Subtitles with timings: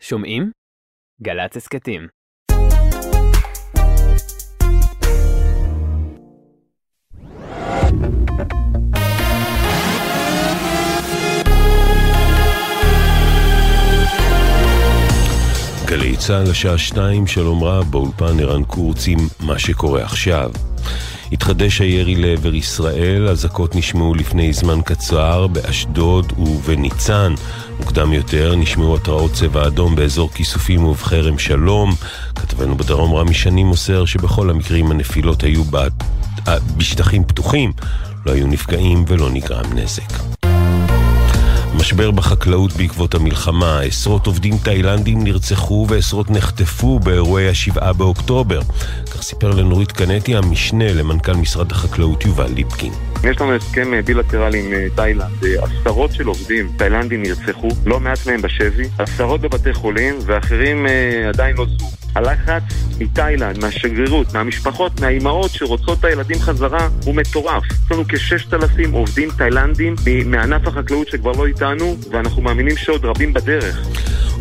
[0.00, 0.50] שומעים?
[1.22, 2.08] גל"צ הסכתים.
[15.86, 20.50] גלי צה"ל השעה שתיים, שלום רב, באולפן ערן קורץ עם מה שקורה עכשיו.
[21.32, 27.34] התחדש הירי לעבר ישראל, אזעקות נשמעו לפני זמן קצר באשדוד ובניצן.
[27.78, 31.94] מוקדם יותר נשמעו התרעות צבע אדום באזור כיסופים ובכרם שלום.
[32.34, 35.62] כתבנו בדרום רמי שני מוסר שבכל המקרים הנפילות היו
[36.76, 37.72] בשטחים פתוחים.
[38.26, 40.37] לא היו נפגעים ולא נגרם נזק.
[41.78, 48.60] משבר בחקלאות בעקבות המלחמה, עשרות עובדים תאילנדים נרצחו ועשרות נחטפו באירועי השבעה באוקטובר.
[49.14, 52.92] כך סיפר לנורית קנטי, המשנה למנכ"ל משרד החקלאות יובל ליפקין.
[53.24, 58.00] יש לנו הסכם אה, בילטרלי עם אה, תאילנד, אה, עשרות של עובדים תאילנדים נרצחו, לא
[58.00, 60.86] מעט מהם בשבי, עשרות בבתי חולים ואחרים
[61.28, 61.86] עדיין לא זו.
[62.14, 62.62] הלחץ
[63.00, 67.62] מתאילנד, מהשגרירות, מהמשפחות, מהאימהות שרוצות את הילדים חזרה הוא מטורף.
[67.64, 69.94] יש לנו כששת אלפים עובדים תאילנדים
[70.26, 71.67] מענף החקלאות שכבר לא איתנו
[72.10, 73.88] ואנחנו מאמינים שעוד רבים בדרך.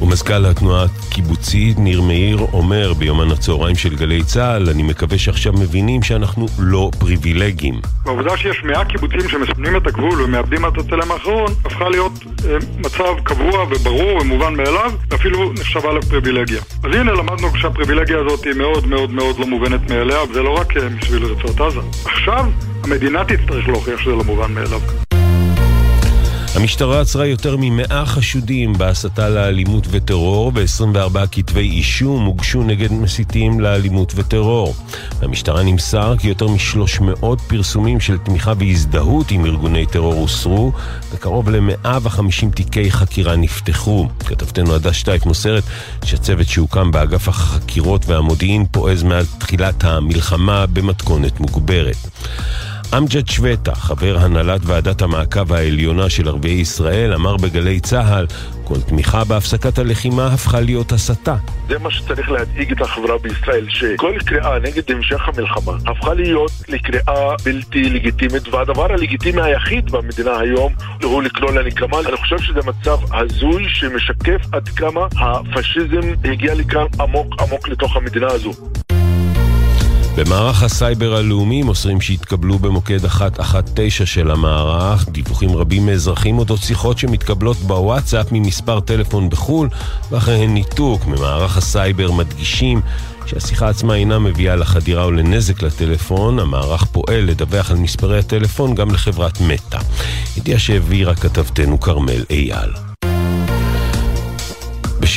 [0.01, 6.03] ומזכ"ל התנועה הקיבוצית ניר מאיר אומר ביומן הצהריים של גלי צה"ל אני מקווה שעכשיו מבינים
[6.03, 7.81] שאנחנו לא פריבילגים.
[8.05, 12.11] העובדה שיש מאה קיבוצים שמסמנים את הגבול ומאבדים את הצלם האחרון הפכה להיות
[12.45, 16.61] אה, מצב קבוע וברור ומובן מאליו ואפילו נחשבה לפריבילגיה.
[16.83, 20.77] אז הנה למדנו שהפריבילגיה הזאת היא מאוד מאוד מאוד לא מובנת מאליה וזה לא רק
[20.77, 21.79] אה, מסביב לרצועת עזה.
[22.05, 22.45] עכשיו
[22.83, 24.81] המדינה תצטרך להוכיח שזה לא מובן מאליו.
[26.55, 34.13] המשטרה עצרה יותר מ-100 חשודים בהסתה לאלימות וטרור ו-24 כתבי אישום הוגשו נגד מסיתים לאלימות
[34.15, 34.75] וטרור.
[35.19, 40.71] במשטרה נמסר כי יותר מ-300 פרסומים של תמיכה והזדהות עם ארגוני טרור הוסרו
[41.11, 44.07] וקרוב ל-150 תיקי חקירה נפתחו.
[44.19, 45.63] כתבתנו עדה שטייף מוסרת
[46.05, 51.97] שהצוות שהוקם באגף החקירות והמודיעין פועז מאז תחילת המלחמה במתכונת מוגברת.
[52.93, 58.25] אמג'ד שווטה, חבר הנהלת ועדת המעקב העליונה של ערביי ישראל, אמר בגלי צה"ל
[58.63, 61.35] כל תמיכה בהפסקת הלחימה הפכה להיות הסתה.
[61.67, 67.35] זה מה שצריך להדאיג את החברה בישראל, שכל קריאה נגד המשך המלחמה הפכה להיות לקריאה
[67.45, 71.99] בלתי לגיטימית, והדבר הלגיטימי היחיד במדינה היום הוא לקרוא לנקמה.
[71.99, 78.27] אני חושב שזה מצב הזוי שמשקף עד כמה הפשיזם הגיע לכאן עמוק עמוק לתוך המדינה
[78.27, 78.51] הזו.
[80.17, 87.57] במערך הסייבר הלאומי מוסרים שהתקבלו במוקד 119 של המערך דיווחים רבים מאזרחים אודות שיחות שמתקבלות
[87.57, 89.69] בוואטסאפ ממספר טלפון בחו"ל
[90.11, 92.81] ואחריהן ניתוק ממערך הסייבר מדגישים
[93.25, 98.91] שהשיחה עצמה אינה מביאה לחדירה או לנזק לטלפון, המערך פועל לדווח על מספרי הטלפון גם
[98.91, 99.79] לחברת מטא.
[100.37, 102.86] ידיעה שהעבירה כתבתנו כרמל אייל.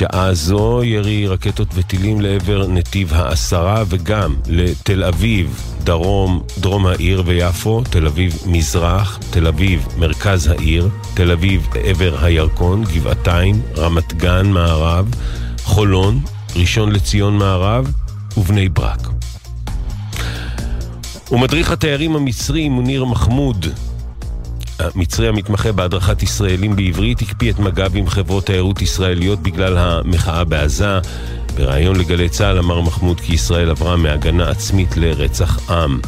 [0.01, 7.83] בשעה זו ירי רקטות וטילים לעבר נתיב העשרה וגם לתל אביב, דרום, דרום העיר ויפו,
[7.91, 15.15] תל אביב מזרח, תל אביב מרכז העיר, תל אביב עבר הירקון, גבעתיים, רמת גן מערב,
[15.65, 16.21] חולון,
[16.57, 17.93] ראשון לציון מערב
[18.37, 19.09] ובני ברק.
[21.31, 23.67] ומדריך התיירים המצרי מוניר מחמוד
[24.81, 30.99] המצרי המתמחה בהדרכת ישראלים בעברית הקפיא את מג"ב עם חברות תיירות ישראליות בגלל המחאה בעזה.
[31.57, 36.01] בריאיון לגלי צה"ל אמר מחמוד כי ישראל עברה מהגנה עצמית לרצח עם.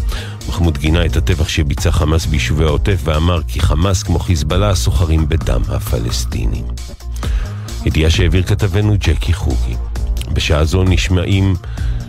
[0.49, 5.63] מחמוד גינה את הטבח שביצע חמאס ביישובי העוטף ואמר כי חמאס כמו חיזבאללה סוחרים בדם
[5.69, 6.65] הפלסטינים.
[7.85, 9.77] ידיעה שהעביר כתבנו ג'קי חוגי.
[10.33, 11.55] בשעה זו נשמעים,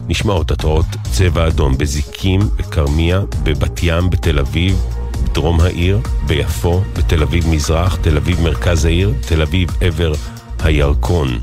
[0.07, 4.85] נשמעות התרעות צבע אדום בזיקים, בכרמיה, בבת ים, בתל אביב,
[5.33, 10.13] דרום העיר, ביפו, בתל אביב מזרח, תל אביב מרכז העיר, תל אביב עבר
[10.59, 11.39] הירקון.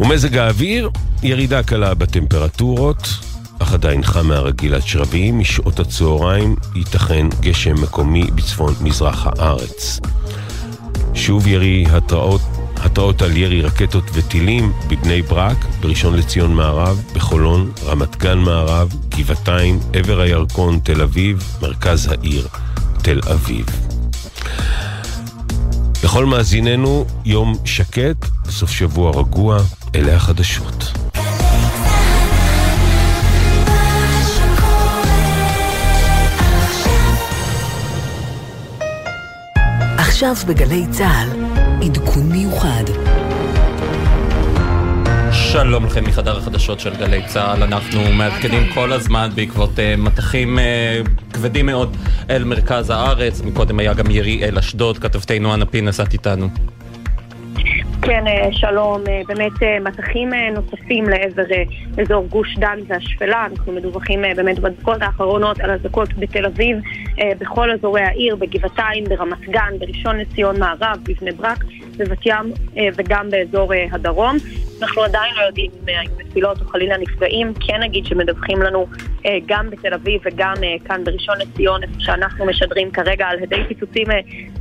[0.00, 0.90] ומזג האוויר,
[1.22, 3.08] ירידה קלה בטמפרטורות,
[3.58, 10.00] אך עדיין חם מהרגיל עד שרבים, משעות הצהריים ייתכן גשם מקומי בצפון מזרח הארץ.
[11.14, 12.40] שוב ירי התראות
[12.84, 19.80] התראות על ירי רקטות וטילים בבני ברק, בראשון לציון מערב, בחולון, רמת גן מערב, גבעתיים,
[19.92, 22.48] עבר הירקון, תל אביב, מרכז העיר,
[23.02, 23.66] תל אביב.
[26.04, 29.58] לכל מאזיננו, יום שקט, סוף שבוע רגוע,
[29.94, 30.92] אלה החדשות.
[39.98, 41.43] עכשיו בגלי צה"ל
[41.82, 42.84] עדכון מיוחד.
[45.32, 51.32] שלום לכם מחדר החדשות של גלי צה"ל, אנחנו מעדכנים כל הזמן בעקבות uh, מטחים uh,
[51.32, 51.96] כבדים מאוד
[52.30, 56.48] אל מרכז הארץ, מקודם היה גם ירי אל אשדוד, כתבתנו אנה פינס, את איתנו.
[58.06, 59.02] כן, אה, שלום.
[59.08, 61.42] אה, באמת אה, מטחים נוספים לעבר
[62.02, 63.46] אזור גוש דן והשפלה.
[63.50, 66.76] אנחנו מדווחים באמת בדקות האחרונות על אזעקות בתל אביב,
[67.38, 71.64] בכל אזורי העיר, בגבעתיים, ברמת גן, בראשון לציון מערב, בבני ברק,
[71.96, 72.52] בבת ים
[72.96, 74.36] וגם באזור הדרום.
[74.84, 77.52] אנחנו עדיין לא יודעים אם היו נפילות או חלילה נפגעים.
[77.66, 78.86] כן נגיד שמדווחים לנו
[79.46, 80.54] גם בתל אביב וגם
[80.84, 84.06] כאן בראשון לציון, איפה שאנחנו משדרים כרגע על הדי פיצוצים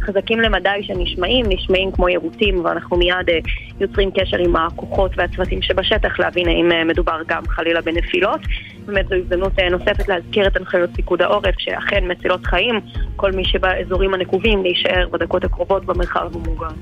[0.05, 3.39] חזקים למדי שנשמעים, נשמעים כמו יירוטים, ואנחנו מיד אה,
[3.79, 8.39] יוצרים קשר עם הכוחות והצוותים שבשטח להבין האם אה, מדובר גם חלילה בנפילות.
[8.85, 12.79] באמת זו הזדמנות אה, נוספת להזכיר את הנחיות פיקוד העורף, שאכן מצילות חיים,
[13.15, 16.75] כל מי שבאזורים הנקובים להישאר בדקות הקרובות במרחב המוגן.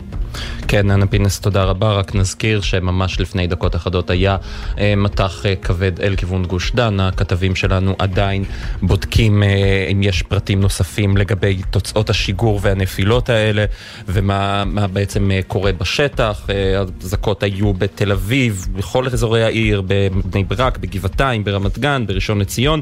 [0.72, 1.92] כן, אנה פינס, תודה רבה.
[1.92, 4.38] רק נזכיר שממש לפני דקות אחדות היה
[4.80, 7.00] אה, מטח אה, כבד אל כיוון גוש דן.
[7.00, 8.44] הכתבים שלנו עדיין
[8.82, 13.66] בודקים אה, אם יש פרטים נוספים לגבי תוצאות השיגור והנפילות האלה,
[14.08, 14.64] ומה
[14.94, 16.48] בעצם קורה בשטח.
[16.50, 22.80] האזעקות אה, היו בתל אביב, בכל אזורי העיר, בבני ברק, בגבעתיים, ברמת גן, בראשון לציון.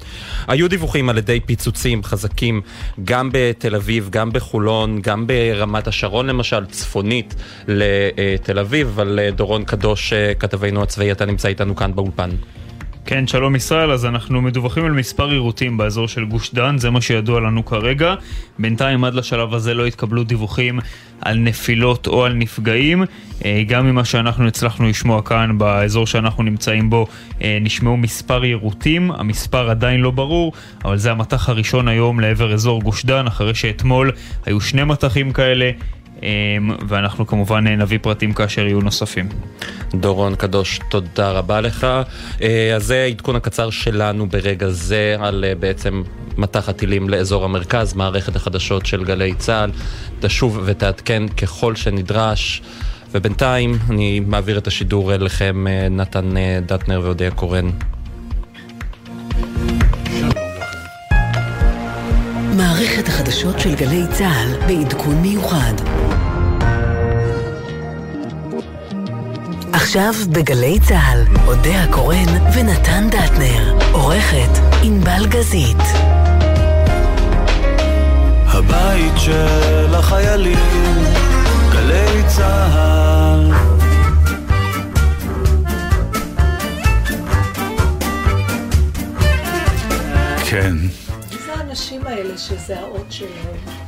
[0.48, 2.62] היו דיווחים על ידי פיצוצים חזקים
[3.04, 7.36] גם בתל אביב, גם בחולון, גם ברמת השרון למשל, צפונית.
[7.80, 12.30] לתל אביב, אבל אה, דורון קדוש, אה, כתבנו הצבאי, אתה נמצא איתנו כאן באולפן.
[13.06, 17.02] כן, שלום ישראל, אז אנחנו מדווחים על מספר עירותים באזור של גוש דן, זה מה
[17.02, 18.16] שידוע לנו כרגע.
[18.60, 20.80] בינתיים עד לשלב הזה לא התקבלו דיווחים
[21.22, 23.04] על נפילות או על נפגעים.
[23.46, 27.08] אה, גם ממה שאנחנו הצלחנו לשמוע כאן באזור שאנחנו נמצאים בו,
[27.62, 30.54] נשמעו מספר יירוטים, המספר עדיין לא ברור,
[30.86, 34.12] אבל זה המטח הראשון היום לעבר אזור גוש דן, אחרי שאתמול
[34.46, 35.72] היו שני מטחים כאלה.
[36.24, 39.30] אמ, ואנחנו כמובן נביא פרטים כאשר יהיו נוספים.
[39.94, 41.88] דורון קדוש, תודה רבה לך.
[42.42, 46.04] אה, אז זה העדכון הקצר שלנו ברגע זה על אה, בעצם
[46.38, 49.72] מטח הטילים לאזור המרכז, מערכת החדשות של גלי צה"ל.
[50.20, 52.62] תשוב ותעדכן ככל שנדרש.
[53.12, 56.34] ובינתיים אני מעביר את השידור אליכם, אה, נתן
[56.66, 57.70] דטנר ואודיה קורן.
[62.58, 65.74] מערכת החדשות של גלי צה"ל בעדכון מיוחד.
[69.74, 73.78] עכשיו בגלי צה"ל, אודה הקורן ונתן דטנר.
[73.92, 75.78] עורכת ענבל גזית.
[78.48, 80.98] הבית של החיילים,
[81.72, 83.54] גלי צה"ל.
[90.50, 90.76] כן.
[91.32, 93.79] מי זה האנשים האלה שזה האות שלהם?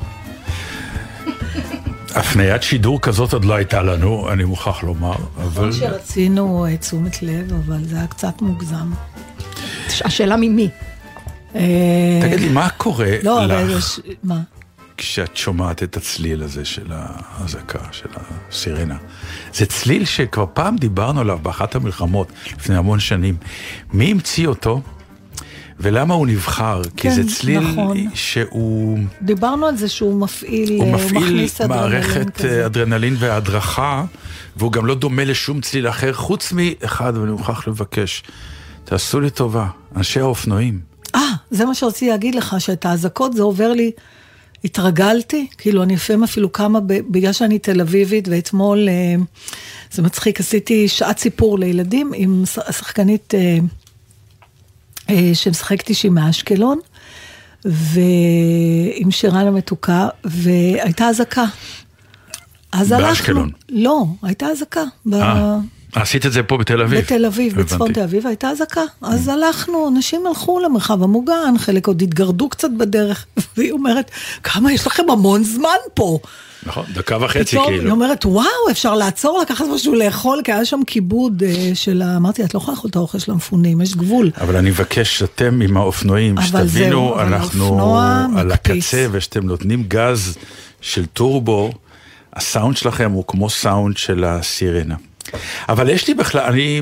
[2.16, 5.48] הפניית שידור כזאת עוד לא הייתה לנו, אני מוכרח לומר, אבל...
[5.48, 8.92] נכון שרצינו אה, תשומת לב, אבל זה היה קצת מוגזם.
[9.88, 10.70] השאלה ממי.
[12.22, 14.00] תגיד לי, מה קורה לא, לך?
[14.24, 14.42] מה?
[14.98, 18.98] כשאת שומעת את הצליל הזה של האזעקה, של הסירנה.
[19.54, 23.36] זה צליל שכבר פעם דיברנו עליו באחת המלחמות, לפני המון שנים.
[23.94, 24.82] מי המציא אותו?
[25.82, 26.82] ולמה הוא נבחר?
[26.84, 27.98] כן, כי זה צליל נכון.
[28.14, 29.00] שהוא...
[29.22, 32.66] דיברנו על זה שהוא מפעיל, הוא מפעיל מערכת כזה.
[32.66, 34.06] אדרנלין והדרכה,
[34.56, 38.24] והוא גם לא דומה לשום צליל אחר, חוץ מאחד, ואני מוכרח לבקש,
[38.84, 40.80] תעשו לי טובה, אנשי האופנועים.
[41.16, 43.92] אה, זה מה שרציתי להגיד לך, שאת האזעקות זה עובר לי,
[44.64, 49.16] התרגלתי, כאילו אני לפעמים אפילו כמה, בגלל שאני תל אביבית, ואתמול, אה,
[49.92, 53.34] זה מצחיק, עשיתי שעת סיפור לילדים עם שחקנית...
[55.12, 56.80] אה, שמשחקת אישי מאשקלון,
[57.66, 61.46] ועם שירן המתוקה, והייתה אזעקה.
[62.72, 63.08] אז הלכנו.
[63.10, 63.52] באשקלון?
[63.70, 64.84] לא, הייתה אזעקה.
[65.14, 65.58] אה,
[65.96, 67.00] עשית את זה פה בתל אביב?
[67.00, 67.74] בתל אביב, הבנתי.
[67.74, 68.82] בצפון תל אביב הייתה אזעקה.
[69.02, 69.28] אז.
[69.28, 73.26] הלכנו, אנשים הלכו למרחב המוגן, חלק עוד התגרדו קצת בדרך,
[73.58, 74.12] והיא אומרת,
[74.44, 76.20] כמה יש לכם המון זמן פה.
[76.66, 77.84] נכון, דקה וחצי פתאום, כאילו.
[77.84, 82.18] היא אומרת, וואו, אפשר לעצור, לקחת משהו לאכול, כי היה שם כיבוד uh, של ה...
[82.18, 84.32] אמרתי, את לא יכולה לאכול את האוכל של המפונים, יש גבול.
[84.42, 88.00] אבל אני מבקש שאתם עם האופנועים, שתבינו, אנחנו
[88.38, 90.38] על הקצה, ושאתם נותנים גז
[90.82, 91.72] של טורבו,
[92.34, 94.96] הסאונד שלכם הוא כמו סאונד של הסירנה.
[95.70, 96.82] אבל יש לי בכלל, אני...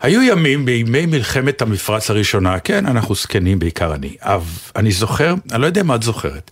[0.00, 4.44] היו ימים, בימי מלחמת המפרץ הראשונה, כן, אנחנו זקנים, בעיקר אני, אבל
[4.76, 6.50] אני זוכר, אני לא יודע מה את זוכרת.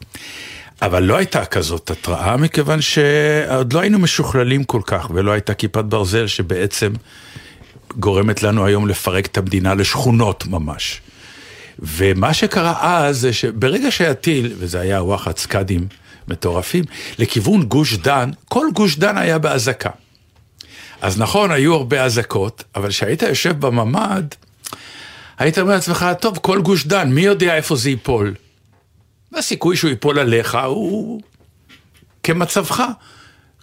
[0.83, 5.85] אבל לא הייתה כזאת התראה, מכיוון שעוד לא היינו משוכללים כל כך, ולא הייתה כיפת
[5.85, 6.93] ברזל שבעצם
[7.99, 11.01] גורמת לנו היום לפרק את המדינה לשכונות ממש.
[11.79, 15.87] ומה שקרה אז זה שברגע שהיה טיל, וזה היה וואחד סקאדים
[16.31, 16.85] מטורפים,
[17.19, 19.91] לכיוון גוש דן, כל גוש דן היה באזעקה.
[21.01, 24.25] אז נכון, היו הרבה אזעקות, אבל כשהיית יושב בממ"ד,
[25.39, 28.35] היית אומר לעצמך, טוב, כל גוש דן, מי יודע איפה זה ייפול?
[29.33, 31.21] והסיכוי שהוא ייפול עליך הוא
[32.23, 32.83] כמצבך.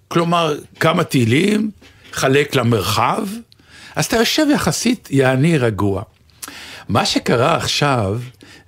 [0.07, 1.71] כלומר, כמה טילים,
[2.11, 3.27] חלק למרחב,
[3.95, 6.03] אז אתה יושב יחסית יעני רגוע.
[6.89, 8.19] מה שקרה עכשיו,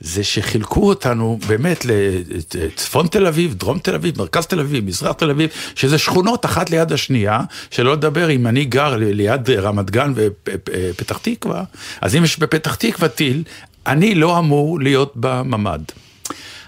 [0.01, 5.29] זה שחילקו אותנו באמת לצפון תל אביב, דרום תל אביב, מרכז תל אביב, מזרח תל
[5.29, 7.41] אביב, שזה שכונות אחת ליד השנייה,
[7.71, 11.63] שלא לדבר אם אני גר ליד רמת גן ופתח תקווה,
[12.01, 13.43] אז אם יש בפתח תקווה טיל,
[13.87, 15.81] אני לא אמור להיות בממ"ד.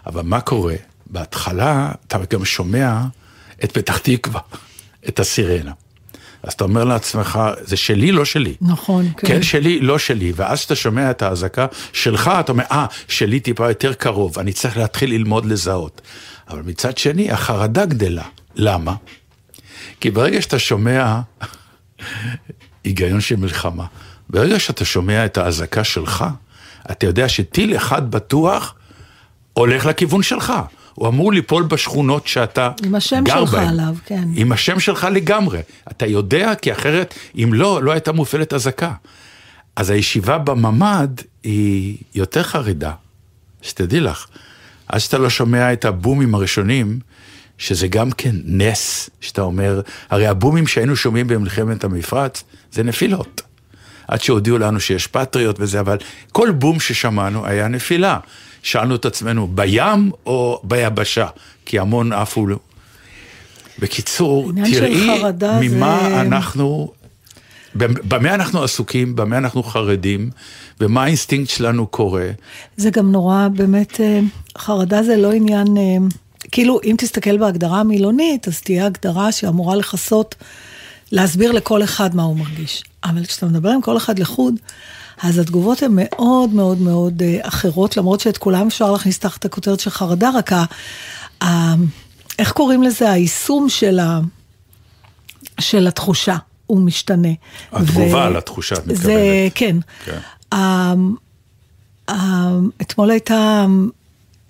[0.08, 0.76] אבל מה קורה?
[1.08, 3.02] בהתחלה אתה גם שומע
[3.64, 4.42] את פתח תקווה,
[5.08, 5.72] את הסירנה.
[6.44, 8.56] אז אתה אומר לעצמך, זה שלי, לא שלי.
[8.62, 9.28] נכון, כן.
[9.28, 10.32] כן שלי, לא שלי.
[10.36, 14.78] ואז כשאתה שומע את האזעקה שלך, אתה אומר, אה, שלי טיפה יותר קרוב, אני צריך
[14.78, 16.02] להתחיל ללמוד לזהות.
[16.50, 18.24] אבל מצד שני, החרדה גדלה.
[18.56, 18.96] למה?
[20.00, 21.20] כי ברגע שאתה שומע
[22.84, 23.86] היגיון של מלחמה,
[24.30, 26.26] ברגע שאתה שומע את האזעקה שלך,
[26.92, 28.76] אתה יודע שטיל אחד בטוח
[29.54, 30.54] הולך לכיוון שלך.
[31.02, 32.88] הוא אמור ליפול בשכונות שאתה גר בהן.
[32.88, 33.68] עם השם שלך בהם.
[33.68, 34.24] עליו, כן.
[34.36, 35.60] עם השם שלך לגמרי.
[35.92, 38.94] אתה יודע, כי אחרת, אם לא, לא הייתה מופעלת אזעקה.
[39.76, 41.10] אז הישיבה בממ"ד
[41.44, 42.92] היא יותר חרדה,
[43.62, 44.28] שתדעי לך.
[44.88, 47.00] עד שאתה לא שומע את הבומים הראשונים,
[47.58, 53.42] שזה גם כן נס, שאתה אומר, הרי הבומים שהיינו שומעים במלחמת המפרץ, זה נפילות.
[54.08, 55.98] עד שהודיעו לנו שיש פטריות וזה, אבל
[56.32, 58.18] כל בום ששמענו היה נפילה.
[58.64, 61.28] שאלנו את עצמנו, בים או ביבשה?
[61.66, 62.48] כי המון עפו...
[63.80, 65.22] בקיצור, תראי
[65.62, 66.22] ממה זה...
[66.22, 66.92] אנחנו,
[67.76, 70.30] במה אנחנו עסוקים, במה אנחנו חרדים,
[70.80, 72.30] ומה האינסטינקט שלנו קורה.
[72.78, 74.20] זה גם נורא, באמת, אה,
[74.58, 75.98] חרדה זה לא עניין, אה,
[76.52, 80.36] כאילו, אם תסתכל בהגדרה המילונית, אז תהיה הגדרה שאמורה לכסות,
[81.12, 82.84] להסביר לכל אחד מה הוא מרגיש.
[83.04, 84.56] אבל כשאתה מדבר עם כל אחד לחוד,
[85.24, 89.80] אז התגובות הן מאוד מאוד מאוד אה, אחרות, למרות שאת כולם אפשר להכניס תחת הכותרת
[89.80, 90.66] של חרדה, רק ה...
[91.44, 91.76] ה
[92.40, 93.12] איך קוראים לזה?
[93.12, 94.20] היישום של, ה,
[95.60, 96.36] של התחושה,
[96.68, 97.30] הוא משתנה.
[97.72, 98.34] התגובה ו...
[98.34, 99.04] לתחושה, את מתכוונת.
[99.04, 99.78] זה, כן.
[100.06, 100.18] כן.
[100.52, 100.94] ה,
[102.10, 102.16] ה,
[102.82, 103.66] אתמול הייתה,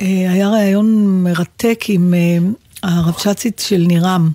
[0.01, 2.37] אה, היה ראיון מרתק עם אה,
[2.83, 4.29] הרבש"צית של נירם.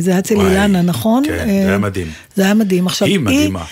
[0.00, 1.22] זה היה אצל אילנה, נכון?
[1.26, 2.10] כן, זה היה מדהים.
[2.34, 2.86] זה היה מדהים.
[2.86, 3.64] עכשיו, היא מדהימה.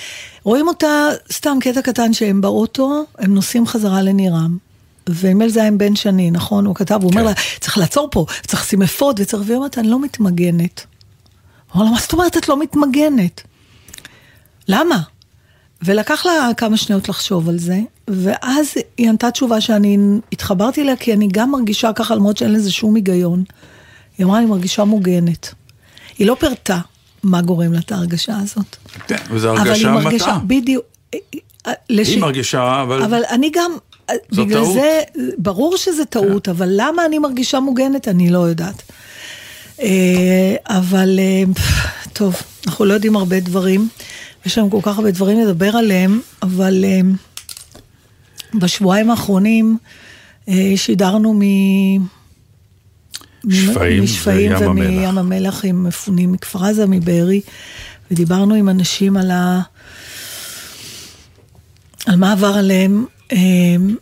[0.46, 4.56] רואים אותה, סתם קטע קטן שהם באוטו, הם נוסעים חזרה לנירם.
[5.66, 6.66] עם בן שני, נכון?
[6.66, 7.18] הוא כתב, הוא כן.
[7.18, 10.86] אומר לה, צריך לעצור פה, צריך לשים אפוד, וצריך, והיא אומרת, אני לא מתמגנת.
[11.66, 13.42] הוא אומר לה, מה זאת אומרת את לא מתמגנת?
[14.68, 15.00] למה?
[15.82, 19.98] ולקח לה כמה שניות לחשוב על זה, ואז היא ענתה תשובה שאני
[20.32, 23.44] התחברתי אליה, כי אני גם מרגישה ככה, למרות שאין לזה שום היגיון.
[24.18, 25.54] היא אמרה, אני מרגישה מוגנת.
[26.18, 26.80] היא לא פירטה,
[27.22, 28.76] מה גורם לה את ההרגשה הזאת.
[29.06, 29.92] כן, וזו הרגשה מטעה.
[29.92, 30.84] אבל היא מרגישה, בדיוק.
[31.90, 32.08] לש...
[32.08, 33.02] היא מרגישה, אבל...
[33.02, 33.70] אבל אני גם,
[34.30, 34.74] זו בגלל טעות.
[34.74, 35.02] זה,
[35.38, 36.50] ברור שזה טעות, כן.
[36.50, 38.82] אבל למה אני מרגישה מוגנת, אני לא יודעת.
[39.82, 41.42] אה, אבל אה,
[42.12, 43.88] טוב, אנחנו לא יודעים הרבה דברים,
[44.46, 47.00] יש לנו כל כך הרבה דברים לדבר עליהם, אבל אה,
[48.54, 49.78] בשבועיים האחרונים
[50.76, 51.40] שידרנו מ...
[53.46, 57.40] משפעים, משפעים ומים המלח עם מפונים מכפר עזה, מבארי,
[58.10, 59.60] ודיברנו עם אנשים על, ה...
[62.06, 63.96] על מה עבר עליהם, אמ,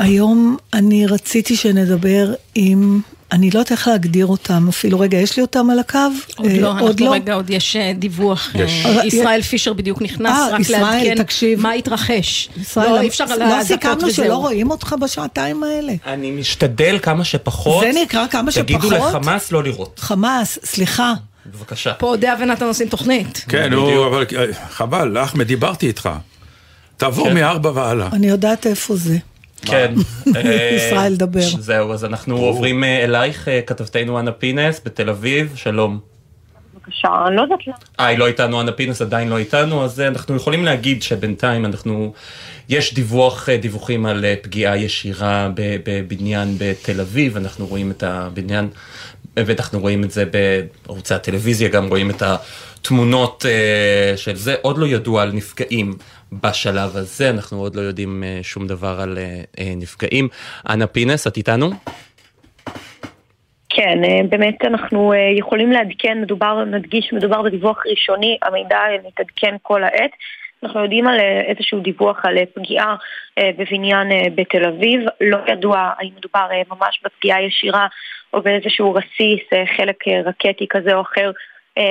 [0.00, 3.00] והיום אני רציתי שנדבר עם
[3.34, 5.00] אני לא יודעת איך להגדיר אותם אפילו.
[5.00, 5.98] רגע, יש לי אותם על הקו?
[6.36, 7.12] עוד לא, אה, אנחנו לא?
[7.12, 8.54] רגע, עוד יש אה, דיווח.
[8.54, 8.86] יש.
[8.86, 11.14] אה, ישראל פישר בדיוק נכנס, רק לעדכן
[11.58, 12.48] מה התרחש.
[12.76, 15.92] לא, אי אפשר לא סיכמנו שלא רואים אותך בשעתיים האלה.
[16.06, 17.84] אני משתדל כמה שפחות.
[17.84, 18.66] זה נקרא כמה שפחות?
[18.66, 19.98] תגידו לחמאס לא לראות.
[19.98, 21.14] חמאס, סליחה.
[21.46, 21.94] בבקשה.
[21.94, 23.44] פה אודיה ונתן עושים תוכנית.
[23.48, 24.24] כן, נו, אבל
[24.70, 26.10] חבל, אחמד, דיברתי איתך.
[26.96, 27.34] תעבור כן.
[27.34, 28.08] מארבע והלאה.
[28.12, 29.18] אני יודעת איפה זה.
[29.64, 29.94] כן.
[30.76, 31.40] ישראל, דבר.
[31.40, 36.00] זהו, אז אנחנו עוברים אה, אלייך, אה, כתבתנו אנה פינס בתל אביב, שלום.
[36.74, 37.76] בבקשה, אני לא יודעת למה.
[38.00, 41.64] אה, היא לא איתנו, אנה פינס עדיין לא איתנו, אז אה, אנחנו יכולים להגיד שבינתיים
[41.64, 42.12] אנחנו,
[42.68, 45.48] יש דיווח, דיווחים על פגיעה ישירה
[45.84, 48.68] בבניין בתל אביב, אנחנו רואים את הבניין,
[49.36, 50.24] ואנחנו רואים את זה
[50.86, 52.22] בערוצי הטלוויזיה, גם רואים את
[52.84, 53.44] התמונות
[54.16, 55.92] של זה, עוד לא ידוע על נפגעים.
[56.42, 60.28] בשלב הזה, אנחנו עוד לא יודעים אה, שום דבר על אה, אה, נפגעים.
[60.70, 61.70] אנה פינס, את איתנו?
[63.68, 63.98] כן,
[64.28, 70.10] באמת אנחנו יכולים לעדכן, מדובר, נדגיש, מדובר בדיווח ראשוני, המידע מתעדכן כל העת.
[70.62, 72.96] אנחנו יודעים על איזשהו דיווח על פגיעה
[73.40, 77.86] בבניין בתל אביב, לא ידוע האם מדובר ממש בפגיעה ישירה
[78.32, 81.30] או באיזשהו רסיס, חלק רקטי כזה או אחר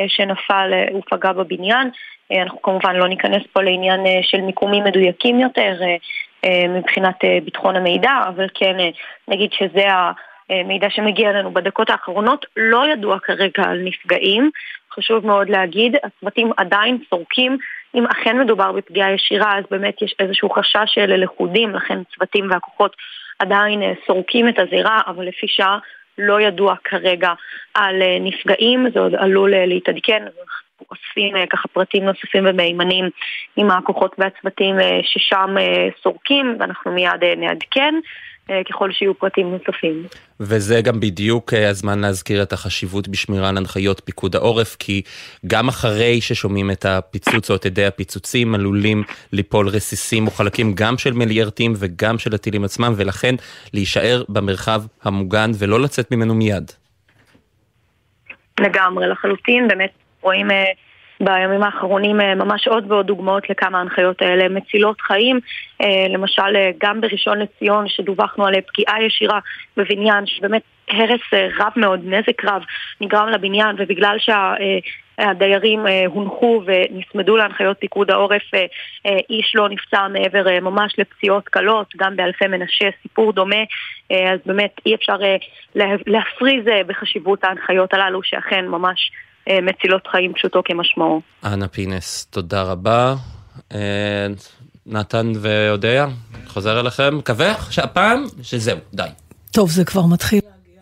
[0.07, 1.89] שנפל ופגע בבניין.
[2.31, 5.79] אה, אנחנו כמובן לא ניכנס פה לעניין אה, של מיקומים מדויקים יותר
[6.45, 8.77] אה, מבחינת ביטחון המידע, אבל כן
[9.27, 9.85] נגיד שזה
[10.65, 14.51] מידע שמגיע אלינו בדקות האחרונות, לא ידוע כרגע על נפגעים.
[14.91, 17.57] חשוב מאוד להגיד, הצוותים עדיין סורקים.
[17.95, 22.95] אם אכן מדובר בפגיעה ישירה, אז באמת יש איזשהו חשש ללכודים, לכן צוותים והכוחות
[23.39, 25.79] עדיין סורקים את הזירה, אבל לפי שעה
[26.17, 27.33] לא ידוע כרגע
[27.73, 30.23] על נפגעים, זה עוד עלול להתעדכן,
[30.91, 33.09] אוספים אה, ככה פרטים נוספים ומהימנים
[33.55, 37.95] עם הכוחות והצוותים אה, ששם אה, סורקים, ואנחנו מיד נעדכן.
[38.69, 40.03] ככל שיהיו פרטים נוספים.
[40.39, 45.01] וזה גם בדיוק הזמן להזכיר את החשיבות בשמירה על הנחיות פיקוד העורף, כי
[45.47, 50.97] גם אחרי ששומעים את הפיצוץ או את ידי הפיצוצים, עלולים ליפול רסיסים או חלקים גם
[50.97, 53.35] של מיליארטים וגם של הטילים עצמם, ולכן
[53.73, 56.71] להישאר במרחב המוגן ולא לצאת ממנו מיד.
[58.59, 60.63] לגמרי, לחלוטין, באמת רואים אה,
[61.25, 65.39] בימים האחרונים אה, ממש עוד ועוד דוגמאות לכמה ההנחיות האלה מצילות חיים.
[65.81, 69.39] אה, למשל, גם בראשון לציון, שדווחנו על פגיעה ישירה
[69.77, 71.21] בבניין, שבאמת הרס
[71.59, 72.61] רב מאוד, נזק רב
[73.01, 74.53] נגרם לבניין, ובגלל שה...
[75.17, 78.41] הדיירים הונחו ונסמדו להנחיות פיקוד העורף,
[79.29, 83.63] איש לא נפצע מעבר ממש לפציעות קלות, גם באלפי מנשה, סיפור דומה,
[84.09, 85.15] אז באמת אי אפשר
[86.05, 91.21] להפריז בחשיבות ההנחיות הללו, שאכן ממש אה, מצילות חיים פשוטו כמשמעו.
[91.45, 93.15] אנה פינס, תודה רבה.
[93.73, 94.27] אה,
[94.85, 96.07] נתן ואודיה,
[96.47, 99.03] חוזר אליכם, מקווה שהפעם שזהו, די.
[99.51, 100.39] טוב, זה כבר מתחיל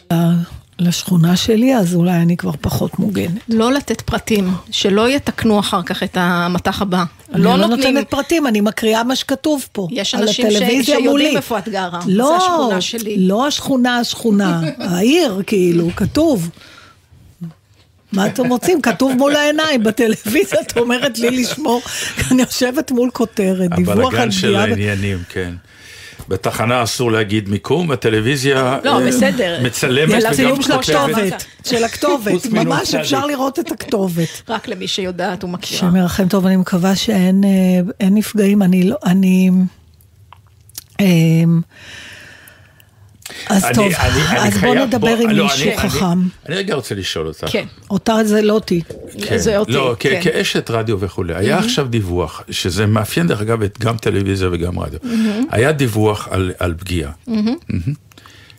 [0.10, 0.34] להגיע
[0.80, 3.42] לשכונה שלי, אז אולי אני כבר פחות מוגנת.
[3.50, 7.04] לא לתת פרטים, שלא יתקנו אחר כך את המטח הבא.
[7.34, 9.88] אני לא, לא נותנת פרטים, אני מקריאה מה שכתוב פה.
[9.92, 10.86] יש אנשים ש...
[10.86, 13.28] שיודעים איפה את גרה, לא, זה השכונה שלי.
[13.28, 16.50] לא השכונה, השכונה, העיר, כאילו, כתוב.
[18.12, 18.82] מה אתם רוצים?
[18.82, 21.82] כתוב מול העיניים בטלוויזיה, את אומרת לי לשמור,
[22.32, 24.08] אני יושבת מול כותרת, דיווח על פגיעה.
[24.08, 25.54] הבלגן של העניינים, כן.
[26.28, 29.60] בתחנה אסור להגיד מיקום, בטלוויזיה לא, אה, בסדר.
[29.64, 31.46] מצלמת וגם כותבת.
[31.66, 34.42] של הכתובת, ממש אפשר לראות את הכתובת.
[34.50, 35.80] רק למי שיודעת ומכירה.
[35.80, 37.44] שמרחם טוב, אני מקווה שאין
[38.02, 39.50] אה, נפגעים, אני לא, אני...
[43.50, 46.06] אז אני, טוב, אני, אז אני בוא נדבר בוא, עם לא, מישהו אני, חכם.
[46.06, 47.46] אני, אני רגע רוצה לשאול אותך.
[47.48, 47.66] כן.
[47.90, 48.82] אותה זה לא אותי.
[49.22, 49.38] כן.
[49.38, 50.20] זה אותי, לא, כן.
[50.22, 51.36] כאשת רדיו וכולי.
[51.36, 51.64] היה mm-hmm.
[51.64, 55.00] עכשיו דיווח, שזה מאפיין דרך אגב את גם טלוויזיה וגם רדיו.
[55.04, 55.46] Mm-hmm.
[55.52, 57.12] היה דיווח על, על פגיעה.
[57.12, 57.32] Mm-hmm.
[57.32, 57.92] Mm-hmm.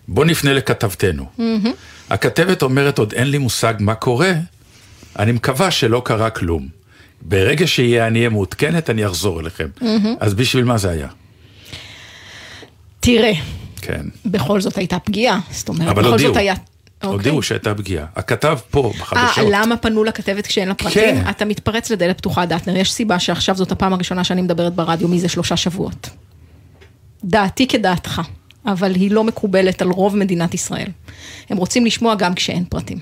[0.08, 1.26] בוא נפנה לכתבתנו.
[1.38, 1.68] Mm-hmm.
[2.10, 4.32] הכתבת אומרת, עוד אין לי מושג מה קורה,
[5.18, 6.68] אני מקווה שלא קרה כלום.
[7.22, 9.68] ברגע שיהיה אני אהיה מעודכנת, אני אחזור אליכם.
[9.80, 9.84] Mm-hmm.
[10.20, 11.08] אז בשביל מה זה היה?
[13.00, 13.32] תראה.
[13.82, 14.02] כן.
[14.26, 16.28] בכל זאת הייתה פגיעה, זאת אומרת, בכל הודיעו.
[16.28, 16.54] זאת היה...
[17.02, 17.42] הודיעו okay.
[17.42, 18.06] שהייתה פגיעה.
[18.16, 19.38] הכתב פה, בחדשות.
[19.38, 21.02] אה, למה פנו לכתבת כשאין לה פרטים?
[21.02, 21.30] כן.
[21.30, 22.76] אתה מתפרץ לדלת פתוחה, דטנר.
[22.76, 26.10] יש סיבה שעכשיו זאת הפעם הראשונה שאני מדברת ברדיו מזה שלושה שבועות.
[27.24, 28.22] דעתי כדעתך,
[28.66, 30.88] אבל היא לא מקובלת על רוב מדינת ישראל.
[31.50, 32.98] הם רוצים לשמוע גם כשאין פרטים.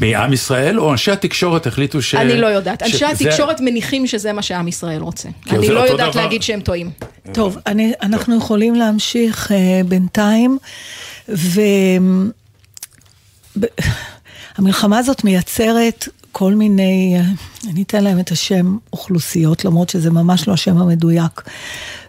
[0.00, 2.14] מעם ישראל, או אנשי התקשורת החליטו ש...
[2.14, 2.82] אני לא יודעת.
[2.82, 5.28] אנשי התקשורת מניחים שזה מה שעם ישראל רוצה.
[5.50, 6.22] אני לא יודעת דבר...
[6.22, 6.90] להגיד שהם טועים.
[7.32, 8.42] טוב, אני, אנחנו טוב.
[8.42, 9.54] יכולים להמשיך uh,
[9.88, 10.58] בינתיים,
[14.58, 17.16] והמלחמה הזאת מייצרת כל מיני,
[17.70, 21.42] אני אתן להם את השם אוכלוסיות, למרות שזה ממש לא השם המדויק.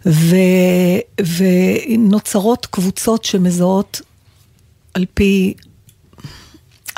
[0.05, 0.35] ו,
[1.37, 4.01] ונוצרות קבוצות שמזהות
[4.93, 5.53] על פי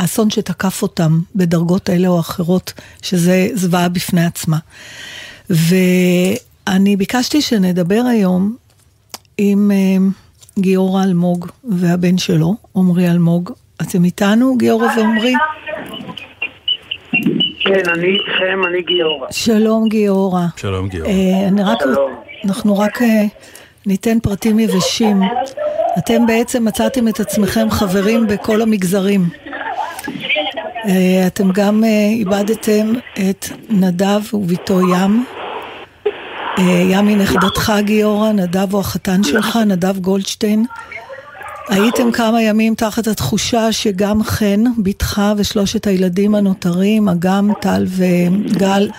[0.02, 4.58] האסון שתקף אותם בדרגות אלה או אחרות, שזה זוועה בפני עצמה.
[5.50, 8.56] ואני ביקשתי שנדבר היום
[9.38, 13.52] עם uh, גיורא אלמוג והבן שלו, עמרי אלמוג.
[13.82, 15.34] אתם איתנו, גיורא ועמרי?
[17.60, 19.28] כן, אני איתכם, אני גיורא.
[19.32, 20.46] שלום גיורא.
[20.58, 21.08] שלום גיורא.
[21.08, 22.12] Uh, אני רק, שלום.
[22.46, 23.06] אנחנו רק uh,
[23.86, 25.22] ניתן פרטים יבשים.
[25.98, 29.30] אתם בעצם מצאתם את עצמכם חברים בכל המגזרים.
[30.86, 35.26] אה, אתם גם אה, איבדתם את נדב וביתו ים.
[36.60, 40.66] אה, ים נכדתך גיורא, נדב הוא החתן שלך, נדב גולדשטיין.
[41.70, 48.90] הייתם כמה ימים תחת התחושה שגם חן, בתך ושלושת הילדים הנותרים, אגם, טל וגל,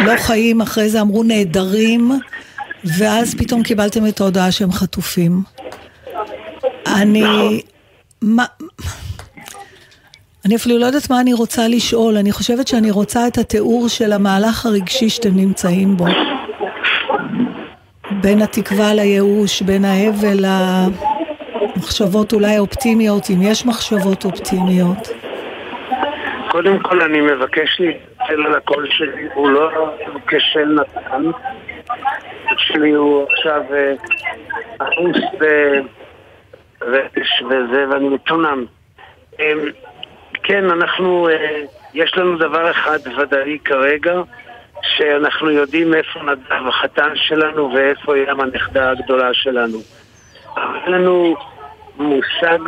[0.00, 2.10] לא חיים, אחרי זה אמרו נעדרים,
[2.98, 5.42] ואז פתאום קיבלתם את ההודעה שהם חטופים.
[6.86, 7.60] אני...
[8.24, 8.44] מה...
[10.46, 14.12] אני אפילו לא יודעת מה אני רוצה לשאול, אני חושבת שאני רוצה את התיאור של
[14.12, 16.06] המהלך הרגשי שאתם נמצאים בו.
[18.22, 20.44] בין התקווה לייאוש, בין האבל
[21.76, 25.08] למחשבות אולי אופטימיות, אם יש מחשבות אופטימיות.
[26.50, 29.70] קודם כל אני מבקש להתנצל על הקול שלי, הוא לא
[30.26, 31.30] כשל נתן.
[32.58, 33.62] שלי הוא עכשיו
[34.80, 35.80] עמוס אה,
[36.86, 38.64] וזה, ואני מצונן.
[39.40, 39.58] אמ,
[40.42, 41.62] כן, אנחנו, אה,
[41.94, 44.14] יש לנו דבר אחד ודאי כרגע,
[44.82, 49.78] שאנחנו יודעים איפה נדב החתן שלנו ואיפה ים הנכדה הגדולה שלנו.
[50.56, 51.34] אין לנו
[51.96, 52.58] מושג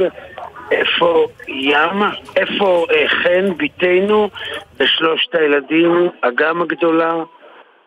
[0.71, 2.03] איפה ים,
[2.37, 4.31] איפה אה, חן ביתנו
[4.77, 7.15] ושלושת הילדים, אגם הגדולה,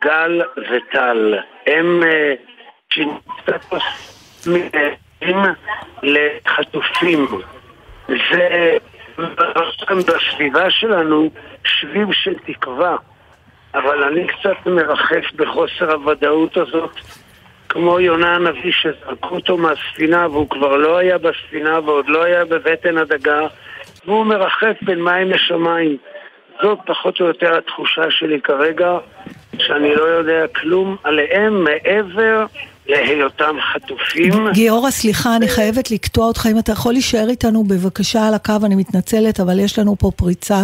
[0.04, 1.36] גל וטל.
[1.68, 2.04] הם
[3.42, 3.84] סטטוס
[6.04, 7.28] לחטופים.
[8.08, 8.78] זה
[10.08, 11.30] בסביבה שלנו
[11.66, 12.96] שביב של תקווה,
[13.74, 16.96] אבל אני קצת מרחף בחוסר הוודאות הזאת,
[17.70, 22.98] כמו יונה הנביא שזרקו אותו מהספינה והוא כבר לא היה בספינה ועוד לא היה בבטן
[22.98, 23.42] הדגה,
[24.06, 25.98] והוא מרחף בין מים לשמיים.
[26.62, 28.98] זאת פחות או יותר התחושה שלי כרגע,
[29.58, 32.46] שאני לא יודע כלום עליהם מעבר
[32.90, 34.34] להיותם חטופים.
[34.54, 36.48] גיורא, סליחה, אני חייבת לקטוע אותך.
[36.52, 40.64] אם אתה יכול להישאר איתנו בבקשה על הקו, אני מתנצלת, אבל יש לנו פה פריצה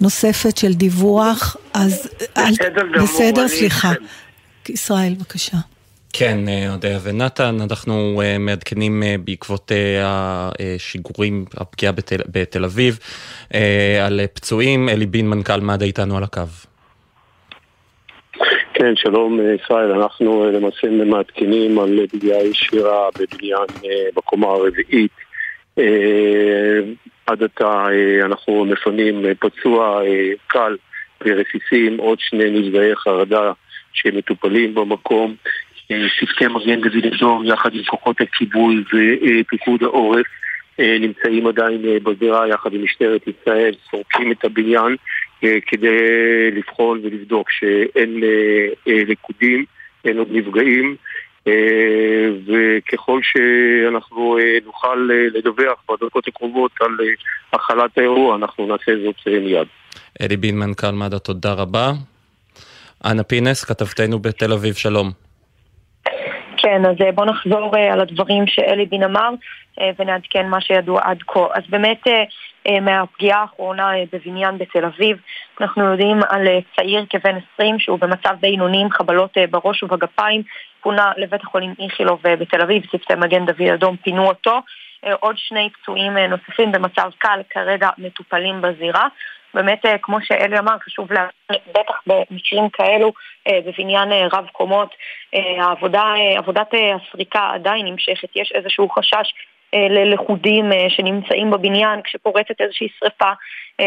[0.00, 2.08] נוספת של דיווח, אז...
[2.36, 3.06] בסדר גמור.
[3.06, 3.92] בסדר, סליחה.
[4.68, 5.56] ישראל, בבקשה.
[6.12, 6.38] כן,
[6.70, 9.72] אודיה ונתן, אנחנו uh, מעדכנים uh, בעקבות
[10.04, 12.98] השיגורים, הפגיעה בתל, בתל אביב,
[14.02, 14.88] על פצועים.
[14.88, 16.42] אלי בין, מנכ"ל מד"א איתנו על הקו.
[18.82, 25.10] כן, שלום ישראל, אנחנו למעשה מעדכנים על פגיעה ישירה בבניין בקומה הרביעית.
[27.26, 27.86] עד עתה
[28.24, 30.02] אנחנו מפנים פצוע
[30.46, 30.76] קל
[31.24, 33.52] ורסיסים, עוד שני נפגעי חרדה
[33.92, 35.34] שמטופלים במקום.
[35.88, 38.84] צוותי מגן דוד אדום יחד עם כוחות הכיבוי
[39.40, 40.26] ופיקוד העורף
[41.00, 44.96] נמצאים עדיין בזירה יחד עם משטרת ישראל, סורקים את הבניין
[45.40, 45.98] כדי
[46.52, 48.20] לבחון ולבדוק שאין
[48.86, 49.64] לקודים,
[50.04, 50.96] אין עוד נפגעים
[52.46, 56.96] וככל שאנחנו נוכל לדווח בדקות הקרובות על
[57.52, 59.66] הכלת האירוע אנחנו נעשה זאת מיד.
[60.20, 61.92] אלי בין מנכ"ל מד"א, תודה רבה.
[63.04, 65.31] אנה פינס, כתבתנו בתל אביב, שלום.
[66.62, 69.30] כן, אז בואו נחזור על הדברים שאלי בין אמר
[69.98, 71.46] ונעדכן מה שידוע עד כה.
[71.54, 72.06] אז באמת
[72.82, 75.16] מהפגיעה האחרונה בבניין בתל אביב,
[75.60, 76.46] אנחנו יודעים על
[76.76, 80.42] צעיר כבן 20 שהוא במצב בינוני עם חבלות בראש ובגפיים,
[80.80, 84.60] פונה לבית החולים איכילוב בתל אביב, צוותי מגן דוד אדום פינו אותו.
[85.20, 89.08] עוד שני פצועים נוספים במצב קל כרגע מטופלים בזירה.
[89.54, 93.12] באמת, כמו שאלי אמר, חשוב להבין, בטח במקרים כאלו,
[93.48, 94.94] בבניין רב קומות,
[95.32, 99.34] העבודה, עבודת הסריקה עדיין נמשכת, יש איזשהו חשש
[99.72, 103.32] ללכודים שנמצאים בבניין כשפורצת איזושהי שריפה,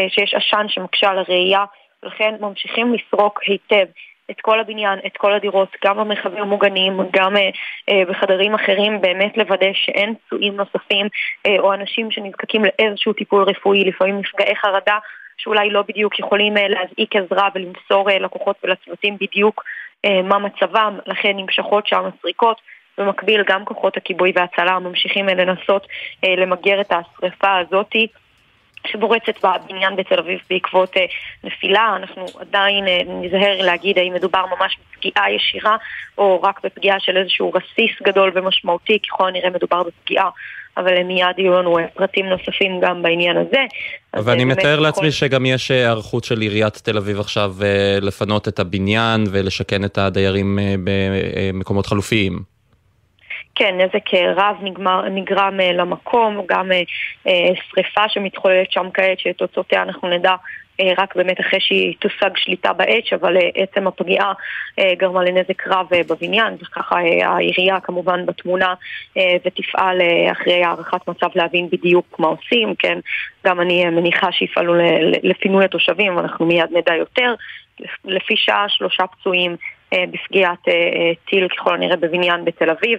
[0.08, 1.64] שיש עשן שמקשה על הראייה,
[2.02, 3.86] ולכן ממשיכים לסרוק היטב
[4.30, 7.50] את כל הבניין, את כל הדירות, גם במרחבים המוגנים, גם אה,
[7.90, 11.06] אה, בחדרים אחרים, באמת לוודא שאין פצועים נוספים
[11.46, 14.98] אה, או אנשים שנזקקים לאיזשהו טיפול רפואי, לפעמים נפגעי חרדה
[15.38, 19.64] שאולי לא בדיוק יכולים אה, להזעיק עזרה ולמסור אה, לקוחות ולצוותים בדיוק
[20.04, 22.60] אה, מה מצבם, לכן נמשכות שם הסריקות.
[22.98, 25.86] במקביל גם כוחות הכיבוי וההצלה ממשיכים לנסות
[26.22, 28.06] למגר את השרפה הזאתי.
[28.86, 30.90] שבורצת בבניין בתל אביב בעקבות
[31.44, 35.76] נפילה, אנחנו עדיין נזהר להגיד האם מדובר ממש בפגיעה ישירה
[36.18, 40.30] או רק בפגיעה של איזשהו רסיס גדול ומשמעותי, ככל הנראה מדובר בפגיעה
[40.76, 43.64] אבל מיד יהיו לנו פרטים נוספים גם בעניין הזה.
[44.24, 47.54] ואני מתאר לעצמי שגם יש היערכות של עיריית תל אביב עכשיו
[48.00, 52.38] לפנות את הבניין ולשכן את הדיירים במקומות חלופיים.
[53.54, 56.70] כן, נזק רב נגמר, נגרם למקום, גם
[57.24, 60.34] שריפה שמתחוללת שם כעת, שתוצאותיה אנחנו נדע
[60.98, 64.32] רק באמת אחרי שהיא תושג שליטה באש, אבל עצם הפגיעה
[64.80, 68.74] גרמה לנזק רב בבניין, וככה העירייה כמובן בתמונה
[69.16, 70.00] ותפעל
[70.32, 72.98] אחרי הערכת מצב להבין בדיוק מה עושים, כן,
[73.46, 74.74] גם אני מניחה שיפעלו
[75.22, 77.34] לפינוי התושבים, אנחנו מיד נדע יותר.
[78.04, 79.56] לפי שעה שלושה פצועים
[79.94, 80.64] בפגיעת
[81.28, 82.98] טיל ככל הנראה בבניין בתל אביב.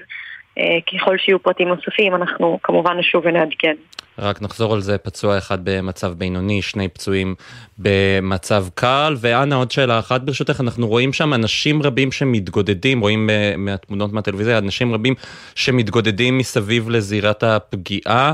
[0.94, 3.76] ככל שיהיו פרטים נוספים, אנחנו כמובן נשוב ונעדכן.
[4.20, 7.36] רק נחזור על זה, פצוע אחד במצב בינוני, שני פצועים
[7.78, 14.14] במצב קל, ואנה עוד שאלה אחת ברשותך, אנחנו רואים שם אנשים רבים שמתגודדים, רואים מהתמונות
[14.14, 15.14] מהטלוויזיה, אנשים רבים
[15.56, 18.34] שמתגודדים מסביב לזירת הפגיעה,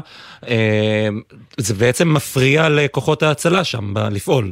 [1.57, 4.51] זה בעצם מפריע לכוחות ההצלה שם לפעול.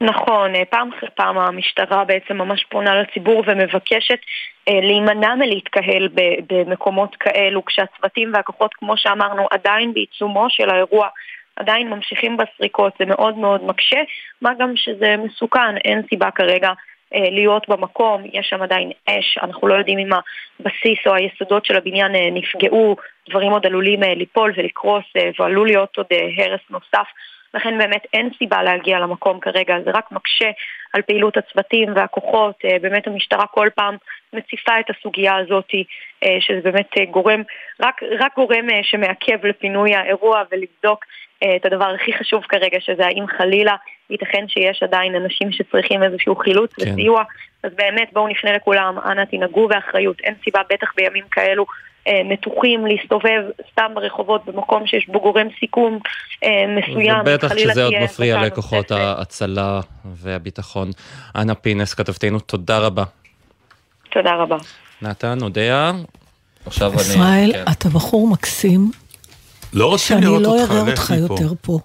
[0.00, 6.08] נכון, פעם אחרי פעם המשטרה בעצם ממש פונה לציבור ומבקשת אה, להימנע מלהתקהל
[6.48, 11.08] במקומות כאלו, כשהצוותים והכוחות, כמו שאמרנו, עדיין בעיצומו של האירוע,
[11.56, 14.00] עדיין ממשיכים בסריקות, זה מאוד מאוד מקשה,
[14.42, 16.72] מה גם שזה מסוכן, אין סיבה כרגע
[17.14, 20.10] אה, להיות במקום, יש שם עדיין אש, אנחנו לא יודעים אם
[20.60, 22.96] הבסיס או היסודות של הבניין אה, נפגעו,
[23.28, 25.04] דברים עוד עלולים אה, ליפול ולקרוס
[25.38, 26.06] ועלול להיות עוד
[26.38, 27.06] הרס נוסף.
[27.54, 30.50] לכן באמת אין סיבה להגיע למקום כרגע, זה רק מקשה
[30.92, 33.96] על פעילות הצוותים והכוחות, באמת המשטרה כל פעם
[34.32, 35.70] מציפה את הסוגיה הזאת,
[36.40, 37.42] שזה באמת גורם,
[37.80, 41.04] רק, רק גורם שמעכב לפינוי האירוע ולבדוק
[41.56, 43.74] את הדבר הכי חשוב כרגע, שזה האם חלילה
[44.10, 46.92] ייתכן שיש עדיין אנשים שצריכים איזשהו חילוץ כן.
[46.92, 47.22] וסיוע,
[47.62, 51.66] אז באמת בואו נפנה לכולם, אנא תנהגו באחריות, אין סיבה בטח בימים כאלו
[52.08, 55.98] אה, מתוחים להסתובב סתם ברחובות במקום שיש בו גורם סיכון
[56.44, 57.20] אה, מסוים.
[57.20, 60.90] ובטח כשזה עוד מפריע לכוחות ההצלה והביטחון.
[61.36, 63.04] אנה פינס, כתבתנו, תודה רבה.
[64.10, 64.56] תודה רבה.
[65.02, 65.92] נתן, אודיה.
[66.66, 67.48] עכשיו ישראל, אני...
[67.48, 67.72] ישראל, כן.
[67.72, 68.90] אתה בחור מקסים.
[69.72, 71.06] לא רוצים לראות לא אותך, לך מפה.
[71.06, 71.78] שאני לא אראה אותך יותר פה.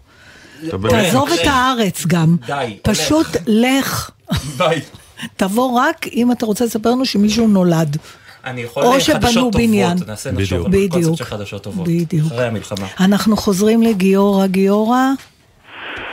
[0.89, 2.36] תעזוב את הארץ גם.
[2.47, 4.10] די, פשוט לך.
[4.58, 4.82] ביי.
[5.38, 7.97] תבוא רק אם אתה רוצה לספר לנו שמישהו נולד.
[8.45, 9.97] אני יכול או שבנו בניין.
[10.08, 11.88] נעשה נחשוב על קונספט של חדשות טובות.
[11.88, 12.28] בדיוק.
[12.28, 12.88] אחרי המלחמה.
[13.00, 14.47] אנחנו חוזרים לגיורא.
[14.47, 15.00] גיורא?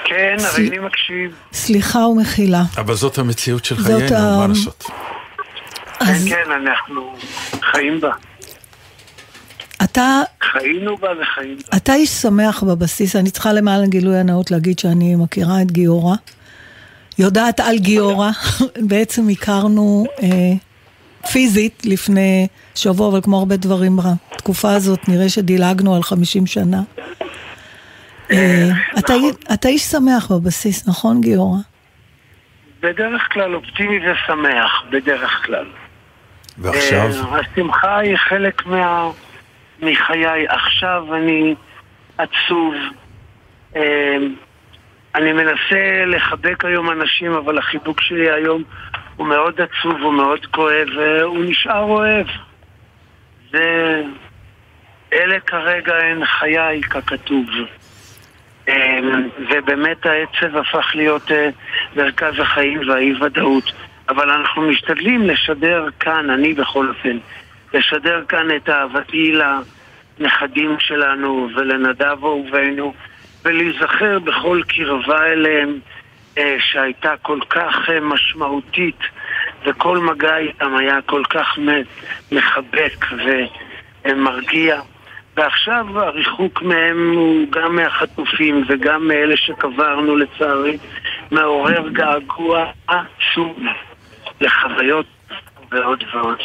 [0.05, 1.35] כן, הרי אני מקשיב.
[1.53, 2.63] סליחה ומחילה.
[2.79, 4.85] אבל זאת המציאות של חיינו, מה לעשות?
[6.01, 7.15] כן, כן, אנחנו
[7.73, 8.11] חיים בה.
[9.83, 10.21] אתה...
[10.43, 11.77] חיינו בה וחיים בה.
[11.77, 16.17] אתה איש שמח בבסיס, אני צריכה למען הגילוי הנאות להגיד שאני מכירה את גיורא.
[17.19, 18.31] יודעת על גיורא,
[18.91, 20.29] בעצם הכרנו אה,
[21.33, 26.83] פיזית לפני שבוע, אבל כמו הרבה דברים בתקופה הזאת, נראה שדילגנו על 50 שנה.
[28.31, 29.31] אה, אתה, נכון.
[29.55, 31.59] אתה איש שמח בבסיס, נכון גיורא?
[32.81, 35.67] בדרך כלל אופטימי ושמח, בדרך כלל.
[36.59, 37.11] ועכשיו?
[37.11, 39.11] אה, השמחה היא חלק מה...
[39.83, 40.47] מחיי.
[40.49, 41.55] עכשיו אני
[42.19, 42.75] עצוב.
[43.77, 44.35] אמ,
[45.15, 48.63] אני מנסה לחבק היום אנשים, אבל החיבוק שלי היום
[49.17, 52.27] הוא מאוד עצוב, הוא מאוד כואב, והוא נשאר אוהב.
[53.53, 54.03] זה...
[55.13, 57.47] אלה כרגע הן חיי, ככתוב.
[58.69, 61.49] אמ, ובאמת העצב הפך להיות אה,
[61.97, 63.73] מרכז החיים והאי-ודאות.
[64.09, 67.19] אבל אנחנו משתדלים לשדר כאן, אני בכל אופן,
[67.75, 69.33] לשדר כאן את אהבתי
[70.19, 72.95] לנכדים שלנו ולנדב אהובינו,
[73.45, 75.79] ולהיזכר בכל קרבה אליהם
[76.39, 78.99] אה, שהייתה כל כך אה, משמעותית,
[79.67, 81.59] וכל מגע איתם היה כל כך
[82.33, 83.07] מחבק
[84.05, 84.81] ומרגיע.
[85.37, 90.79] ועכשיו הריחוק מהם הוא גם מהחטופים וגם מאלה שקברנו לצערי,
[91.31, 93.67] מעורר געגוע עצום
[94.41, 95.07] לחוויות
[95.71, 96.39] ועוד ועוד.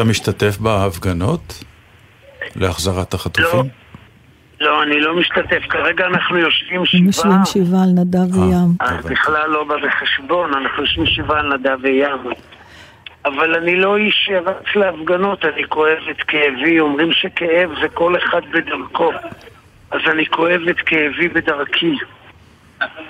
[0.00, 1.64] אתה משתתף בהפגנות
[2.56, 3.68] להחזרת החטופים?
[4.60, 5.62] לא, לא, אני לא משתתף.
[5.68, 7.06] כרגע אנחנו יושבים שבעה.
[7.06, 8.68] יושבים שבעה על נדב אה, וים.
[8.80, 12.32] אז בכלל לא בא בחשבון, אנחנו יושבים שבעה על נדב וים.
[13.24, 16.80] אבל אני לא איש שרץ להפגנות, אני כואב את כאבי.
[16.80, 19.12] אומרים שכאב זה כל אחד בדרכו.
[19.90, 21.94] אז אני כואב את כאבי בדרכי.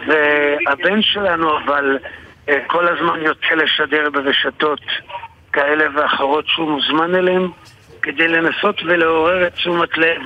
[0.06, 1.98] והבן שלנו אבל
[2.48, 4.80] אה, כל הזמן יוצא לשדר ברשתות
[5.52, 7.50] כאלה ואחרות שהוא מוזמן אליהם
[8.02, 10.20] כדי לנסות ולעורר את תשומת לב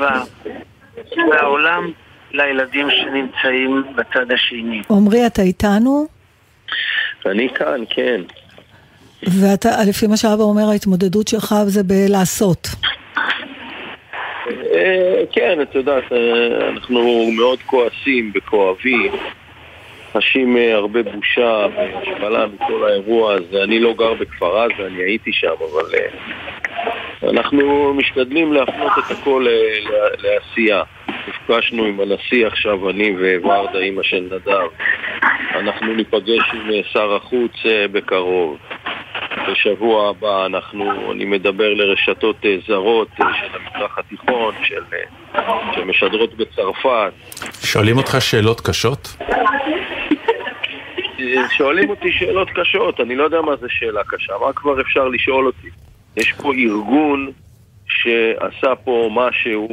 [1.32, 1.90] העולם
[2.32, 4.82] לילדים שנמצאים בצד השני.
[4.90, 6.06] עמרי, אתה איתנו?
[7.26, 8.20] אני כאן, כן.
[9.22, 12.68] ואתה, לפי מה שאבא אומר, ההתמודדות שלך זה בלעשות.
[14.74, 19.12] אה, כן, את יודעת, אה, אנחנו מאוד כועסים וכואבים.
[20.16, 23.62] חשים אה, הרבה בושה והשפלה מכל האירוע הזה.
[23.62, 29.46] אני לא גר בכפר עזה, אני הייתי שם, אבל uh, אנחנו משתדלים להפנות את הכל
[30.18, 30.82] לעשייה.
[31.28, 34.68] נפגשנו עם הנשיא עכשיו, אני וורדה, אימא של נדב.
[35.54, 37.52] אנחנו ניפגש עם אה, שר החוץ
[37.92, 38.58] בקרוב.
[39.50, 44.82] בשבוע הבא אנחנו, אני מדבר לרשתות זרות של המזרח התיכון, של,
[45.74, 47.12] שמשדרות בצרפת.
[47.64, 49.16] שואלים אותך שאלות קשות?
[51.56, 55.46] שואלים אותי שאלות קשות, אני לא יודע מה זה שאלה קשה, מה כבר אפשר לשאול
[55.46, 55.68] אותי?
[56.16, 57.30] יש פה ארגון
[57.86, 59.68] שעשה פה משהו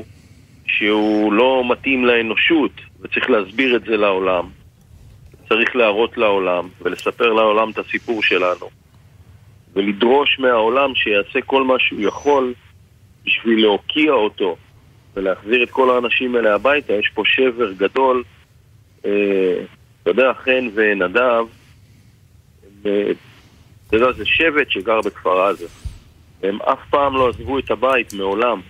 [0.67, 2.71] שהוא לא מתאים לאנושות,
[3.01, 4.49] וצריך להסביר את זה לעולם.
[5.49, 8.80] צריך להראות לעולם ולספר לעולם את הסיפור שלנו.
[9.73, 12.53] ולדרוש מהעולם שיעשה כל מה שהוא יכול
[13.25, 14.55] בשביל להוקיע אותו
[15.13, 16.93] ולהחזיר את כל האנשים האלה הביתה.
[16.93, 18.23] יש פה שבר גדול.
[19.05, 19.63] אה,
[20.03, 21.45] אתה יודע, חן ונדב,
[22.81, 25.67] אתה יודע, זה שבט שגר בכפר עזה.
[26.43, 28.61] הם אף פעם לא עזבו את הבית, מעולם.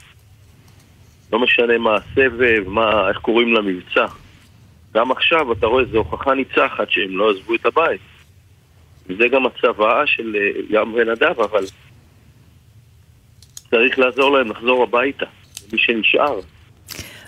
[1.34, 4.06] לא משנה מה הסבב, מה, איך קוראים למבצע.
[4.94, 8.02] גם עכשיו אתה רואה, זו הוכחה ניצחת שהם לא עזבו את הבית.
[9.08, 11.66] זה גם הצוואה של אה, ים ונדב, אבל
[13.70, 15.26] צריך לעזור להם לחזור הביתה,
[15.74, 16.40] מי שנשאר.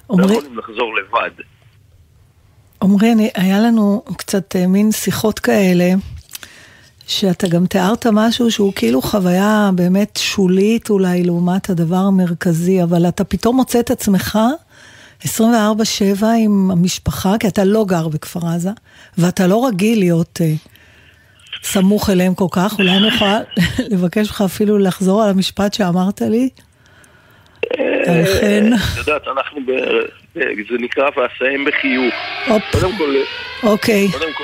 [0.10, 1.32] לא יכולים לחזור לבד.
[2.84, 5.94] עמרי, היה לנו קצת אה, מין שיחות כאלה,
[7.08, 13.24] שאתה גם תיארת משהו שהוא כאילו חוויה באמת שולית אולי לעומת הדבר המרכזי, אבל אתה
[13.24, 14.40] פתאום מוצא את עצמך
[15.24, 15.26] 24-7
[16.40, 18.70] עם המשפחה, כי אתה לא גר בכפר עזה,
[19.18, 20.73] ואתה לא רגיל להיות uh,
[21.64, 23.40] סמוך אליהם כל כך, אולי אני יכולה
[23.92, 26.50] לבקש ממך אפילו לחזור על המשפט שאמרת לי?
[28.08, 28.74] לכן...
[28.74, 29.60] את יודעת, אנחנו,
[30.34, 32.14] זה נקרא ואסיים בחיוך.
[32.72, 33.16] קודם כל...
[33.64, 34.08] אוקיי.
[34.12, 34.44] קודם כל,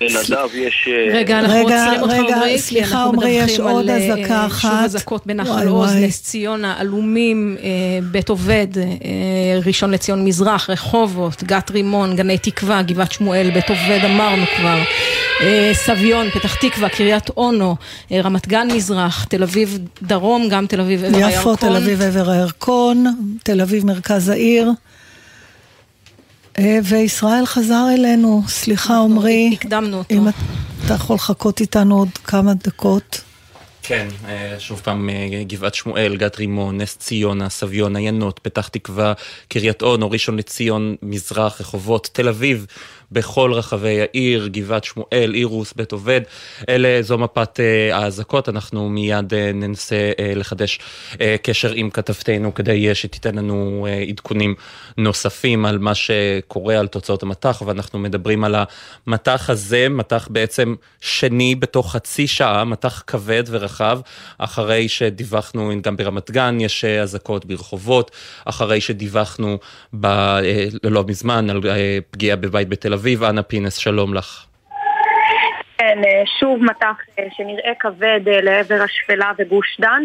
[0.00, 0.88] לנדב יש...
[0.88, 5.94] אה, רגע, אנחנו עוצרים אותך, עמרי, כי אנחנו מדווחים על אה, שוב אזעקות בנחל עוז,
[5.94, 7.68] נס ציונה, עלומים, אה,
[8.02, 8.66] בית עובד,
[9.64, 14.78] ראשון לציון מזרח, רחובות, גת רימון, גני תקווה, גבעת שמואל, בית עובד אמרנו כבר,
[15.72, 17.76] סביון, פתח תקווה, קריית אונו,
[18.12, 21.40] רמת גן מזרח, תל אביב דרום, גם תל אביב עבר הירקון.
[21.40, 23.04] יפו, תל אביב עבר הירקון,
[23.42, 24.70] תל אביב מרכז העיר.
[26.58, 29.50] אה, וישראל חזר אלינו, סליחה עמרי.
[29.52, 30.14] הקדמנו אותו.
[30.14, 30.28] אם
[30.84, 33.20] אתה יכול לחכות איתנו עוד כמה דקות.
[33.82, 39.12] כן, אה, שוב פעם, אה, גבעת שמואל, גת רימון, נס ציונה, סביון, עיינות, פתח תקווה,
[39.48, 42.66] קריית אונו, ראשון לציון, מזרח, רחובות, תל אביב,
[43.12, 46.20] בכל רחבי העיר, גבעת שמואל, אירוס, בית עובד.
[46.68, 50.78] אלה, זו מפת uh, האזעקות, אנחנו מיד uh, ננסה uh, לחדש
[51.42, 54.54] קשר עם כתבתנו כדי שתיתן לנו עדכונים
[54.98, 58.54] נוספים על מה שקורה, על תוצאות המטח, ואנחנו מדברים על
[59.06, 64.00] המטח הזה, מטח בעצם שני בתוך חצי שעה, מטח כבד ורחב,
[64.38, 68.10] אחרי שדיווחנו, גם ברמת גן יש אזעקות ברחובות,
[68.44, 69.58] אחרי שדיווחנו
[70.00, 70.06] ב,
[70.84, 71.60] לא מזמן על
[72.10, 73.04] פגיעה בבית בתל אביב.
[73.04, 74.46] אביב, אנה פינס, שלום לך.
[75.78, 80.04] כן, אה, שוב מטח אה, שנראה כבד אה, לעבר השפלה וגוש דן.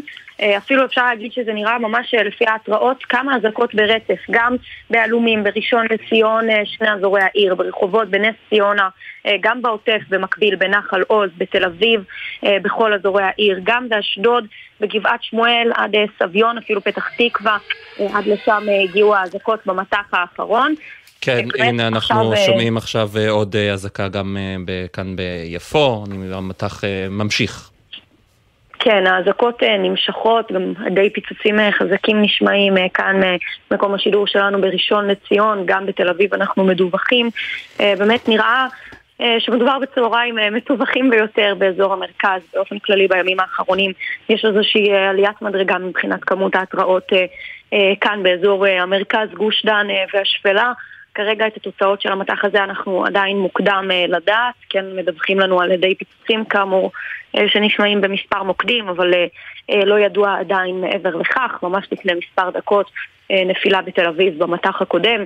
[0.58, 4.56] אפילו אפשר להגיד שזה נראה ממש לפי ההתראות כמה אזעקות ברצף, גם
[4.90, 8.90] בעלומים, בראשון לציון, שני אזורי העיר, ברחובות, בנס ציונה,
[9.42, 12.04] גם בעוטף, במקביל, בנחל עוז, בתל אביב,
[12.44, 14.46] בכל אזורי העיר, גם באשדוד,
[14.80, 17.58] בגבעת שמואל עד סביון, אפילו פתח תקווה,
[18.14, 20.76] עד לשם הגיעו האזעקות במטח האחרון.
[21.22, 22.46] כן, הנה אנחנו עכשיו...
[22.46, 26.04] שומעים עכשיו אה, עוד אה, אזעקה גם אה, כאן ביפו,
[26.34, 27.70] המטח ממשיך.
[28.80, 33.22] כן, האזעקות נמשכות, גם די פיצוצים חזקים נשמעים כאן
[33.72, 37.30] מקום השידור שלנו בראשון לציון, גם בתל אביב אנחנו מדווחים.
[37.80, 38.68] באמת נראה
[39.40, 43.92] שמדובר בצהריים מטווחים ביותר באזור המרכז, באופן כללי בימים האחרונים
[44.30, 47.08] יש איזושהי עליית מדרגה מבחינת כמות ההתראות
[48.02, 50.72] כאן באזור המרכז, גוש דן והשפלה.
[51.20, 55.72] כרגע את התוצאות של המטח הזה אנחנו עדיין מוקדם uh, לדעת, כן מדווחים לנו על
[55.72, 56.92] ידי פיצוצים כאמור
[57.38, 62.92] uh, שנשמעים במספר מוקדים, אבל uh, לא ידוע עדיין מעבר לכך, ממש לפני מספר דקות
[63.46, 65.24] נפילה בתל אביב במטח הקודם,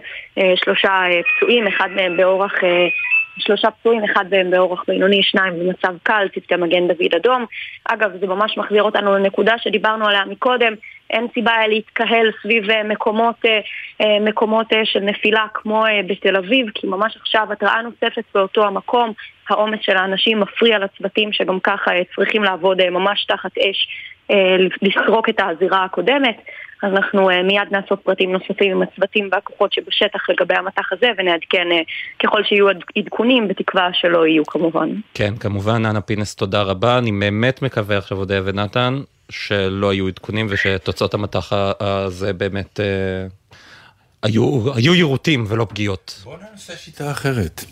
[0.55, 1.05] שלושה
[1.37, 2.53] פצועים, אחד מהם באורח...
[3.37, 7.45] שלושה פצועים, אחד מהם באורח בינוני, שניים במצב קל, צוותי מגן דוד אדום.
[7.85, 10.73] אגב, זה ממש מחזיר אותנו לנקודה שדיברנו עליה מקודם,
[11.13, 13.59] אין סיבה להתקהל סביב אה, מקומות, אה,
[14.01, 19.13] אה, מקומות של נפילה כמו בתל אביב, כי ממש עכשיו התראה נוספת באותו המקום,
[19.49, 23.87] העומס של האנשים מפריע לצוותים שגם ככה צריכים לעבוד ממש תחת אש,
[24.81, 26.37] לסרוק את הזירה הקודמת.
[26.83, 31.67] אז אנחנו מיד נאסוף פרטים נוספים עם הצוותים והכוחות שבשטח לגבי המטח הזה ונעדכן
[32.23, 34.89] ככל שיהיו עדכונים, בתקווה שלא יהיו כמובן.
[35.13, 36.97] כן, כמובן, אנה פינס, תודה רבה.
[36.97, 38.93] אני באמת מקווה עכשיו, אודיה ונתן,
[39.29, 42.85] שלא היו עדכונים ושתוצאות המטח הזה באמת אה,
[44.23, 46.19] היו, היו יירוטים ולא פגיעות.
[46.23, 47.65] בוא ננסה שיטה אחרת.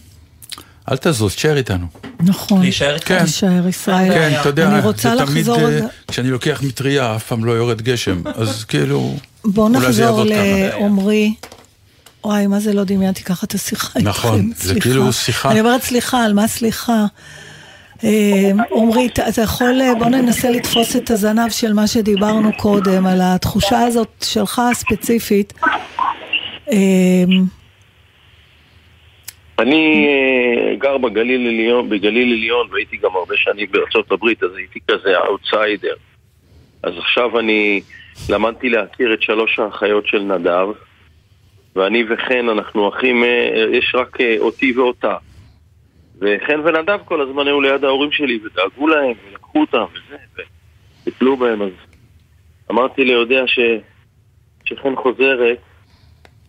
[0.92, 1.88] אל תזוז, תשאר איתנו.
[2.20, 2.62] נכון.
[2.62, 3.18] להישאר כן.
[3.18, 4.14] להישאר ישראל.
[4.14, 5.70] כן, אתה יודע, אני רוצה זה תמיד, לחזור...
[5.70, 11.34] אה, כשאני לוקח מטריה, אף פעם לא יורד גשם, אז כאילו, בוא נחזור לעומרי.
[12.24, 14.10] וואי, מה זה לא דמיינתי ככה את השיחה איתכם.
[14.10, 15.52] נכון, זה כאילו שיחה.
[15.52, 17.06] אני אומרת סליחה, על מה סליחה?
[18.72, 24.24] עמרי, אתה יכול, בוא ננסה לתפוס את הזנב של מה שדיברנו קודם, על התחושה הזאת
[24.24, 25.54] שלך הספציפית.
[29.62, 34.80] אני אה, גר בגליל עליון, בגליל עליון והייתי גם הרבה שנים בארצות הברית, אז הייתי
[34.88, 35.94] כזה אאוטסיידר.
[36.84, 37.82] אז עכשיו אני
[38.30, 40.68] למדתי להכיר את שלוש האחיות של נדב,
[41.76, 45.16] ואני וחן, אנחנו אחים, אה, יש רק אה, אותי ואותה.
[46.22, 50.44] וחן ונדב כל הזמן היו ליד ההורים שלי ודאגו להם ולקחו אותם וזה,
[51.02, 51.72] וטיפלו בהם, אז
[52.72, 53.60] אמרתי ליודע ש...
[54.66, 55.58] שחן חוזרת,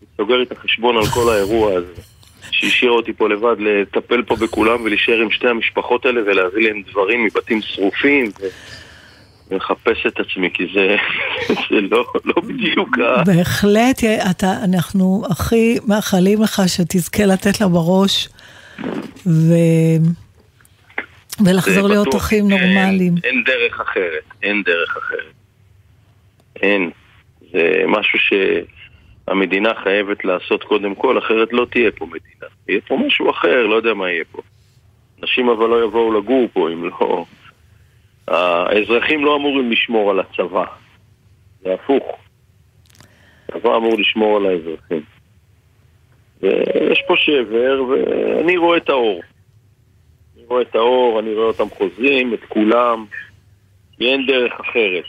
[0.01, 2.03] היא סוגרת את החשבון על כל האירוע הזה.
[2.51, 7.25] שהשאירה אותי פה לבד, לטפל פה בכולם ולהישאר עם שתי המשפחות האלה ולהביא להם דברים
[7.25, 8.47] מבתים שרופים ו...
[9.51, 10.97] ולחפש את עצמי, כי זה,
[11.71, 13.23] זה לא, לא בדיוק ה...
[13.25, 18.29] בהחלט, אתה, אנחנו הכי מאחלים לך שתזכה לתת לה בראש
[19.27, 19.53] ו...
[21.45, 23.15] ולחזור להיות אחים נורמליים.
[23.25, 25.33] אין, אין דרך אחרת, אין דרך אחרת.
[26.57, 26.91] אין.
[27.53, 32.47] זה משהו שהמדינה חייבת לעשות קודם כל, אחרת לא תהיה פה מדינה.
[32.69, 34.43] יהיה פה משהו אחר, לא יודע מה יהיה פה.
[35.23, 37.25] אנשים אבל לא יבואו לגור פה אם לא...
[38.29, 40.65] האזרחים לא אמורים לשמור על הצבא.
[41.63, 42.05] זה הפוך.
[43.49, 45.03] הצבא אמור לשמור על האזרחים.
[46.43, 49.23] ויש פה שבר, ואני רואה את האור.
[50.37, 53.05] אני רואה את האור, אני רואה אותם חוזרים, את כולם,
[53.97, 55.05] כי אין דרך אחרת.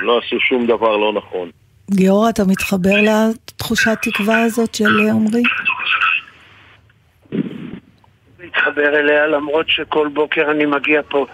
[0.00, 1.50] הם לא עשו שום דבר לא נכון.
[1.90, 5.42] גיורא, אתה מתחבר לתחושת תקווה הזאת של עמרי?
[8.40, 11.26] להתחבר אליה למרות שכל בוקר אני מגיע פה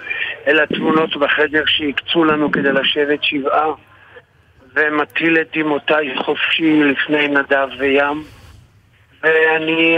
[0.46, 3.72] אל התמונות בחדר שהקצו לנו כדי לשבת שבעה
[4.74, 8.22] ומטיל את דמעותיי חופשי לפני נדב וים
[9.22, 9.96] ואני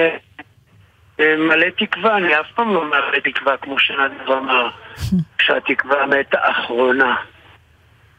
[1.21, 4.69] אה, מלא תקווה, אני אף פעם לא מלא תקווה כמו שנדב אמר
[5.41, 7.17] שהתקווה מת האחרונה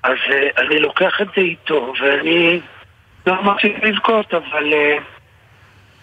[0.03, 2.59] אז אה, אני לוקח את זה איתו ואני
[3.27, 4.97] לא אמרתי לבכות אבל אה,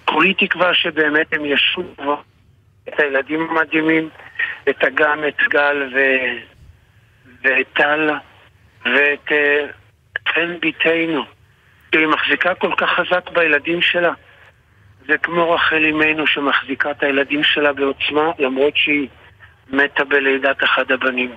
[0.04, 2.16] כולי תקווה שבאמת הם ישובו
[2.88, 4.08] את הילדים המדהימים,
[4.68, 5.98] את אגם, את גל ו...
[7.42, 8.10] ואת טל
[8.84, 9.32] ואת
[10.28, 11.24] חן ביתנו,
[11.94, 14.12] שהיא מחזיקה כל כך חזק בילדים שלה.
[15.06, 19.08] זה כמו רחל אימנו שמחזיקה את הילדים שלה בעוצמה, למרות שהיא
[19.70, 21.34] מתה בלידת אחד הבנים.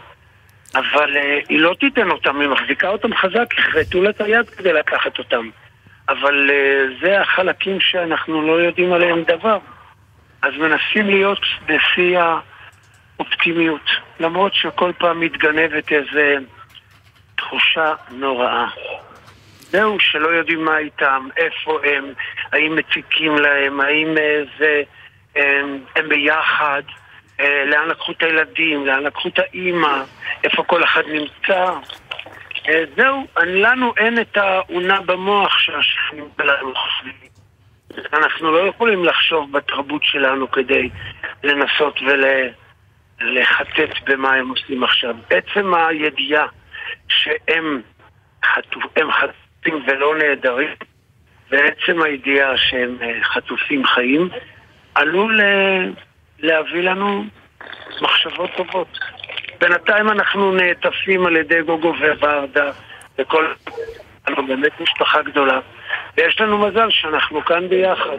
[0.76, 4.74] אבל uh, היא לא תיתן אותם, היא מחזיקה אותם חזק, יחרטו לה את היד כדי
[4.74, 5.49] לקחת אותם.
[6.09, 9.57] אבל uh, זה החלקים שאנחנו לא יודעים עליהם דבר.
[10.41, 12.20] אז מנסים להיות בשיא
[13.20, 13.89] האופטימיות,
[14.20, 16.45] למרות שכל פעם מתגנבת איזו
[17.36, 18.68] תחושה נוראה.
[19.76, 22.14] זהו, שלא יודעים מה איתם, איפה הם,
[22.52, 24.16] האם מציקים להם, האם
[24.60, 24.82] זה,
[25.36, 26.82] הם, הם ביחד,
[27.40, 30.04] אה, לאן לקחו את הילדים, לאן לקחו את האימא,
[30.44, 31.74] איפה כל אחד נמצא.
[32.70, 37.14] אה, זהו, לנו אין את האונה במוח שהשכנים שלנו חושבים.
[38.14, 40.90] אנחנו לא יכולים לחשוב בתרבות שלנו כדי
[41.44, 45.16] לנסות ולחטט במה הם עושים עכשיו.
[45.30, 46.46] עצם הידיעה
[47.08, 47.82] שהם
[48.46, 48.84] חטופ,
[49.66, 50.70] חטופים ולא נעדרים,
[51.51, 54.30] ועצם הידיעה שהם אה, חטופים חיים,
[54.95, 55.41] עלול
[56.39, 57.24] להביא לנו
[58.01, 58.88] מחשבות טובות.
[59.61, 62.72] בינתיים אנחנו נעטפים על ידי גוגו וורדה
[63.20, 63.45] וכל...
[64.28, 65.59] אנחנו באמת משפחה גדולה.
[66.18, 68.18] ויש לנו מזל שאנחנו כאן ביחד.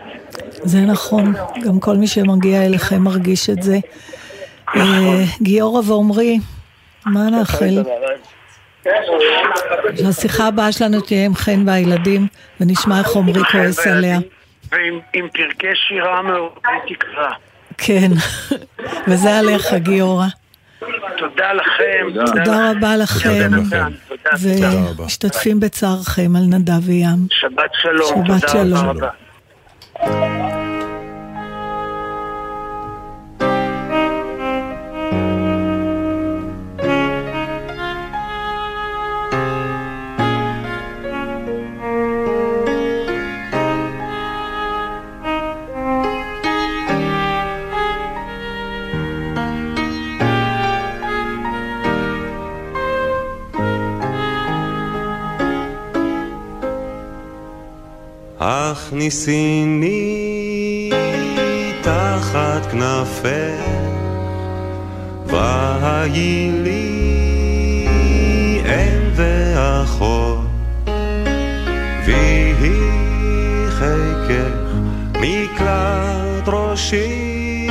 [0.51, 1.33] זה נכון,
[1.65, 3.77] גם כל מי שמגיע אליכם מרגיש את זה.
[4.69, 4.81] נכון.
[4.83, 6.39] אה, גיורא ועומרי,
[7.07, 7.83] מה נאחל?
[9.97, 12.27] שהשיחה הבאה שלנו תהיה עם חן והילדים,
[12.61, 14.19] ונשמע איך עומרי כועס עליה.
[14.73, 17.31] ועם פרקי שירה מעוררי תקווה.
[17.79, 18.09] כן,
[19.09, 20.27] וזה עליך גיורא.
[21.19, 22.25] תודה לכם.
[22.27, 23.51] תודה רבה לכם.
[24.99, 27.27] ומשתתפים בצערכם על נדב וים.
[27.31, 28.27] שבת שלום.
[28.27, 28.97] שבת שלום.
[58.77, 60.11] הכניסיני
[61.83, 63.63] תחת כנפך,
[65.27, 67.87] והי לי
[68.67, 70.47] אם ואחות,
[72.07, 72.81] ויהי
[73.71, 74.57] חיקך
[75.21, 77.69] מקלט ראשי,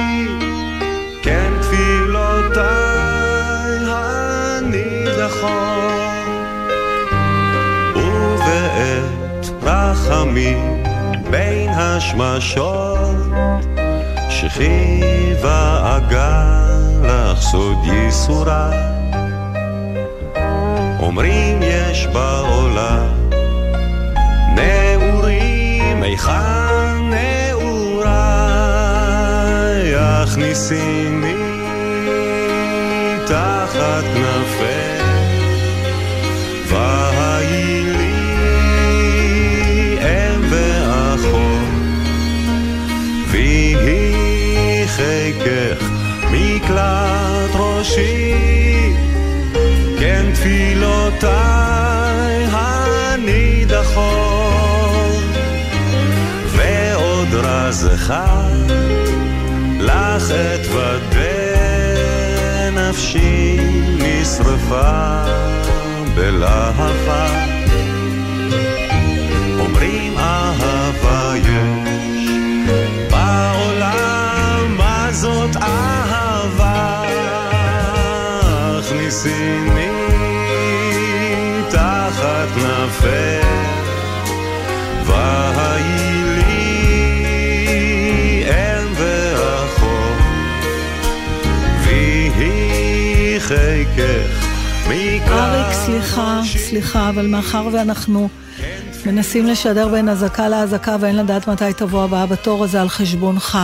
[1.24, 2.66] כן תפילותיי
[3.88, 5.56] הנידחות,
[12.06, 13.66] השמשות
[14.30, 16.44] שכיבה ואגה
[17.04, 18.70] לך סוד ייסורה.
[21.00, 23.30] אומרים יש בעולם
[24.56, 28.16] נעורים היכן נעוריי?
[29.96, 31.36] הכניסיני
[33.26, 34.95] תחת כנפי
[47.86, 48.34] ראשי,
[50.00, 51.30] כן תפילותיי
[52.52, 53.96] הנידחות,
[56.48, 58.72] ועוד רז אחד
[59.80, 61.26] לך אתוודה
[62.72, 63.58] נפשי
[63.98, 65.24] נשרפה
[66.16, 67.28] בלהבה.
[69.60, 71.65] אומרים אהבה יש
[79.16, 79.88] הכניסיני
[81.70, 83.48] תחת נפך,
[85.06, 86.84] והי לי
[88.50, 90.18] אם ואחות,
[91.84, 94.46] ויהי חיקך
[95.28, 98.30] אריק, סליחה, סליחה, אבל מאחר ואנחנו
[99.06, 103.58] מנסים לשדר בין אזעקה לאזעקה ואין לדעת מתי תבוא הבאה בתור הזה על חשבונך.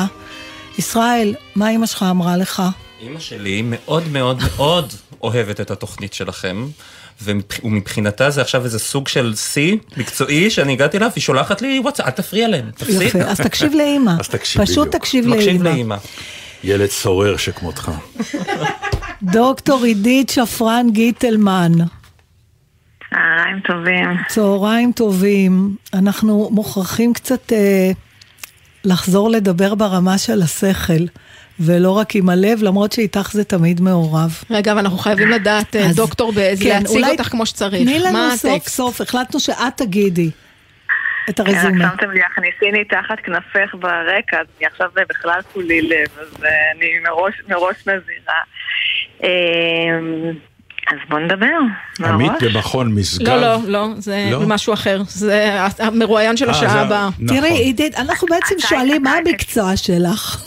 [0.77, 2.63] ישראל, מה אמא שלך אמרה לך?
[3.01, 4.93] אימא שלי מאוד מאוד מאוד
[5.23, 6.67] אוהבת את התוכנית שלכם.
[7.23, 11.79] ומבח- ומבחינתה זה עכשיו איזה סוג של שיא מקצועי שאני הגעתי אליו, היא שולחת לי
[11.79, 13.01] וואטסאפ, אל תפריע להם, תפסיק.
[13.01, 14.11] יפה, אז תקשיב לאימא.
[14.19, 14.95] אז תקשיב פשוט בדיוק.
[14.95, 15.69] תקשיב מקשיב לאימא.
[15.69, 15.95] לאימא.
[16.63, 17.91] ילד סורר שכמותך.
[19.23, 21.71] דוקטור עידית שפרן גיטלמן.
[23.09, 24.09] צהריים טובים.
[24.29, 25.75] צהריים טובים.
[25.93, 27.91] אנחנו מוכרחים קצת אה,
[28.83, 31.03] לחזור לדבר ברמה של השכל,
[31.65, 34.43] ולא רק עם הלב, למרות שאיתך זה תמיד מעורב.
[34.51, 37.83] רגע, אבל אנחנו חייבים לדעת, אה, אז- דוקטור, באיזה כן, להציג אולי אותך כמו שצריך.
[37.83, 38.69] תני לנו סוף הטקסט?
[38.75, 40.29] סוף, החלטנו שאת תגידי
[41.29, 41.89] את רק הרזומה.
[41.91, 46.87] שמתם לי, הכניסיני תחת כנפך ברקע, אז אני עכשיו בכלל כולי לב, אז אה, אני
[47.03, 48.41] מראש, מראש מזהירה.
[49.23, 49.29] אה,
[50.91, 51.57] אז בואו נדבר,
[52.05, 52.31] עמית.
[52.43, 53.27] במכון משגב.
[53.27, 54.39] לא, לא, לא, זה לא?
[54.47, 55.01] משהו אחר.
[55.07, 57.09] זה המרואיין של אה, השעה הבאה.
[57.19, 57.37] נכון.
[57.37, 60.43] תראי, עידית, אנחנו בעצם שואלים מה המקצוע שלך.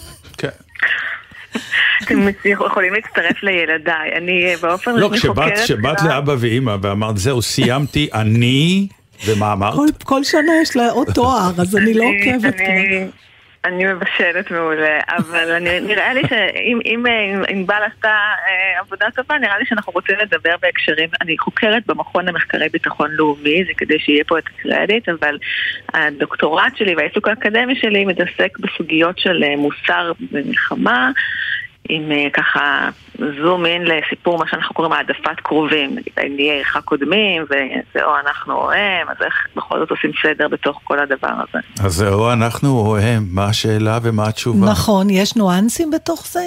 [2.02, 5.58] אתם יכולים להצטרף לילדיי, אני אה, באופן לא, רשמי כשבאת חוקרת...
[5.64, 6.08] כשבאת בכלל.
[6.08, 8.88] לאבא ואימא ואמרת, זהו, סיימתי, אני,
[9.26, 9.74] ומה אמרת?
[9.74, 12.60] כל- כל שנה יש לה עוד תואר, אז אני לא עוקבת.
[12.60, 13.06] אני-
[13.64, 17.12] אני מבשלת מעולה, אבל אני- נראה לי שאם אם, אה,
[17.48, 22.68] ענבל עשתה אה, עבודה טובה, נראה לי שאנחנו רוצים לדבר בהקשרים, אני חוקרת במכון למחקרי
[22.72, 25.38] ביטחון לאומי, זה כדי שיהיה פה את הקרדיט, אבל
[25.94, 31.10] הדוקטורט שלי והעיסוק האקדמי שלי מתעסק בסוגיות של אה, מוסר במלחמה.
[31.88, 32.88] עם אה, ככה
[33.42, 38.54] זום אין לסיפור מה שאנחנו קוראים העדפת קרובים, נגיד עניי עירך קודמים וזה או אנחנו
[38.54, 41.58] או הם, אז איך בכל זאת עושים סדר בתוך כל הדבר הזה.
[41.84, 44.66] אז זהו, אנחנו או הם, מה השאלה ומה התשובה?
[44.70, 46.40] נכון, יש ניואנסים בתוך זה?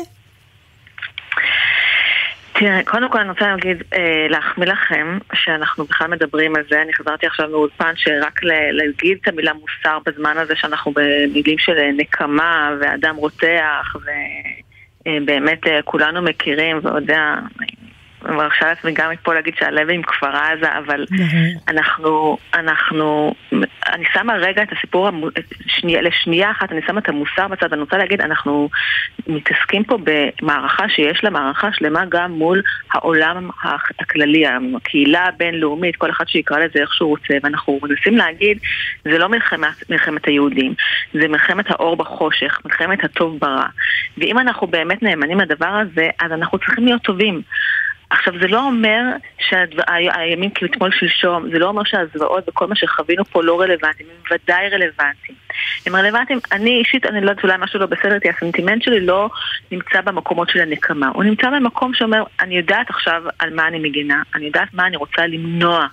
[2.59, 6.81] תראה, קודם כל אני רוצה להגיד, אה, להחמיא לכם שאנחנו בכלל מדברים על זה.
[6.81, 11.77] אני חזרתי עכשיו מאולפן שרק ל- להגיד את המילה מוסר בזמן הזה שאנחנו במילים של
[11.77, 14.66] אה, נקמה ואדם רותח ובאמת
[15.07, 17.86] אה, כולנו מכירים ויודע, אני
[18.25, 21.05] מרשה לעצמי גם מפה להגיד שהלב עם כפר עזה, אבל
[21.67, 23.33] אנחנו, אנחנו,
[23.93, 25.27] אני שמה רגע את הסיפור, המו-
[25.67, 28.69] שנייה, לשנייה אחת, אני שמה את המוסר בצד, אני רוצה להגיד, אנחנו
[29.27, 32.61] מתעסקים פה במערכה שיש לה מערכה שלמה גם מול
[32.91, 33.49] העולם
[33.99, 34.43] הכללי,
[34.75, 38.57] הקהילה הבינלאומית, כל אחד שיקרא לזה איך שהוא רוצה, ואנחנו מנסים להגיד,
[39.03, 40.73] זה לא מלחמת, מלחמת היהודים,
[41.13, 43.67] זה מלחמת האור בחושך, מלחמת הטוב ברע.
[44.17, 47.41] ואם אנחנו באמת נאמנים לדבר הזה, אז אנחנו צריכים להיות טובים.
[48.09, 49.01] עכשיו זה לא אומר
[49.39, 54.69] שהימים כאתמול שלשום, זה לא אומר שהזוועות וכל מה שחווינו פה לא רלוונטיים, הם ודאי
[54.69, 55.37] רלוונטיים.
[55.85, 59.29] הם רלוונטיים, אני אישית, אני לא יודעת אולי משהו לא בסדר איתי, הסנטימנט שלי לא
[59.71, 64.21] נמצא במקומות של הנקמה, הוא נמצא במקום שאומר, אני יודעת עכשיו על מה אני מגינה,
[64.35, 65.87] אני יודעת מה אני רוצה למנוע.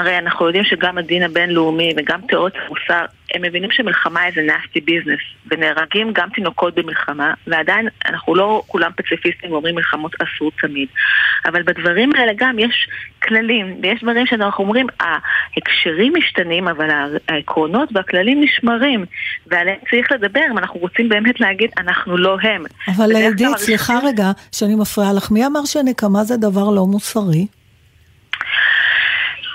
[0.00, 5.50] הרי אנחנו יודעים שגם הדין הבינלאומי וגם תיאוריות המוסר, הם מבינים שמלחמה איזה nasty business,
[5.50, 10.88] ונהרגים גם תינוקות במלחמה, ועדיין אנחנו לא כולם פציפיסטים ואומרים מלחמות אסור תמיד.
[11.46, 12.88] אבל בדברים האלה גם יש
[13.22, 16.88] כללים, ויש דברים שאנחנו אומרים, ההקשרים משתנים, אבל
[17.28, 19.04] העקרונות והכללים נשמרים,
[19.46, 22.64] ועליהם צריך לדבר אם אנחנו רוצים באמת להגיד, אנחנו לא הם.
[22.88, 27.46] אבל עידית, סליחה רגע, שאני מפריעה לך, מי אמר שנקמה זה דבר לא מוסרי?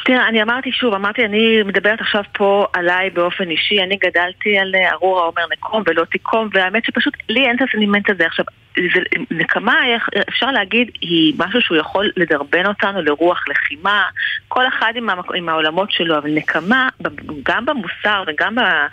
[0.05, 4.75] תראה, אני אמרתי שוב, אמרתי, אני מדברת עכשיו פה עליי באופן אישי, אני גדלתי על
[4.75, 8.25] אה, ארורה אומר נקום ולא תיקום, והאמת שפשוט לי אין את הסנימנט הזה.
[8.25, 8.45] עכשיו,
[8.75, 8.99] זה,
[9.31, 9.79] נקמה,
[10.29, 14.03] אפשר להגיד, היא משהו שהוא יכול לדרבן אותנו לרוח לחימה,
[14.47, 15.25] כל אחד עם, המק...
[15.35, 16.89] עם העולמות שלו, אבל נקמה,
[17.43, 18.59] גם במוסר וגם.
[18.59, 18.87] אה,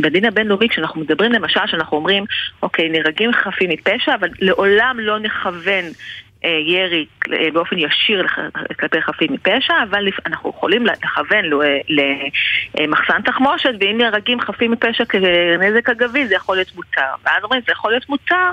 [0.00, 2.24] בדין הבינלאומי, כשאנחנו מדברים למשל, שאנחנו אומרים,
[2.62, 5.84] אוקיי, נהרגים חפים מפשע, אבל לעולם לא נכוון
[6.66, 8.26] ירי אה, באופן ישיר
[8.80, 11.78] כלפי חפים מפשע, אבל אנחנו יכולים לכוון אה,
[12.80, 17.14] למחסן תחמושת, ואם נהרגים חפים מפשע כנזק אגבי, זה יכול להיות מותר.
[17.24, 18.50] ואז אומרים, זה יכול להיות מותר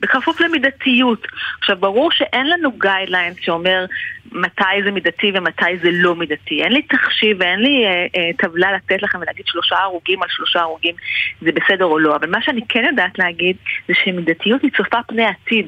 [0.00, 1.26] בכפוף למידתיות.
[1.60, 3.84] עכשיו, ברור שאין לנו גיידליין שאומר
[4.32, 6.62] מתי זה מידתי ומתי זה לא מידתי.
[6.62, 10.60] אין לי תחשיב ואין לי אה, אה, טבלה לתת לכם ולהגיד שלושה הרוגים על שלושה
[10.60, 10.94] הרוגים
[11.40, 13.56] זה בסדר או לא, אבל מה שאני כן יודעת להגיד
[13.88, 15.66] זה שמידתיות היא צופה פני עתיד.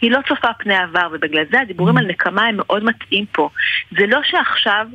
[0.00, 3.48] היא לא צופה פני עבר, ובגלל זה הדיבורים על נקמה הם מאוד מטעים פה.
[3.90, 4.86] זה לא שעכשיו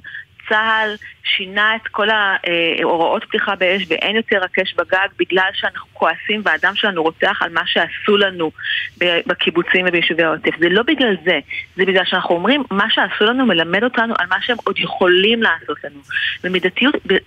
[0.50, 0.96] צה"ל
[1.36, 7.04] שינה את כל ההוראות פתיחה באש ואין יותר הקש בגג בגלל שאנחנו כועסים והדם שלנו
[7.04, 8.52] רוצח על מה שעשו לנו
[8.98, 10.52] בקיבוצים וביישובי העוטף.
[10.60, 11.40] זה לא בגלל זה,
[11.76, 15.78] זה בגלל שאנחנו אומרים מה שעשו לנו מלמד אותנו על מה שהם עוד יכולים לעשות
[15.84, 16.00] לנו.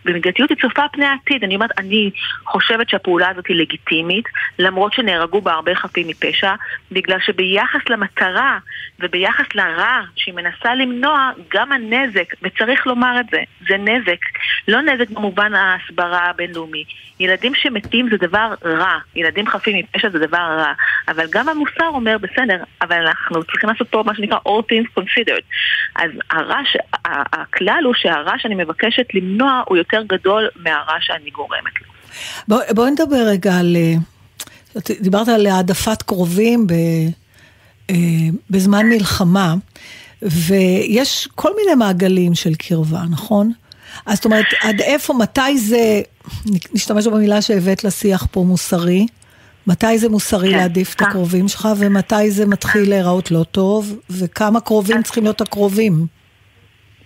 [0.05, 1.45] ומידתיות היא צופה פני העתיד.
[1.45, 2.11] אני אומרת, אני
[2.45, 4.25] חושבת שהפעולה הזאת היא לגיטימית,
[4.59, 6.55] למרות שנהרגו בה הרבה חפים מפשע,
[6.93, 8.59] בגלל שביחס למטרה
[9.01, 13.90] וביחס לרע שהיא מנסה למנוע, גם הנזק, וצריך לומר את זה, זה נזק.
[14.69, 16.85] לא נזק במובן ההסברה הבינלאומי.
[17.21, 20.73] ילדים שמתים זה דבר רע, ילדים חפים מפשע זה דבר רע,
[21.09, 25.45] אבל גם המוסר אומר, בסדר, אבל אנחנו צריכים לעשות פה מה שנקרא all things considered.
[25.97, 26.61] אז הרע,
[27.05, 31.87] הכלל הוא שהרע שאני מבקשת למנוע הוא יותר גדול מהרע שאני גורמת לו.
[32.49, 33.77] בוא, בואי נדבר רגע על...
[33.77, 33.95] אה,
[35.01, 36.73] דיברת על העדפת קרובים ב,
[37.91, 37.97] אה,
[38.51, 39.55] בזמן מלחמה,
[40.23, 43.53] ויש כל מיני מעגלים של קרבה, נכון?
[44.07, 46.01] אז זאת אומרת, עד איפה, מתי זה,
[46.75, 49.07] נשתמש במילה שהבאת לשיח פה, מוסרי,
[49.67, 51.09] מתי זה מוסרי כן, להעדיף את אה.
[51.09, 56.07] הקרובים שלך, ומתי זה מתחיל להיראות לא טוב, וכמה קרובים צריכים להיות הקרובים.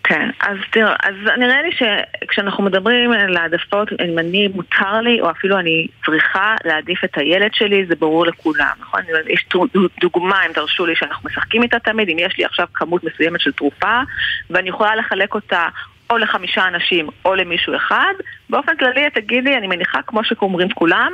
[0.07, 5.31] כן, אז תראה, אז נראה לי שכשאנחנו מדברים על העדפות, אם אני מותר לי, או
[5.31, 9.01] אפילו אני צריכה להעדיף את הילד שלי, זה ברור לכולם, נכון?
[9.29, 13.05] יש דו- דוגמה, אם תרשו לי, שאנחנו משחקים איתה תמיד, אם יש לי עכשיו כמות
[13.05, 14.01] מסוימת של תרופה,
[14.51, 15.69] ואני יכולה לחלק אותה
[16.15, 18.15] או לחמישה אנשים או למישהו אחד,
[18.51, 21.13] באופן כללי את תגידי, אני מניחה, כמו שאומרים כולם,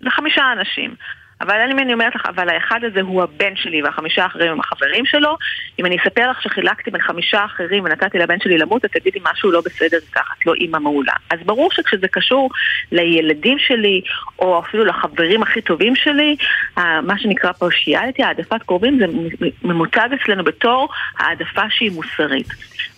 [0.00, 0.94] לחמישה אנשים.
[1.40, 5.06] אבל אני, אני אומרת לך, אבל האחד הזה הוא הבן שלי והחמישה האחרים הם החברים
[5.06, 5.36] שלו.
[5.78, 9.50] אם אני אספר לך שחילקתי בין חמישה אחרים ונתתי לבן שלי למות, את תגידי משהו
[9.50, 11.12] לא בסדר איתך, את לא אימא מעולה.
[11.30, 12.50] אז ברור שכשזה קשור
[12.92, 14.00] לילדים שלי,
[14.38, 16.36] או אפילו לחברים הכי טובים שלי,
[16.76, 22.48] מה שנקרא פרשיאליטי, העדפת קרובים, זה מ- ממותג אצלנו בתור העדפה שהיא מוסרית.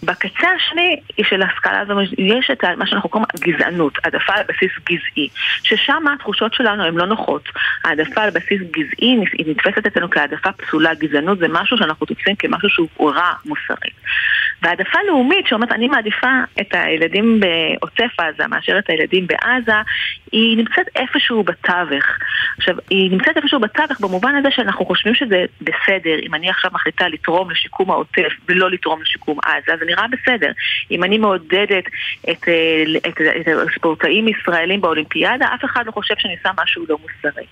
[0.03, 5.29] בקצה השני של הסקאלה הזו יש את מה שאנחנו קוראים גזענות, העדפה על בסיס גזעי,
[5.63, 7.49] ששם התחושות שלנו הן לא נוחות.
[7.85, 12.69] העדפה על בסיס גזעי היא נתפסת אצלנו כהעדפה פסולה, גזענות זה משהו שאנחנו תופסים כמשהו
[12.69, 13.95] שהוא רע מוסרית.
[14.63, 16.29] והעדפה לאומית שאומרת אני מעדיפה
[16.61, 19.73] את הילדים בעוטף עזה מאשר את הילדים בעזה,
[20.33, 22.05] היא נמצאת איפשהו בתווך.
[22.59, 27.09] עכשיו, היא נמצאת איפשהו בתווך במובן הזה שאנחנו חושבים שזה בסדר, אם אני עכשיו מחליטה
[27.09, 30.53] לתרום לשיקום העוטף ולא לתרום לשיקום עזה, זה נראה בסדר.
[30.91, 31.85] אם אני מעודדת
[32.31, 36.99] את, אה, את, את הספורטאים ישראלים באולימפיאדה, אף אחד לא חושב שאני עושה משהו לא
[37.03, 37.45] מוסרי.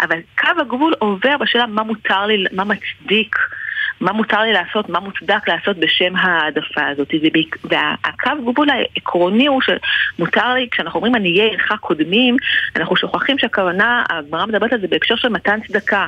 [0.00, 3.36] אבל קו הגבול עובר בשאלה מה מותר לי, מה מצדיק.
[4.00, 7.14] מה מותר לי לעשות, מה מוצדק לעשות בשם העדפה הזאת.
[7.64, 12.36] והקו גבול העקרוני הוא שמותר לי, כשאנחנו אומרים עניי עירך קודמים,
[12.76, 16.06] אנחנו שוכחים שהכוונה, הגמרא מדברת על זה בהקשר של מתן צדקה.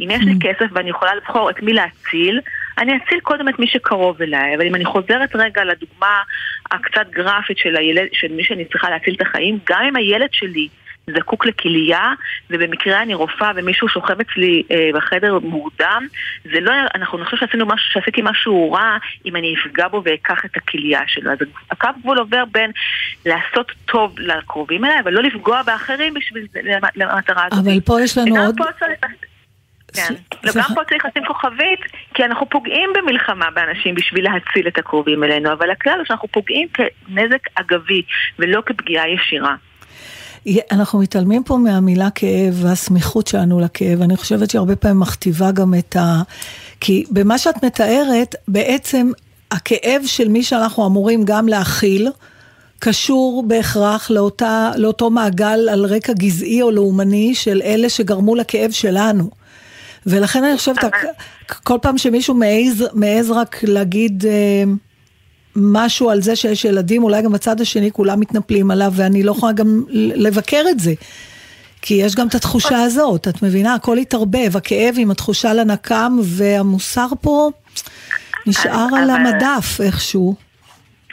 [0.00, 2.40] אם יש לי כסף ואני יכולה לבחור את מי להציל,
[2.78, 6.22] אני אציל קודם את מי שקרוב אליי, אבל אם אני חוזרת רגע לדוגמה
[6.70, 10.68] הקצת גרפית של, הילד, של מי שאני צריכה להציל את החיים, גם אם הילד שלי
[11.16, 12.12] זקוק לכליה,
[12.50, 16.06] ובמקרה אני רופאה ומישהו שוכב אצלי אה, בחדר מורדם,
[16.44, 18.96] זה לא, אנחנו נחשוב שעשינו משהו, שעשיתי משהו רע,
[19.26, 21.32] אם אני אפגע בו ואקח את הכליה שלו.
[21.32, 21.38] אז
[21.70, 22.70] הקו גבול עובר בין
[23.26, 26.46] לעשות טוב לקרובים אליי, אבל לא לפגוע באחרים בשביל
[26.96, 27.64] למטרה הזאת.
[27.64, 28.56] אבל פה יש לנו וגם עוד...
[29.94, 30.14] כן.
[30.44, 31.80] לא, גם פה צריך לשים כוכבית,
[32.14, 36.68] כי אנחנו פוגעים במלחמה באנשים בשביל להציל את הקרובים אלינו, אבל הכלל הוא שאנחנו פוגעים
[36.68, 38.02] כנזק אגבי,
[38.38, 39.54] ולא כפגיעה ישירה.
[40.70, 45.96] אנחנו מתעלמים פה מהמילה כאב והסמיכות שלנו לכאב, אני חושבת שהרבה פעמים מכתיבה גם את
[45.96, 46.22] ה...
[46.80, 49.10] כי במה שאת מתארת, בעצם
[49.50, 52.08] הכאב של מי שאנחנו אמורים גם להכיל,
[52.78, 59.30] קשור בהכרח לאותה, לאותו מעגל על רקע גזעי או לאומני של אלה שגרמו לכאב שלנו.
[60.06, 60.78] ולכן אני חושבת,
[61.46, 64.64] כל פעם שמישהו מעז, מעז רק להגיד אה,
[65.58, 69.52] משהו על זה שיש ילדים, אולי גם בצד השני כולם מתנפלים עליו, ואני לא יכולה
[69.52, 70.92] גם לבקר את זה.
[71.82, 73.74] כי יש גם את התחושה הזאת, את מבינה?
[73.74, 77.50] הכל התערבב, הכאב עם התחושה לנקם, והמוסר פה
[78.46, 80.34] נשאר על המדף איכשהו.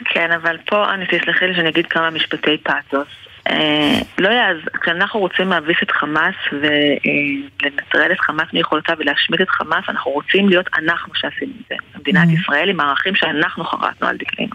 [0.04, 3.25] כן, אבל פה אני תסלחי לי שאני אגיד כמה משפטי פאתוס.
[3.50, 9.84] אה, לא יעז, כשאנחנו רוצים להביס את חמאס ולנטרל את חמאס מיכולותיו ולהשמיד את חמאס,
[9.88, 11.74] אנחנו רוצים להיות אנחנו שעשינו את זה.
[11.98, 12.40] מדינת Mm.
[12.40, 14.54] ישראל עם הערכים שאנחנו חרטנו על דגלנו.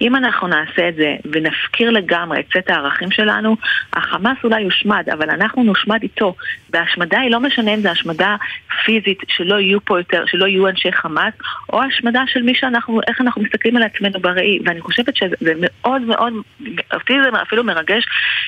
[0.00, 3.56] אם אנחנו נעשה את זה ונפקיר לגמרי את סט הערכים שלנו,
[3.92, 6.34] החמאס אולי יושמד, אבל אנחנו נושמד איתו.
[6.70, 8.36] וההשמדה היא לא משנה אם זו השמדה
[8.84, 11.34] פיזית, שלא יהיו פה יותר, שלא יהיו אנשי חמאס,
[11.72, 14.58] או השמדה של מי שאנחנו, איך אנחנו מסתכלים על עצמנו בראי.
[14.64, 16.32] ואני חושבת שזה מאוד מאוד,
[16.92, 18.04] אותי זה אפילו מרגש,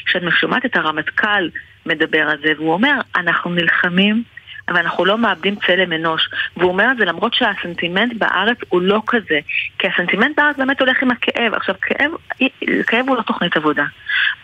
[0.06, 1.48] כשאת שומעת את הרמטכ"ל
[1.86, 4.22] מדבר על זה, והוא אומר, אנחנו נלחמים
[4.68, 6.28] אבל אנחנו לא מאבדים צלם אנוש.
[6.56, 9.40] והוא אומר את זה למרות שהסנטימנט בארץ הוא לא כזה.
[9.78, 11.54] כי הסנטימנט בארץ באמת הולך עם הכאב.
[11.54, 12.10] עכשיו, כאב,
[12.86, 13.84] כאב הוא לא תוכנית עבודה.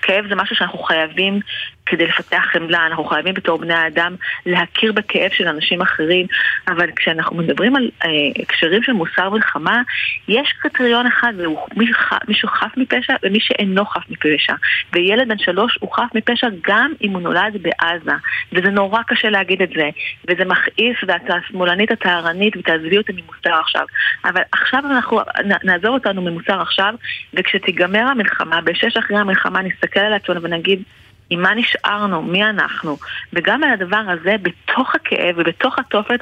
[0.03, 1.41] כאב זה משהו שאנחנו חייבים
[1.89, 4.15] כדי לפתח חמלה, אנחנו חייבים בתור בני האדם
[4.47, 6.27] להכיר בכאב של אנשים אחרים,
[6.69, 8.09] אבל כשאנחנו מדברים על אה,
[8.43, 9.83] הקשרים של מוסר מלחמה,
[10.29, 11.87] יש קריטריון אחד, והוא מי,
[12.29, 14.55] מי שחף מפשע ומי שאינו חף מפשע.
[14.93, 18.13] וילד בן שלוש הוא חף מפשע גם אם הוא נולד בעזה,
[18.53, 19.89] וזה נורא קשה להגיד את זה,
[20.29, 23.87] וזה מכעיס, ואתה השמאלנית הטהרנית, ותעזבי אותי ממוסר עכשיו.
[24.25, 25.21] אבל עכשיו אנחנו,
[25.65, 26.95] נעזוב אותנו ממוסר עכשיו,
[27.35, 30.83] וכשתיגמר המלחמה, בשש אחרי המלחמה נסתכל על עצמנו ונגיד,
[31.31, 32.97] עם מה נשארנו, מי אנחנו,
[33.33, 36.21] וגם על הדבר הזה, בתוך הכאב ובתוך התופת,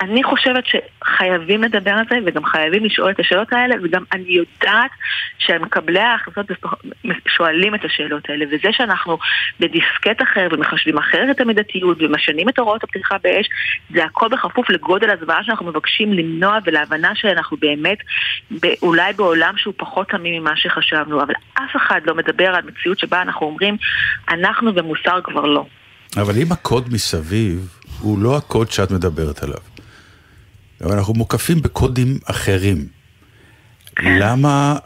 [0.00, 4.90] אני חושבת שחייבים לדבר על זה, וגם חייבים לשאול את השאלות האלה, וגם אני יודעת
[5.38, 6.46] שמקבלי ההחלטות
[7.28, 9.18] שואלים את השאלות האלה, וזה שאנחנו
[9.60, 13.48] בדיסקט אחר ומחשבים אחרת את המידתיות ומשנים את הוראות הפתיחה באש,
[13.90, 17.98] זה הכל בכפוף לגודל הזוועה שאנחנו מבקשים למנוע ולהבנה שאנחנו באמת
[18.82, 23.22] אולי בעולם שהוא פחות תמים ממה שחשבנו, אבל אף אחד לא מדבר על מציאות שבה
[23.22, 23.76] אנחנו אומרים,
[24.38, 25.66] אנחנו ומוסר כבר לא.
[26.16, 27.68] אבל אם הקוד מסביב
[28.00, 29.58] הוא לא הקוד שאת מדברת עליו,
[30.80, 32.86] אבל אנחנו מוקפים בקודים אחרים.
[34.02, 34.76] למה...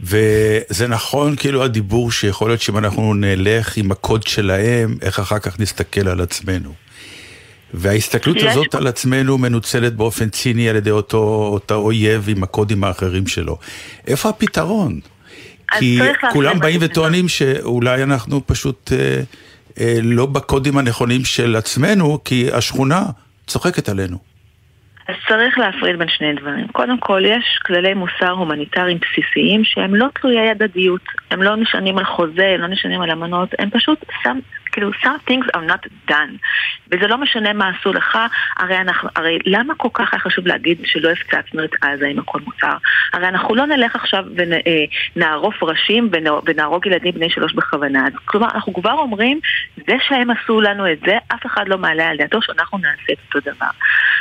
[0.00, 5.60] וזה נכון כאילו הדיבור שיכול להיות שאם אנחנו נלך עם הקוד שלהם, איך אחר כך
[5.60, 6.74] נסתכל על עצמנו.
[7.74, 13.26] וההסתכלות הזאת על עצמנו מנוצלת באופן ציני על ידי אותו, אותו אויב עם הקודים האחרים
[13.26, 13.58] שלו.
[14.06, 15.00] איפה הפתרון?
[15.78, 15.98] כי
[16.32, 19.20] כולם באים וטוענים שאולי אנחנו פשוט אה,
[19.80, 23.02] אה, לא בקודים הנכונים של עצמנו, כי השכונה
[23.46, 24.30] צוחקת עלינו.
[25.08, 26.68] אז צריך להפריד בין שני דברים.
[26.68, 31.00] קודם כל, יש כללי מוסר הומניטריים בסיסיים שהם לא תלויי הדדיות.
[31.30, 34.38] הם לא נשענים על חוזה, הם לא נשענים על אמנות, הם פשוט שם,
[34.80, 36.36] כאילו, some things are not done.
[36.90, 38.18] וזה לא משנה מה עשו לך,
[38.56, 42.40] הרי אנחנו, הרי למה כל כך היה חשוב להגיד שלא הפצצנו את עזה עם הכל
[42.44, 42.76] מותר?
[43.12, 44.24] הרי אנחנו לא נלך עכשיו
[45.16, 46.10] ונערוף ראשים
[46.44, 48.06] ונהרוג ילדים בני שלוש בכוונה.
[48.06, 49.40] אז כלומר, אנחנו כבר אומרים,
[49.86, 53.34] זה שהם עשו לנו את זה, אף אחד לא מעלה על דעתו שאנחנו נעשה את
[53.34, 53.70] אותו דבר.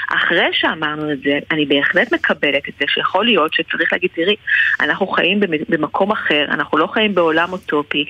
[0.09, 4.35] אחרי שאמרנו את זה, אני בהחלט מקבלת את זה שיכול להיות שצריך להגיד, תראי,
[4.79, 5.39] אנחנו חיים
[5.69, 8.05] במקום אחר, אנחנו לא חיים בעולם אוטופי.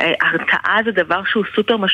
[0.00, 1.91] הרתעה זה דבר שהוא סופר משמעותי,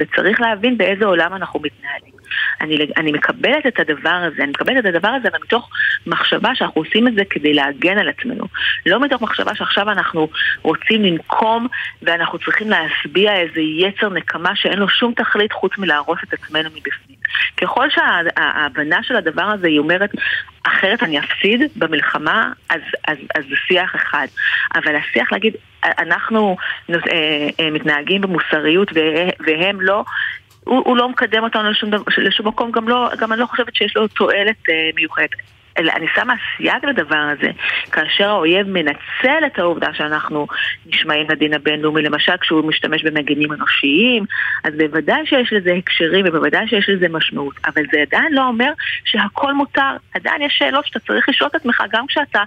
[0.00, 2.15] וצריך להבין באיזה עולם אנחנו מתנהלים.
[2.60, 5.70] אני, אני מקבלת את הדבר הזה, אני מקבלת את הדבר הזה, אבל מתוך
[6.06, 8.44] מחשבה שאנחנו עושים את זה כדי להגן על עצמנו.
[8.86, 10.28] לא מתוך מחשבה שעכשיו אנחנו
[10.62, 11.66] רוצים לנקום
[12.02, 17.16] ואנחנו צריכים להשביע איזה יצר נקמה שאין לו שום תכלית חוץ מלהרוס את עצמנו מבפנים.
[17.56, 20.10] ככל שההבנה של הדבר הזה היא אומרת,
[20.62, 24.26] אחרת אני אפסיד במלחמה, אז, אז, אז זה שיח אחד.
[24.74, 25.54] אבל השיח להגיד,
[25.84, 26.56] אנחנו
[26.90, 26.96] אה,
[27.60, 28.92] אה, מתנהגים במוסריות
[29.46, 30.04] והם לא,
[30.66, 33.96] הוא, הוא לא מקדם אותנו לשום, לשום מקום, גם, לא, גם אני לא חושבת שיש
[33.96, 35.38] לו תועלת אה, מיוחדת.
[35.78, 37.50] אלא אני שמה סייג לדבר הזה,
[37.92, 40.46] כאשר האויב מנצל את העובדה שאנחנו
[40.86, 44.24] נשמעים לדין הבינלאומי, למשל כשהוא משתמש במגינים אנושיים,
[44.64, 48.72] אז בוודאי שיש לזה הקשרים ובוודאי שיש לזה משמעות, אבל זה עדיין לא אומר
[49.04, 52.42] שהכל מותר, עדיין יש שאלות שאתה צריך לשאול את עצמך, גם כשאתה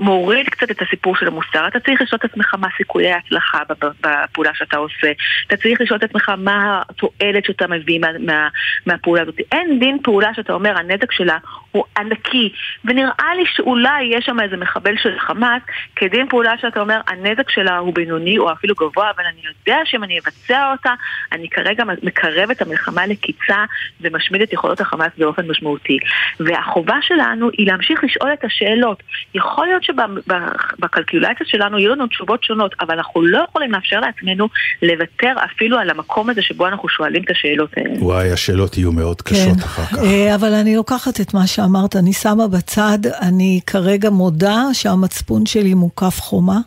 [0.00, 3.58] מוריד קצת את הסיפור של המוסר, אתה צריך לשאול את עצמך מה סיכויי ההצלחה
[4.02, 5.12] בפעולה שאתה עושה,
[5.46, 8.48] אתה צריך לשאול את עצמך מה התועלת שאתה מביא מה, מה,
[8.86, 9.40] מהפעולה הזאת.
[9.52, 11.38] אין דין פעולה שאתה אומר, הנזק שלה
[11.72, 12.52] הוא ענקי,
[12.84, 15.62] ונראה לי שאולי יש שם איזה מחבל של חמאס,
[15.96, 20.04] כדין פעולה שאתה אומר, הנזק שלה הוא בינוני או אפילו גבוה, אבל אני יודע שאם
[20.04, 20.92] אני אבצע אותה,
[21.32, 23.64] אני כרגע מקרב את המלחמה לקיצה
[24.00, 25.98] ומשמיד את יכולות החמאס באופן משמעותי.
[26.40, 29.02] והחובה שלנו היא להמשיך לשאול את השאלות.
[29.34, 34.48] יכול להיות שבקלקולציה שלנו יהיו לנו תשובות שונות, אבל אנחנו לא יכולים לאפשר לעצמנו
[34.82, 37.94] לוותר אפילו על המקום הזה שבו אנחנו שואלים את השאלות האלה.
[37.98, 39.64] וואי, השאלות יהיו מאוד קשות כן.
[39.64, 39.98] אחר כך.
[40.34, 46.20] אבל אני לוקחת את מה שאמרת, אני שמה בצד, אני כרגע מודה שהמצפון שלי מוקף
[46.20, 46.60] חומה,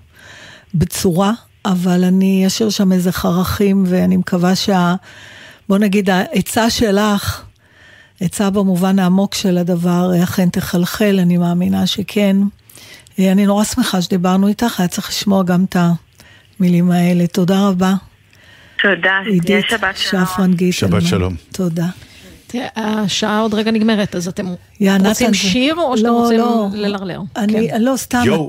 [0.73, 1.31] בצורה,
[1.65, 4.95] אבל אני אשאיר שם איזה חרכים, ואני מקווה שה...
[5.69, 7.43] בוא נגיד, העצה שלך,
[8.19, 12.37] עצה במובן העמוק של הדבר, אכן תחלחל, אני מאמינה שכן.
[13.19, 15.75] אני נורא שמחה שדיברנו איתך, היה צריך לשמוע גם את
[16.59, 17.27] המילים האלה.
[17.27, 17.93] תודה רבה.
[18.81, 19.19] תודה,
[19.95, 20.25] שלום.
[20.25, 20.71] שפרן גיטלמן.
[20.71, 21.35] שבת שלום.
[21.51, 21.87] תודה.
[22.47, 24.45] תראה, השעה עוד רגע נגמרת, אז אתם
[25.05, 26.67] רוצים שיר או שאתם לא, רוצים לא.
[26.73, 27.19] ללרלר?
[27.37, 27.81] אני, כן.
[27.81, 28.23] לא, סתם.
[28.25, 28.47] יואו,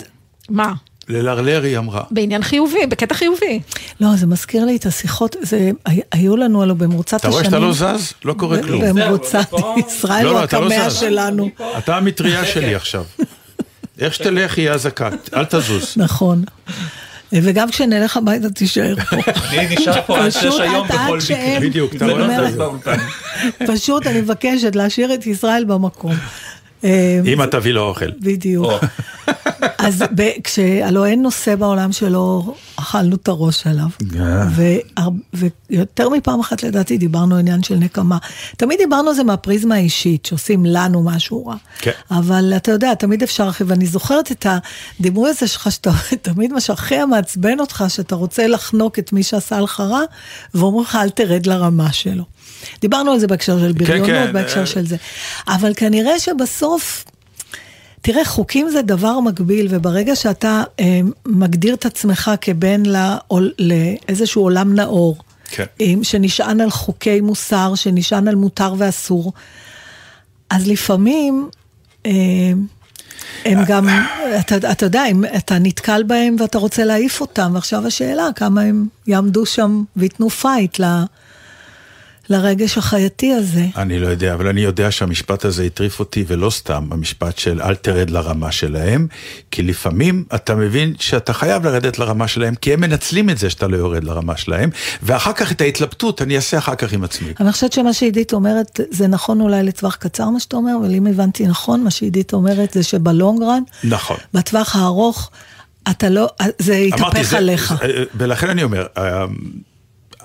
[0.49, 0.73] מה?
[1.09, 2.03] ללרלר היא אמרה.
[2.11, 3.61] בעניין חיובי, בקטע חיובי.
[4.01, 7.33] לא, זה מזכיר לי את השיחות, זה, הי- היו לנו הלו במרוצת אתה השנים.
[7.33, 8.13] רואה שאתה לא זז?
[8.25, 8.83] לא קורה כלום.
[8.89, 9.53] במרוצת
[9.87, 10.91] ישראל לא, הוא אתה הקמע.
[10.91, 11.49] שלנו.
[11.79, 13.05] אתה המטריה שלי עכשיו.
[14.01, 15.95] איך שתלך יהיה אזעקה, אל תזוז.
[15.97, 16.45] נכון.
[17.33, 19.17] וגם כשנלך הביתה תישאר פה.
[19.59, 21.61] אני נשאר פה עד פשוט שש היום בכל מקרה.
[21.61, 22.07] בדיוק, אתה
[22.57, 22.97] באולפן.
[23.75, 26.13] פשוט אני מבקשת להשאיר את ישראל במקום.
[26.85, 28.11] אה, אמא תביא לו אוכל.
[28.11, 28.73] בדיוק.
[29.79, 30.03] אז
[30.45, 33.87] כשהלוא אין נושא בעולם שלא אכלנו את הראש עליו.
[34.51, 35.11] והר-
[35.71, 38.19] ויותר מפעם אחת לדעתי דיברנו עניין של נקמה.
[38.57, 41.57] תמיד דיברנו על זה מהפריזמה האישית, שעושים לנו משהו רע.
[41.79, 41.91] כן.
[42.11, 44.47] אבל אתה יודע, תמיד אפשר אחי, ואני זוכרת את
[45.01, 45.91] הדימוי הזה שלך, שאתה
[46.23, 50.01] תמיד מה שהכי מעצבן אותך, שאתה רוצה לחנוק את מי שעשה לך רע,
[50.55, 52.25] ואומרים לך אל תרד לרמה שלו.
[52.81, 54.67] דיברנו על זה בהקשר של בריונות, כן, בהקשר אה.
[54.67, 54.97] של זה.
[55.49, 57.05] אבל כנראה שבסוף...
[58.01, 64.75] תראה, חוקים זה דבר מקביל, וברגע שאתה אה, מגדיר את עצמך כבן לעול, לאיזשהו עולם
[64.75, 65.17] נאור,
[65.51, 65.65] כן.
[65.79, 69.33] עם, שנשען על חוקי מוסר, שנשען על מותר ואסור,
[70.51, 71.49] אז לפעמים
[72.07, 72.13] אה,
[73.45, 73.89] הם גם,
[74.41, 78.87] אתה, אתה יודע, אם אתה נתקל בהם ואתה רוצה להעיף אותם, ועכשיו השאלה כמה הם
[79.07, 80.85] יעמדו שם וייתנו fight ל,
[82.29, 83.67] לרגש החייתי הזה.
[83.77, 87.75] אני לא יודע, אבל אני יודע שהמשפט הזה הטריף אותי, ולא סתם המשפט של אל
[87.75, 89.07] תרד לרמה שלהם,
[89.51, 93.67] כי לפעמים אתה מבין שאתה חייב לרדת לרמה שלהם, כי הם מנצלים את זה שאתה
[93.67, 94.71] לא יורד לרמה שלהם,
[95.03, 97.33] ואחר כך את ההתלבטות אני אעשה אחר כך עם עצמי.
[97.41, 101.07] אני חושבת שמה שעידית אומרת, זה נכון אולי לטווח קצר מה שאתה אומר, אבל אם
[101.07, 104.17] הבנתי נכון, מה שעידית אומרת זה שבלונגרן, נכון.
[104.35, 105.31] בטווח הארוך,
[105.91, 107.75] אתה לא, זה יתהפך עליך.
[107.81, 109.25] זה- ולכן אני אומר, אה,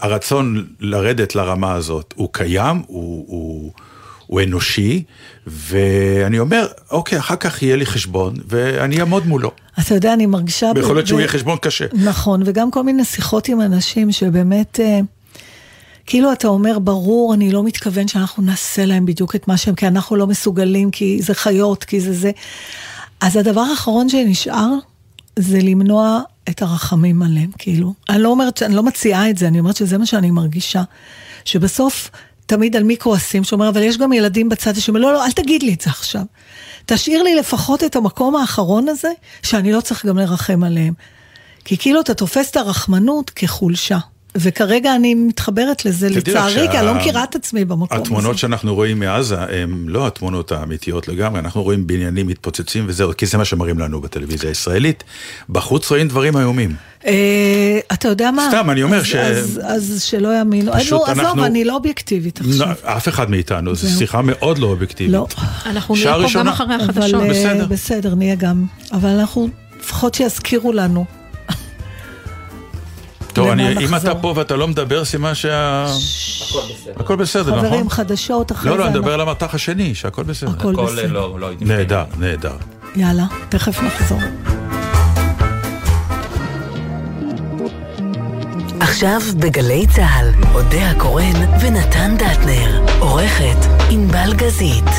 [0.01, 3.71] הרצון לרדת לרמה הזאת הוא קיים, הוא, הוא,
[4.27, 5.03] הוא אנושי,
[5.47, 9.51] ואני אומר, אוקיי, אחר כך יהיה לי חשבון, ואני אעמוד מולו.
[9.79, 10.71] אתה יודע, אני מרגישה...
[10.75, 11.85] ויכול להיות שהוא ב- יהיה חשבון קשה.
[11.93, 14.99] נכון, וגם כל מיני שיחות עם אנשים שבאמת, אה,
[16.05, 19.87] כאילו אתה אומר, ברור, אני לא מתכוון שאנחנו נעשה להם בדיוק את מה שהם, כי
[19.87, 22.31] אנחנו לא מסוגלים, כי זה חיות, כי זה זה.
[23.21, 24.73] אז הדבר האחרון שנשאר,
[25.39, 27.93] זה למנוע את הרחמים עליהם, כאילו.
[28.09, 30.83] אני לא אומרת, אני לא מציעה את זה, אני אומרת שזה מה שאני מרגישה.
[31.45, 32.11] שבסוף,
[32.45, 35.63] תמיד על מי כועסים, שאומר, אבל יש גם ילדים בצד השני, לא, לא, אל תגיד
[35.63, 36.23] לי את זה עכשיו.
[36.85, 39.11] תשאיר לי לפחות את המקום האחרון הזה,
[39.43, 40.93] שאני לא צריך גם לרחם עליהם.
[41.65, 43.97] כי כאילו אתה תופס את הרחמנות כחולשה.
[44.35, 48.01] וכרגע אני מתחברת לזה לצערי, כי אני לא מכירה את עצמי במקום הזה.
[48.03, 53.25] התמונות שאנחנו רואים מעזה הן לא התמונות האמיתיות לגמרי, אנחנו רואים בניינים מתפוצצים וזהו, כי
[53.25, 55.03] זה מה שמראים לנו בטלוויזיה הישראלית.
[55.49, 56.75] בחוץ רואים דברים איומים.
[57.05, 58.47] אה, אתה יודע מה?
[58.49, 60.71] סתם, אני אומר אז- ש- אז- אז שלא יאמינו.
[60.73, 62.67] פשוט נו, עזוב, אנחנו- אני לא אובייקטיבית עכשיו.
[62.67, 63.97] לא, אף אחד מאיתנו, זו.
[63.97, 65.13] שיחה מאוד לא אובייקטיבית.
[65.13, 65.27] לא.
[65.65, 66.47] אנחנו נהיה פה גם.
[66.47, 67.21] אחרי החדשות.
[67.21, 67.65] אה, בסדר.
[67.65, 68.65] בסדר, נהיה גם.
[68.91, 71.05] אבל אנחנו, לפחות שיזכירו לנו.
[73.33, 73.95] טוב, אני- אם?
[73.95, 75.85] אתה פה ואתה לא מדבר, סימן שה...
[76.97, 77.65] הכל בסדר, נכון?
[77.69, 78.83] חברים, חדשות אחרי לא, זה.
[78.83, 80.49] לא, אני מדבר על המטח השני, שהכל בסדר.
[80.49, 81.07] הכל הכל בסדר.
[81.13, 82.53] לא, לא נהדר, נהדר.
[82.95, 84.19] יאללה, תכף נחזור.
[88.79, 92.81] עכשיו בגלי צה"ל, אודה הקורן ונתן דטנר.
[92.99, 93.57] עורכת
[93.89, 94.89] ענבל גזית.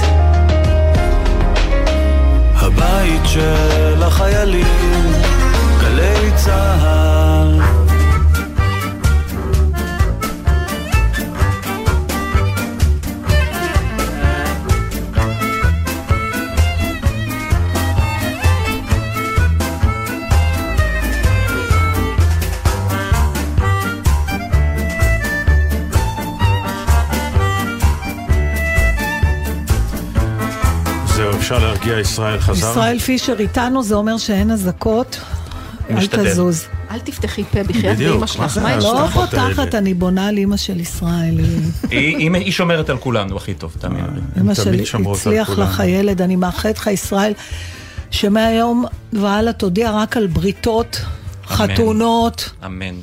[2.54, 5.12] הבית של החיילים,
[5.80, 7.01] גלי צה"ל.
[31.42, 32.70] אפשר להרגיע, ישראל חזר.
[32.70, 35.20] ישראל פישר איתנו, זה אומר שאין אזעקות.
[35.90, 36.06] אל.
[36.06, 36.64] תזוז.
[36.90, 39.06] אל תפתחי פה בחייאת מה שלך, מה יש לא?
[39.14, 41.34] פותחת, אני בונה על אימא של ישראל.
[41.90, 44.20] היא- שומרת על כולנו הכי טוב, תאמין לי.
[44.36, 45.50] אימא תמיד שלי הצליח.
[45.50, 47.32] לך הילד, אני מאחלת לך ישראל,
[48.10, 51.00] שמהיום והלאה תודיע רק על בריתות,
[51.46, 52.94] חתונות אמן.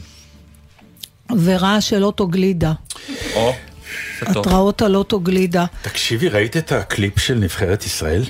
[1.44, 2.74] ורעש של אוטו גלידה.
[3.36, 3.54] או.
[4.22, 5.66] התראות על אוטו גלידה.
[5.82, 8.24] תקשיבי, ראית את הקליפ של נבחרת ישראל?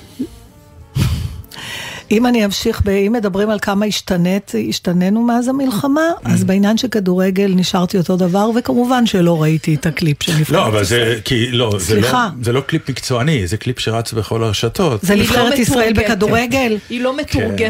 [2.12, 6.01] אם אני אמשיך, ב- אם מדברים על כמה השתנית, השתננו מאז המלחמה.
[6.26, 10.68] אז בעניין של כדורגל נשארתי אותו דבר, וכמובן שלא ראיתי את הקליפ של נבחרת לא,
[10.68, 11.16] אבל ישראל.
[11.16, 12.10] זה, כי, לא, זה לא.
[12.41, 15.01] זה לא קליפ מקצועני, זה קליפ שרץ בכל הרשתות.
[15.03, 15.93] זה נבחרת לא ישראל.
[15.93, 16.78] בכדורגל?
[16.89, 17.14] היא לא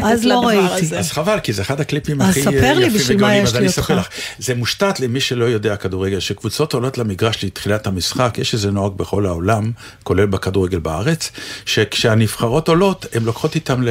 [0.02, 0.86] אז לא לדבר ראיתי.
[0.86, 0.98] הזה.
[0.98, 3.48] אז חבל, כי זה אחד הקליפים אז הכי ספר לי יפים בשביל מה וגאונים, יש
[3.48, 3.78] אז לי אני אותך.
[3.78, 4.08] אספר לך.
[4.38, 9.26] זה מושתת למי שלא יודע כדורגל, שקבוצות עולות למגרש לתחילת המשחק, יש איזה נוהג בכל
[9.26, 9.70] העולם,
[10.02, 11.30] כולל בכדורגל בארץ,
[11.66, 13.82] שכשהנבחרות עולות, הן לוקחות איתם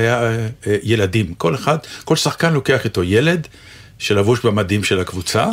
[0.66, 1.34] לילדים.
[1.34, 3.48] כל אחד, כל שחקן לוקח איתו ילד
[4.00, 5.46] שלבוש במדים של הקבוצה.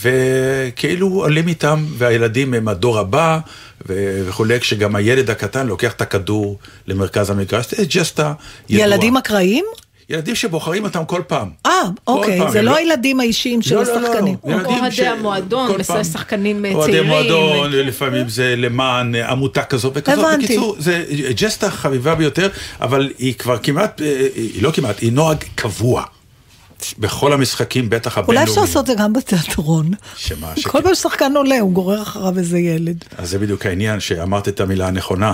[0.00, 3.38] וכאילו עולים איתם, והילדים הם הדור הבא
[3.86, 8.32] וכולי, כשגם הילד הקטן לוקח את הכדור למרכז המגרש, זה ג'סטה
[8.68, 8.88] ידועה.
[8.88, 9.64] ילדים אקראיים?
[10.08, 11.48] ילדים שבוחרים אותם כל פעם.
[11.66, 11.72] אה,
[12.06, 14.36] אוקיי, פעם, זה לא לא- הילדים האישיים של לא, לא, לא, השחקנים.
[14.44, 14.52] לא.
[14.54, 15.70] ילדים אוהדי ש- המועדון,
[16.12, 17.08] שחקנים אה, אוהדי צעירים.
[17.10, 20.20] מועדון, לפעמים זה למען אה, עמותה כזו וכזו.
[20.26, 20.44] הבנתי.
[20.44, 21.04] בקיצור, זה
[21.36, 22.48] ג'סטה חביבה ביותר,
[22.80, 26.02] אבל היא כבר כמעט, אה, היא לא כמעט, היא נוהג קבוע.
[26.98, 28.48] בכל המשחקים, בטח אולי הבינלאומיים.
[28.48, 29.90] אפשר לעשות את זה גם בתיאטרון.
[30.16, 33.04] שמה, כל פעם ששחקן עולה, הוא גורר אחריו איזה ילד.
[33.18, 35.32] אז זה בדיוק העניין, שאמרת את המילה הנכונה.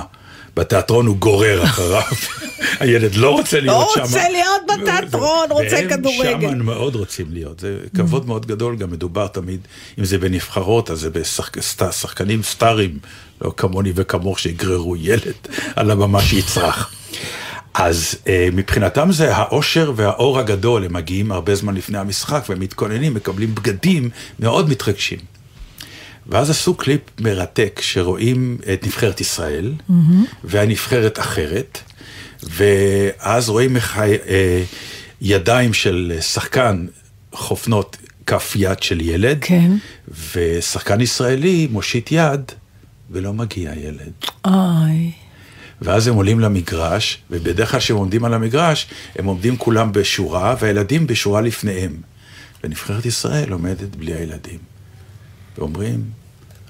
[0.57, 2.03] בתיאטרון הוא גורר אחריו.
[2.81, 4.01] הילד לא רוצה להיות לא שם.
[4.01, 6.47] רוצה להיות בתיאטרון, רוצה כדורגל.
[6.47, 7.61] והם שם מאוד רוצים להיות.
[7.61, 9.61] זה כבוד מאוד גדול, גם מדובר תמיד,
[9.99, 12.99] אם זה בנבחרות, אז זה בשחקנים סטארים,
[13.43, 15.35] לא כמוני וכמוך, שיגררו ילד
[15.77, 16.93] על הבמה שיצרח.
[17.75, 23.15] אז אה, מבחינתם זה האושר והאור הגדול, הם מגיעים הרבה זמן לפני המשחק והם מתכוננים,
[23.15, 25.34] מקבלים בגדים מאוד מתרגשים.
[26.27, 29.73] ואז עשו קליפ מרתק שרואים את נבחרת ישראל
[30.45, 31.79] והנבחרת אחרת,
[32.43, 34.63] ואז רואים איך אה,
[35.21, 36.87] ידיים של שחקן
[37.33, 37.97] חופנות
[38.27, 39.73] כף יד של ילד, כן.
[40.35, 42.53] ושחקן ישראלי מושיט יד
[43.11, 44.13] ולא מגיע ילד.
[44.45, 45.13] איי.
[45.83, 51.07] ואז הם עולים למגרש, ובדרך כלל כשהם עומדים על המגרש, הם עומדים כולם בשורה, והילדים
[51.07, 51.97] בשורה לפניהם.
[52.65, 54.74] ונבחרת ישראל עומדת בלי הילדים.
[55.59, 56.11] ואומרים,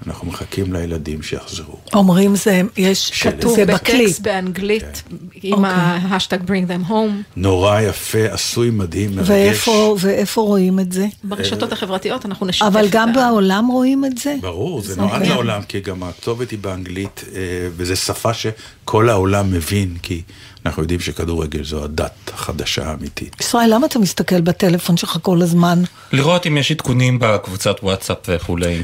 [0.07, 1.77] אנחנו מחכים לילדים שיחזרו.
[1.93, 4.01] אומרים זה, יש, כתוב זה בקליפ.
[4.01, 5.03] בטקסט באנגלית,
[5.43, 5.69] עם אוקיי.
[6.09, 7.35] ה hashtag bring them home.
[7.35, 9.29] נורא יפה, עשוי מדהים, מרגש.
[9.29, 11.07] ואיפה, ואיפה רואים את זה?
[11.23, 14.35] ברשתות החברתיות אנחנו נשתף אבל גם בעולם רואים את זה?
[14.41, 15.25] ברור, זה זה נועד.
[15.27, 17.39] לעולם, כי גם הכתובת היא באנגלית, אה,
[17.75, 20.21] וזו שפה שכל העולם מבין, כי
[20.65, 23.35] אנחנו יודעים שכדורגל זו הדת החדשה האמיתית.
[23.39, 25.83] ישראל, למה אתה מסתכל בטלפון שלך כל הזמן?
[26.11, 28.83] לראות אם יש עדכונים בקבוצת וואטסאפ וכולי.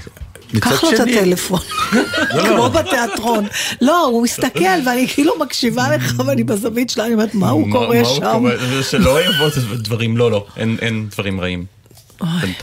[0.59, 1.59] קח לו את הטלפון,
[2.47, 3.47] כמו בתיאטרון.
[3.81, 7.97] לא, הוא מסתכל ואני כאילו מקשיבה לך ואני בזווית שלה, אני אומרת, מה הוא קורא
[8.03, 8.43] שם?
[8.89, 11.65] שלא יבוא דברים, לא, לא, אין- דברים רעים.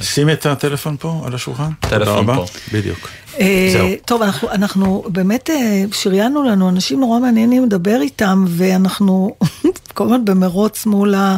[0.03, 1.70] שים את הטלפון פה על השולחן.
[1.80, 2.26] טלפון.
[2.26, 2.45] פה.
[2.72, 3.09] בדיוק.
[3.41, 3.95] אה.
[4.05, 4.22] טוב,
[4.53, 9.36] אנחנו, באמת אה, שריינו לנו אנשים נורא מעניינים לדבר איתם, ואנחנו
[9.95, 11.36] כל הזמן במרוץ מול ה...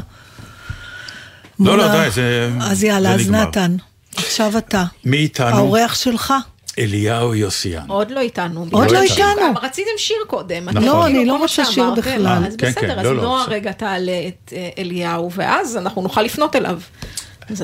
[1.61, 3.43] לא, לא, די, זה אז יאללה, אז נגמר.
[3.43, 3.77] נתן,
[4.17, 4.85] עכשיו אתה.
[5.05, 5.57] מי איתנו?
[5.57, 6.35] האורח שלך.
[6.79, 7.85] אליהו יוסיאן.
[7.89, 8.67] עוד לא איתנו.
[8.71, 9.55] עוד לא איתנו.
[9.63, 10.69] רציתם שיר קודם.
[10.69, 10.83] נכון.
[10.85, 12.27] לא, אני לא רוצה שיר בכלל.
[12.47, 13.45] אז כן, בסדר, כן, אז לא, לא, נועה.
[13.49, 16.81] רגע תעלה את אה, אליהו, ואז אנחנו נוכל לפנות אליו.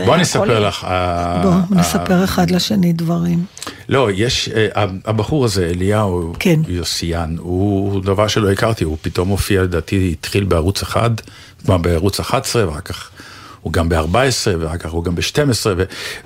[0.05, 0.68] בוא אני אספר.
[0.68, 0.84] לך.
[0.84, 3.44] ה- בוא, נספר אחד לשני דברים.
[3.88, 4.66] לא, יש, אה,
[5.05, 6.61] הבחור הזה, אליהו כן.
[6.68, 11.11] יוסיאן, הוא הוא דבר שלא הכרתי, הוא פתאום הופיע, לדעתי, התחיל בערוץ אחד,
[11.66, 13.11] כלומר בערוץ 11, ואחר כך
[13.66, 14.16] הוא גם ב-14,
[14.58, 15.66] ואחר כך הוא גם ב-12,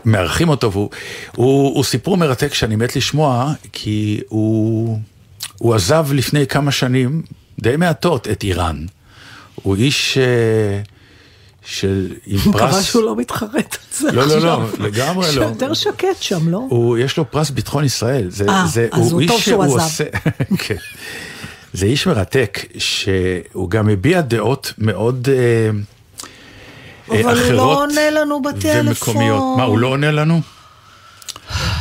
[0.05, 0.91] ומארחים אותו, והוא
[1.37, 4.99] הוא, הוא סיפור מרתק שאני מת לשמוע, כי הוא,
[5.59, 7.23] הוא עזב לפני כמה שנים,
[7.61, 8.87] די מעטות, את איראן.
[9.55, 10.81] הוא איש אה,
[11.65, 12.85] של, עם אני מקווה פרס...
[12.85, 14.61] שהוא לא מתחרט על זה לא, לא, עכשיו.
[14.79, 15.33] לא, לגמרי לא.
[15.33, 16.67] שיותר שקט שם, לא?
[16.71, 18.29] הוא, יש לו פרס ביטחון ישראל.
[18.49, 19.75] אה, אז הוא טוב שהוא עזב.
[19.75, 20.05] עושה,
[20.67, 20.77] כן.
[21.73, 25.29] זה איש מרתק, שהוא גם מביע דעות מאוד
[27.11, 28.89] אה, אה, אבל הוא אחרות לא עונה לנו בטלפון.
[28.89, 29.43] ומקומיות.
[29.57, 30.41] מה, הוא לא עונה לנו?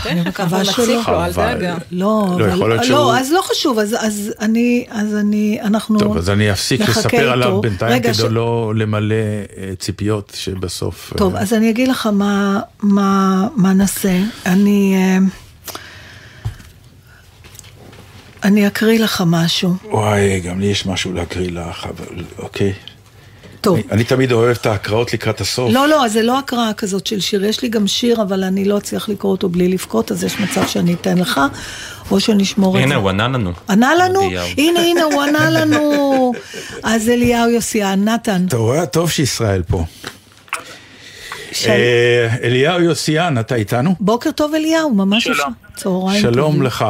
[0.05, 0.85] אני מקווה שלא.
[0.85, 5.59] לא, לא, אבל, יכול להיות לא, שהוא- אז לא חשוב, אז, אז אני, אז אני,
[5.63, 7.61] אנחנו טוב, אז אני אפסיק לספר עליו.
[7.61, 9.15] בינתיים כדי לא למלא
[9.57, 11.13] אה, ציפיות שבסוף...
[11.17, 14.19] טוב, אה, אז אני אגיד לך מה, מה, מה נעשה.
[14.45, 14.95] אני,
[18.43, 19.75] אני אקריא לך משהו.
[19.91, 22.73] וואי, גם לי יש משהו להקריא לך, אבל אוקיי.
[23.61, 23.75] טוב.
[23.75, 25.71] אני, אני תמיד אוהב את ההקראות לקראת הסוף.
[25.73, 27.45] לא, לא, אז זה לא הקראה כזאת של שיר.
[27.45, 30.67] יש לי גם שיר, אבל אני לא אצליח לקרוא אותו בלי לבכות, אז יש מצב
[30.67, 31.41] שאני אתן לך,
[32.11, 32.83] או שנשמור את זה.
[32.85, 33.51] הנה, הוא ענה לנו.
[33.69, 34.21] ענה לנו?
[34.57, 36.33] הנה, הנה, הוא ענה לנו.
[36.83, 38.45] אז אליהו יוסיאן, נתן.
[38.47, 38.85] אתה רואה?
[38.85, 39.83] טוב שישראל פה.
[41.67, 43.95] אה, אליהו יוסיאן, אתה איתנו?
[43.99, 45.37] בוקר טוב אליהו, ממש שלום.
[45.37, 46.61] יש- צהריים שלום טובים.
[46.63, 46.85] לך.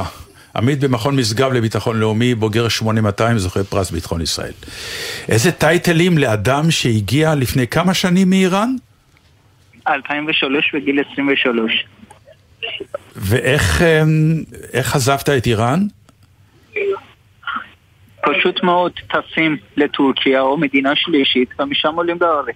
[0.55, 4.53] עמית במכון משגב לביטחון לאומי, בוגר 8200, זוכה פרס ביטחון ישראל.
[5.29, 8.75] איזה טייטלים לאדם שהגיע לפני כמה שנים מאיראן?
[9.87, 11.85] 2003 בגיל 23.
[13.15, 14.43] ואיך אמ,
[14.73, 15.79] איך עזבת את איראן?
[18.21, 22.55] פשוט מאוד טסים לטורקיה או מדינה שלישית ומשם עולים לארץ.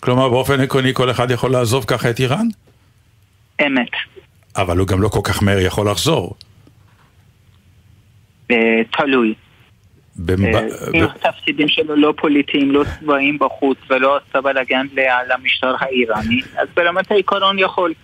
[0.00, 2.46] כלומר, באופן עקרוני כל אחד יכול לעזוב ככה את איראן?
[3.66, 3.90] אמת.
[4.56, 6.34] אבל הוא גם לא כל כך מהר יכול לחזור.
[8.96, 9.34] תלוי.
[10.28, 10.60] אה,
[10.94, 14.86] אם התפקידים שלו לא פוליטיים, לא צבאיים בחוץ ולא עשה בלאגן
[15.28, 17.94] למשטר האיראני, אז ברמת העיקרון יכול.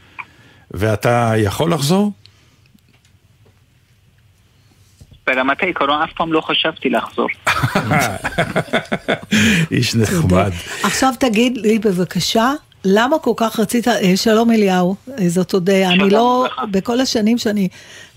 [0.71, 2.13] ואתה יכול לחזור?
[5.27, 7.29] ברמת העיקרון אף פעם לא חשבתי לחזור.
[9.71, 10.51] איש נחמד.
[10.83, 12.53] עכשיו תגיד לי בבקשה,
[12.85, 17.69] למה כל כך רצית, אה, שלום אליהו, אה, זאת אודיה, אני לא, בכל השנים שאני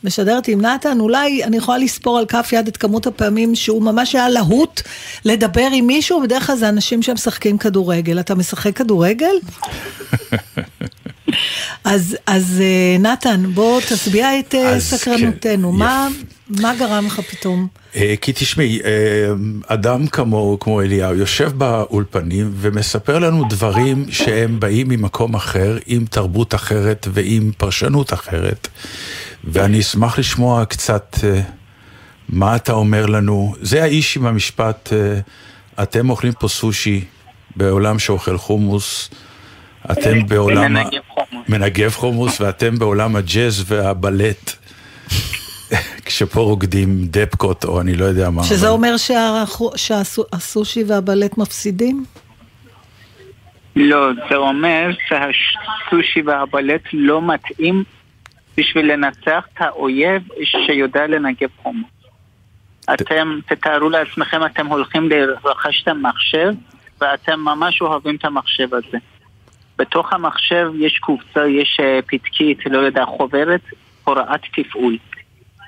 [0.03, 4.15] משדרת עם נתן, אולי אני יכולה לספור על כף יד את כמות הפעמים שהוא ממש
[4.15, 4.82] היה להוט
[5.26, 8.20] לדבר עם מישהו, בדרך כלל זה אנשים שמשחקים כדורגל.
[8.20, 9.36] אתה משחק כדורגל?
[11.84, 15.71] אז, אז אה, נתן, בוא תצביע את אה, סקרנותנו.
[15.71, 16.07] כן, מה,
[16.49, 17.67] מה גרם לך פתאום?
[17.95, 18.80] אה, כי תשמעי,
[19.67, 26.55] אדם כמו, כמו אליהו יושב באולפנים ומספר לנו דברים שהם באים ממקום אחר, עם תרבות
[26.55, 28.67] אחרת ועם פרשנות אחרת.
[29.43, 31.17] ואני אשמח לשמוע קצת
[32.30, 33.55] מה אתה אומר לנו.
[33.61, 34.93] זה האיש עם המשפט,
[35.84, 37.03] אתם אוכלים פה סושי
[37.55, 39.09] בעולם שאוכל חומוס.
[39.91, 41.49] אתם בעולם מנגב חומוס.
[41.49, 44.51] מנגב חומוס ואתם בעולם הג'אז והבלט.
[46.05, 48.43] כשפה רוקדים דפקות או אני לא יודע מה.
[48.43, 48.95] שזה אבל- אומר
[49.75, 52.05] שהסושי והבלט מפסידים?
[53.75, 57.83] לא, זה אומר שהסושי והבלט לא מתאים
[58.57, 61.89] בשביל לנצח את האויב שיודע לנגב חומוס.
[62.93, 66.53] אתם, תתארו לעצמכם, אתם הולכים לרכש את המחשב
[67.01, 68.97] ואתם ממש אוהבים את המחשב הזה.
[69.78, 73.61] בתוך המחשב יש קופסה, יש אה, פתקית, לא יודע, חוברת,
[74.03, 74.97] הוראת תפעול.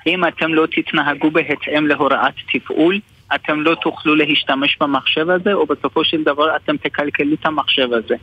[0.06, 2.98] אם אתם לא תתנהגו בהתאם להוראת תפעול,
[3.34, 8.14] אתם לא תוכלו להשתמש במחשב הזה, או בסופו של דבר אתם תקלקלו את המחשב הזה.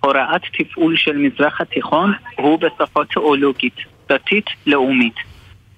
[0.00, 3.76] הוראת תפעול של מזרח התיכון הוא בשפה תיאולוגית,
[4.08, 5.14] דתית, לאומית.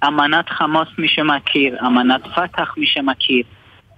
[0.07, 3.43] אמנת חמאס מי שמכיר, אמנת פת"ח מי שמכיר,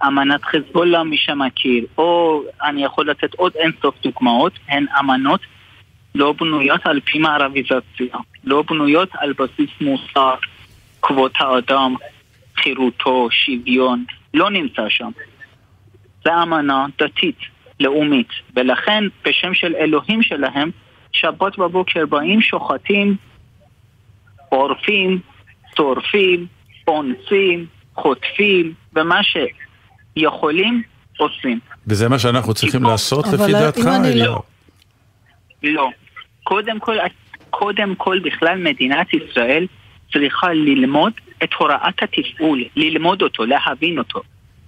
[0.03, 5.41] אמנת חזבאללה מי שמכיר, או אני יכול לתת עוד אינסוף דוגמאות, הן אמנות
[6.15, 10.35] לא בנויות על פי מערביזציה, לא בנויות על בסיס מוסר,
[11.01, 11.95] כבוד האדם,
[12.57, 15.11] חירותו, שוויון, לא נמצא שם.
[16.23, 17.37] זה אמנה דתית,
[17.79, 20.71] לאומית, ולכן בשם של אלוהים שלהם,
[21.11, 23.15] שבת בבוקר באים, שוחטים,
[24.49, 25.19] עורפים,
[25.77, 26.45] שורפים,
[26.87, 27.65] אונסים,
[27.95, 29.23] חוטפים, ומה
[30.19, 30.81] שיכולים,
[31.17, 31.59] עושים.
[31.87, 33.87] וזה מה שאנחנו צריכים לעשות אבל לפי דעתך?
[34.05, 34.33] אליהו?
[34.33, 34.41] לא-
[35.63, 35.89] לא.
[36.43, 36.95] קודם כל,
[37.49, 39.67] קודם כל בכלל מדינת ישראל
[40.13, 41.13] צריכה ללמוד
[41.43, 44.21] את הוראת התפעול, ללמוד אותו, להבין אותו.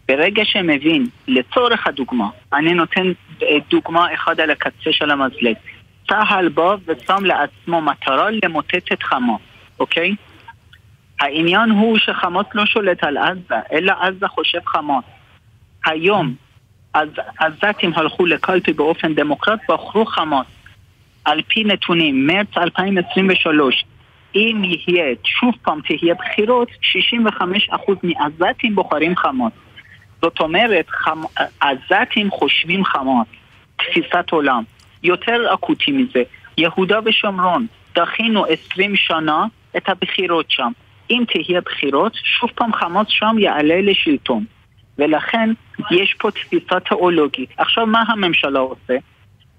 [0.08, 3.12] ברגע שמבין, לצורך הדוגמה, אני נותן
[3.44, 5.56] אה, דוגמה אחת על הקצה של המזלג.
[6.10, 9.42] צה"ל בא ושם לעצמו מטרה למוטט את חמאס,
[9.80, 10.16] אוקיי?
[11.20, 15.04] העניין הוא שחמאס לא שולט על עזה, אלא עזה חושב חמאס.
[15.88, 16.34] היום,
[16.94, 17.10] אז
[17.40, 20.46] עזתים הלכו לקלפי באופן דמוקרט, בחרו חמאס.
[21.26, 23.86] על פי נתונים, מרץ 2023,
[24.36, 29.52] אם יהיה, שוב פעם תהיה בחירות, 65% מעזתים בוחרים חמאס.
[30.22, 31.22] זאת אומרת, חמ...
[31.60, 33.28] עזתים חושבים חמאס,
[33.76, 34.64] תפיסת עולם.
[35.04, 36.24] יותר אקוטי מזה,
[36.58, 39.46] יהודה ושומרון, דחינו 20 שנה
[39.78, 40.72] את הבחירות שם.
[41.10, 44.46] אם תהיה בחירות, שוב פעם חמאס שם יעלה לשלטון.
[45.00, 45.50] ולכן
[45.92, 47.50] יש פה תפיסה תיאולוגית.
[47.58, 48.98] עכשיו, מה הממשלה עושה?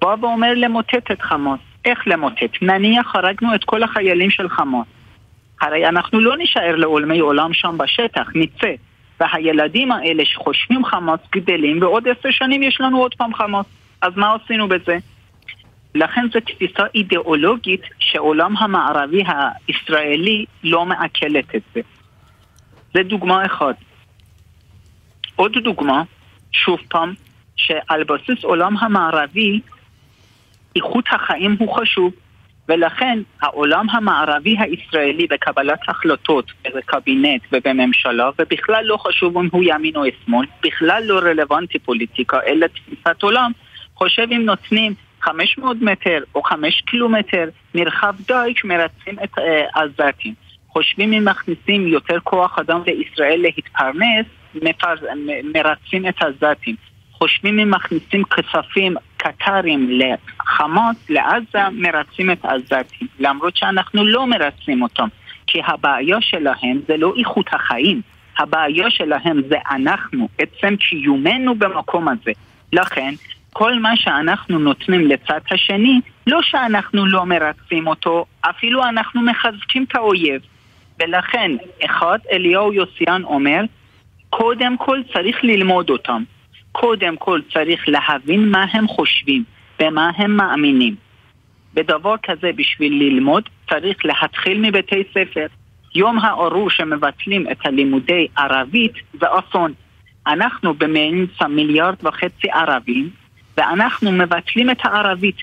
[0.01, 1.61] בא ואומר למוטט את חמאס.
[1.85, 2.63] איך למוטט?
[2.63, 4.87] נניח הרגנו את כל החיילים של חמאס.
[5.61, 8.73] הרי אנחנו לא נישאר לעולמי עולם שם בשטח, נצא.
[9.21, 13.67] והילדים האלה שחושבים חמאס גדלים, ועוד עשר שנים יש לנו עוד פעם חמאס.
[14.03, 14.99] אז מה עשינו בזה?
[15.95, 19.23] לכן זו תפיסה אידיאולוגית שעולם המערבי
[19.69, 21.81] הישראלי לא מעכלת את זה.
[22.95, 23.77] זה דוגמה אחת.
[25.39, 26.03] עוד דוגמה,
[26.53, 27.15] שוב פעם,
[27.57, 29.61] שעל בסיס עולם המערבי
[30.77, 32.13] איכות החיים הוא חשוב,
[32.69, 40.03] ולכן העולם המערבי הישראלי בקבלת החלטות בקבינט ובממשלה, ובכלל לא חשוב אם הוא ימין או
[40.25, 43.53] שמאל, בכלל לא רלוונטי פוליטיקה, אלא תפיסת עולם,
[43.95, 49.43] חושב אם נותנים 500 מטר או 5 קילומטר מרחב דייק מרצים את uh,
[49.75, 50.35] עזתים.
[50.69, 54.95] חושבים אם מכניסים יותר כוח אדם לישראל להתפרנס, מפר...
[55.17, 56.77] מ- מרצים את העזתים.
[57.13, 63.09] חושבים אם מכניסים כספים קטרים לחמאס, לעזה, מרצים את העזתים.
[63.19, 65.09] למרות שאנחנו לא מרצים אותם.
[65.49, 68.01] כי הבעיה שלהם זה לא איכות החיים,
[68.39, 72.33] הבעיה שלהם זה אנחנו, עצם קיומנו במקום הזה.
[72.73, 73.15] לכן,
[73.53, 79.95] כל מה שאנחנו נותנים לצד השני, לא שאנחנו לא מרצים אותו, אפילו אנחנו מחזקים את
[79.95, 80.41] האויב.
[81.01, 81.51] ולכן,
[81.85, 83.61] אחד, אליהו יוסיאן אומר,
[84.31, 86.23] קודם כל צריך ללמוד אותם.
[86.73, 89.45] קודם כל צריך להבין מה הם חושבים,
[89.79, 90.95] במה הם מאמינים.
[91.75, 95.47] בדבר כזה, בשביל ללמוד, צריך להתחיל מבתי ספר.
[95.95, 99.73] יום הארור שמבטלים את הלימודי ערבית זה אסון.
[100.27, 103.11] אנחנו באמצע מיליארד וחצי ערבים,
[103.57, 105.37] ואנחנו מבטלים את הערבית.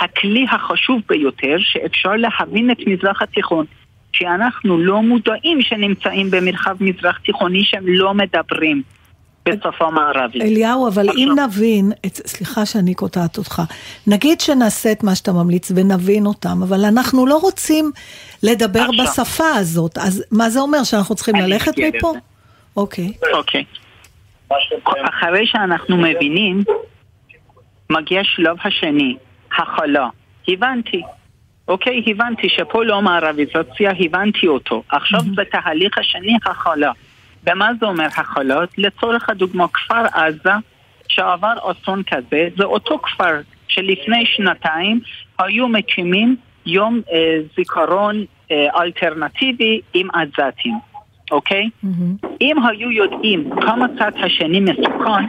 [0.00, 3.66] הכלי החשוב ביותר שאפשר להבין את מזרח התיכון.
[4.12, 8.82] כי אנחנו לא מודעים שנמצאים במרחב מזרח תיכוני שהם לא מדברים
[9.48, 10.42] בשפה מערבית.
[10.42, 13.62] אליהו, אבל אם נבין, את, סליחה שאני קוטעת אותך,
[14.06, 17.90] נגיד שנעשה את מה שאתה ממליץ ונבין אותם, אבל אנחנו לא רוצים
[18.42, 19.24] לדבר עכשיו.
[19.24, 22.12] בשפה הזאת, אז מה זה אומר, שאנחנו צריכים ללכת מפה?
[22.76, 23.12] אוקיי.
[23.32, 23.64] אוקיי.
[25.08, 26.64] אחרי שאנחנו מבינים,
[27.90, 29.16] מגיע שלב השני,
[29.58, 30.08] הכלה.
[30.48, 31.02] הבנתי.
[31.72, 34.82] אוקיי, הבנתי שפה לא מערביזציה, הבנתי אותו.
[34.88, 36.92] עכשיו בתהליך השני, הכלה.
[37.46, 38.60] ומה זה אומר הכלה?
[38.78, 40.50] לצורך הדוגמה, כפר עזה,
[41.08, 45.00] שעבר אסון כזה, זה אותו כפר שלפני שנתיים
[45.38, 46.36] היו מקימים
[46.66, 50.74] יום אה, זיכרון אה, אלטרנטיבי עם עזתים,
[51.30, 51.70] אוקיי?
[52.40, 55.24] אם היו יודעים כמה צד השני מסוכן,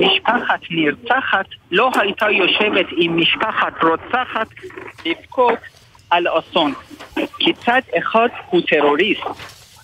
[0.00, 4.46] משפחת נרצחת לא הייתה יושבת עם משפחת רוצחת
[5.06, 5.58] לבכות
[6.10, 6.72] על אסון.
[7.38, 9.22] כי צד אחד הוא טרוריסט,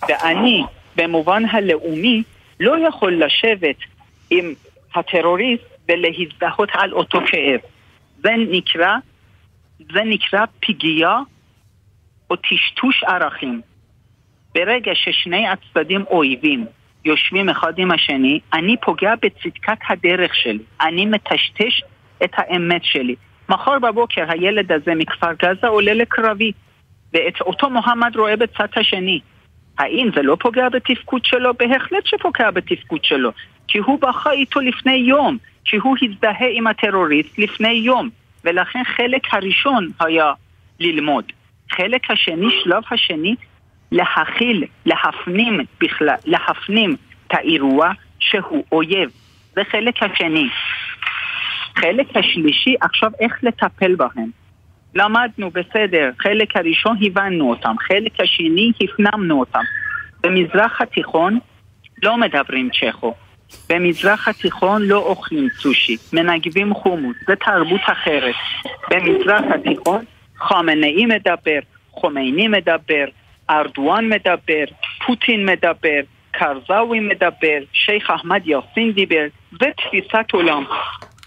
[0.09, 0.63] ואני,
[0.95, 2.23] במובן הלאומי,
[2.59, 3.75] לא יכול לשבת
[4.29, 4.53] עם
[4.95, 7.59] הטרוריסט ולהזדהות על אותו כאב.
[8.17, 8.95] זה נקרא,
[9.79, 11.19] זה נקרא פגיעה
[12.29, 13.61] או טשטוש ערכים.
[14.55, 16.65] ברגע ששני הצדדים אויבים
[17.05, 20.59] יושבים אחד עם השני, אני פוגע בצדקת הדרך שלי.
[20.81, 21.81] אני מטשטש
[22.23, 23.15] את האמת שלי.
[23.53, 26.51] מחר בבוקר הילד הזה מכפר גזה עולה לקרבי,
[27.13, 29.19] ואת אותו מוחמד רואה בצד השני.
[29.77, 31.53] האם זה לא פוגע בתפקוד שלו?
[31.53, 33.31] בהחלט שפוגע בתפקוד שלו.
[33.67, 38.09] כי הוא בכה איתו לפני יום, כי הוא הזדהה עם הטרוריסט לפני יום.
[38.43, 40.33] ולכן חלק הראשון היה
[40.79, 41.25] ללמוד.
[41.71, 43.35] חלק השני, שלב השני,
[43.91, 46.95] להכיל, להפנים בכלל, להפנים
[47.27, 49.09] את האירוע שהוא אויב.
[49.55, 50.49] זה חלק השני.
[51.75, 54.29] חלק השלישי, עכשיו איך לטפל בהם.
[54.95, 59.63] למדנו, בסדר, חלק הראשון הבנו אותם, חלק השני הפנמנו אותם.
[60.23, 61.39] במזרח התיכון
[62.03, 63.13] לא מדברים צ'כו.
[63.69, 68.35] במזרח התיכון לא אוכלים סושי, מנגבים חומוס, זה תרבות אחרת.
[68.89, 70.05] במזרח התיכון
[70.37, 71.59] חמינאי מדבר,
[71.91, 73.05] חומייני מדבר,
[73.49, 74.63] ארדואן מדבר,
[75.05, 75.99] פוטין מדבר,
[76.31, 79.25] קרזאווי מדבר, שייח' אחמד יאסין דיבר,
[79.59, 80.63] זה תפיסת עולם.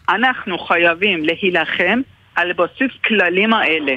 [0.09, 2.01] אנחנו חייבים להילחם
[2.35, 3.95] על בסיס כללים האלה.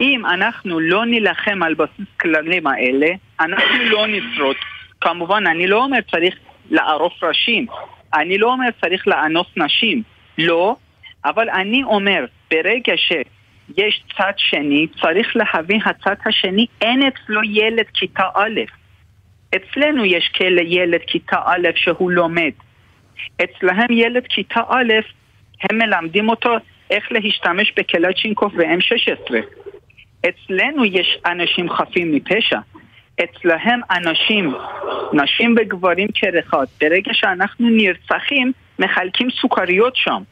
[0.00, 3.06] אם אנחנו לא נילחם על בסיס כללים האלה,
[3.40, 4.56] אנחנו לא נשרוד.
[5.00, 6.34] כמובן, אני לא אומר צריך
[6.70, 7.66] לערוף ראשים,
[8.14, 10.02] אני לא אומר צריך לאנוס נשים,
[10.38, 10.76] לא,
[11.24, 18.28] אבל אני אומר, ברגע שיש צד שני, צריך להבין הצד השני, אין אצלו ילד כיתה
[18.34, 18.60] א'.
[19.56, 22.52] אצלנו יש כאלה ילד כיתה א' שהוא לומד.
[23.44, 24.92] אצלהם ילד כיתה א',
[25.70, 26.50] הם מלמדים אותו
[26.90, 29.34] איך להשתמש בקלצ'ינקוף ו-M16.
[30.28, 32.58] אצלנו יש אנשים חפים מפשע.
[33.24, 34.54] אצלהם אנשים,
[35.12, 36.64] נשים וגברים כאחד.
[36.80, 40.22] ברגע שאנחנו נרצחים, מחלקים סוכריות שם.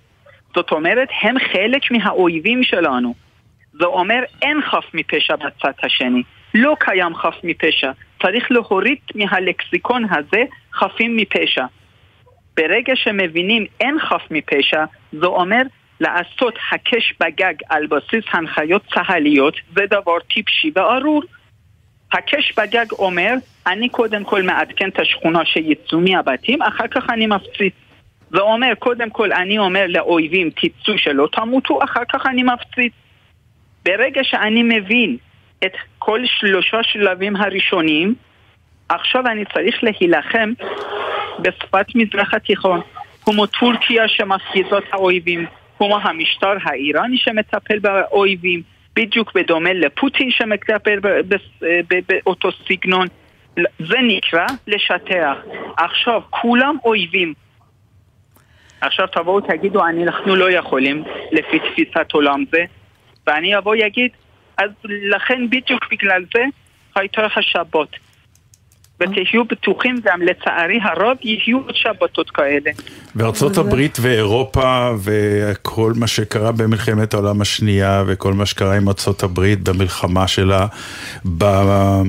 [0.54, 3.14] זאת אומרת, הם חלק מהאויבים שלנו.
[3.72, 6.22] זה אומר, אין חף מפשע בצד השני.
[6.54, 7.90] לא קיים חף מפשע.
[8.22, 10.44] צריך להוריד מהלקסיקון הזה
[10.74, 11.64] חפים מפשע.
[12.56, 15.62] ברגע שמבינים אין חף מפשע, זה אומר
[16.00, 21.22] לעשות הקש בגג על בסיס הנחיות צה"ליות זה דבר טיפשי וארור.
[22.12, 23.34] הקש בגג אומר,
[23.66, 27.74] אני קודם כל מעדכן את השכונה שיצאו מהבתים, אחר כך אני מפציץ.
[28.30, 32.92] זה אומר, קודם כל אני אומר לאויבים, תצאו שלא תמותו, אחר כך אני מפציץ.
[33.84, 35.16] ברגע שאני מבין
[35.64, 38.14] את כל שלושה שלבים הראשונים,
[38.94, 40.52] עכשיו אני צריך להילחם
[41.39, 42.81] בשפת מזרח התיכון,
[43.24, 45.47] כמו טורקיה שמפגיזה את האויבים,
[45.78, 48.62] כמו המשטר האיראני שמטפל באויבים,
[48.97, 50.31] בדיוק בדומה לפוטין
[51.89, 53.06] ב- באותו סגנון.
[53.78, 55.36] זה נקרא לשטח.
[55.77, 57.35] עכשיו, כולם אויבים.
[58.81, 62.64] עכשיו תבואו תגידו, אנחנו לא יכולים לפי תפיסת עולם זה,
[63.27, 64.10] ואני אבוא ואגיד,
[64.56, 66.44] אז לכן בדיוק בגלל זה
[66.94, 67.89] הייתה השבת.
[69.02, 72.70] ותהיו בטוחים גם, לצערי הרב, יהיו עוד שבתות כאלה.
[73.16, 79.68] וארצות הברית ואירופה וכל מה שקרה במלחמת העולם השנייה וכל מה שקרה עם ארצות הברית
[79.68, 80.66] במלחמה שלה
[81.38, 82.02] ב-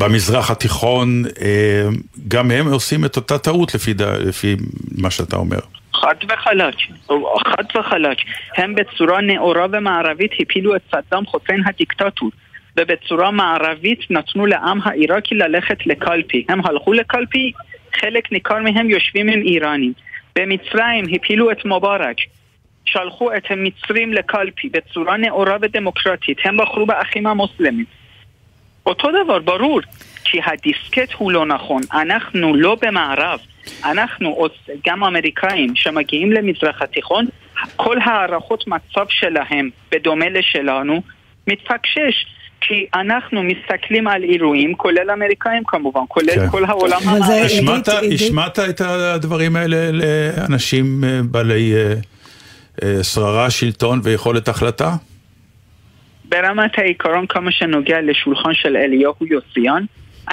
[0.00, 1.88] במזרח התיכון, אה,
[2.28, 3.94] גם הם עושים את אותה טעות לפי,
[4.26, 4.56] לפי
[4.98, 5.58] מה שאתה אומר.
[5.94, 6.74] חד וחלק,
[7.46, 8.18] חד וחלק.
[8.56, 12.30] הם בצורה נאורה ומערבית הפילו את סדאם חוסיין הדיקטטור.
[12.76, 16.44] ובצורה מערבית נתנו לעם העיראקי ללכת לקלפי.
[16.48, 17.52] הם הלכו לקלפי,
[18.00, 19.92] חלק ניכר מהם יושבים עם איראנים.
[20.38, 22.16] במצרים הפילו את מובארק.
[22.84, 26.38] שלחו את המצרים לקלפי בצורה נאורה ודמוקרטית.
[26.44, 27.84] הם בחרו באחים המוסלמים.
[28.86, 29.80] אותו דבר, ברור.
[30.24, 31.80] כי הדיסקט הוא לא נכון.
[31.92, 33.40] אנחנו לא במערב.
[33.84, 34.46] אנחנו,
[34.86, 37.26] גם אמריקאים שמגיעים למזרח התיכון,
[37.76, 41.02] כל הערכות מצב שלהם, בדומה לשלנו,
[41.46, 42.26] מתפקשש.
[42.68, 46.48] כי אנחנו מסתכלים על אירועים, כולל אמריקאים כמובן, כולל כן.
[46.50, 48.14] כל העולם המערבי.
[48.14, 51.94] השמעת- את הדברים האלה לאנשים אה, בעלי אה,
[52.82, 54.92] אה, שררה, שלטון ויכולת החלטה?
[56.24, 59.84] ברמת העיקרון, כמה שנוגע לשולחן של אליהו יוסיאן,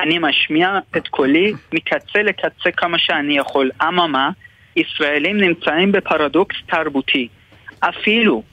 [0.01, 3.71] אני משמיע את קולי מקצה לקצה כמה שאני יכול.
[3.81, 4.29] אממה,
[4.75, 7.27] ישראלים נמצאים בפרדוקס תרבותי.
[7.79, 8.43] אפילו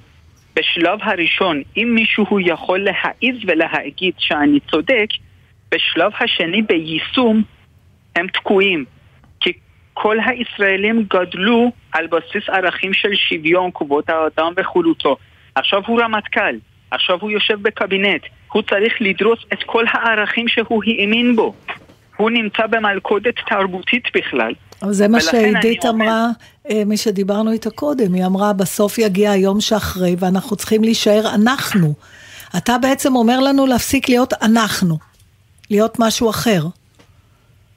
[0.58, 5.06] בשלב הראשון, אם מישהו יכול להעיז ולהגיד שאני צודק,
[5.70, 7.42] בשלב השני ביישום
[8.16, 8.84] הם תקועים.
[9.40, 9.52] כי
[9.94, 15.16] כל הישראלים גדלו על בסיס ערכים של שוויון, כבוד האדם וחירותו.
[15.54, 16.56] עכשיו הוא רמטכ"ל,
[16.90, 18.22] עכשיו הוא יושב בקבינט,
[18.52, 21.54] הוא צריך לדרוס את כל הערכים שהוא האמין בו.
[22.16, 24.52] הוא נמצא במלכודת תרבותית בכלל.
[24.82, 26.26] אבל זה מה שעידית אומר- אמרה,
[26.70, 31.94] אה, מי שדיברנו איתה קודם, היא אמרה, בסוף יגיע היום שאחרי, ואנחנו צריכים להישאר אנחנו.
[32.56, 34.98] אתה בעצם אומר לנו להפסיק להיות אנחנו,
[35.70, 36.62] להיות משהו אחר.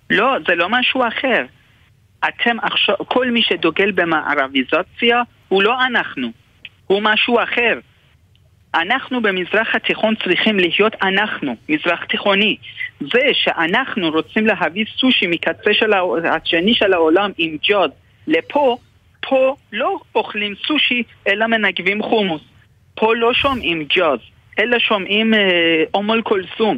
[0.10, 1.46] לא, זה לא משהו אחר.
[2.20, 6.28] אתם עכשיו, כל מי שדוגל במערביזציה הוא לא אנחנו,
[6.88, 7.80] הוא משהו אחר.
[8.76, 12.58] אנחנו במזרח התיכון צריכים להיות אנחנו, מזרח תיכוני.
[13.14, 15.92] זה שאנחנו רוצים להביא סושי מקצה של
[16.34, 17.90] השני של העולם עם ג'אז
[18.28, 18.78] לפה,
[19.22, 22.42] פה לא אוכלים סושי אלא מנגבים חומוס.
[22.96, 24.20] פה לא שומעים ג'אז,
[24.60, 25.40] אלא שומעים אה,
[25.94, 26.78] אום אל כולסום.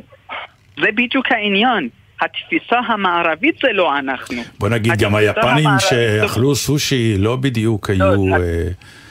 [0.77, 1.89] זה בדיוק העניין.
[2.21, 4.41] התפיסה המערבית זה לא אנחנו.
[4.59, 8.25] בוא נגיד, גם היפנים שאכלו סושי לא בדיוק היו...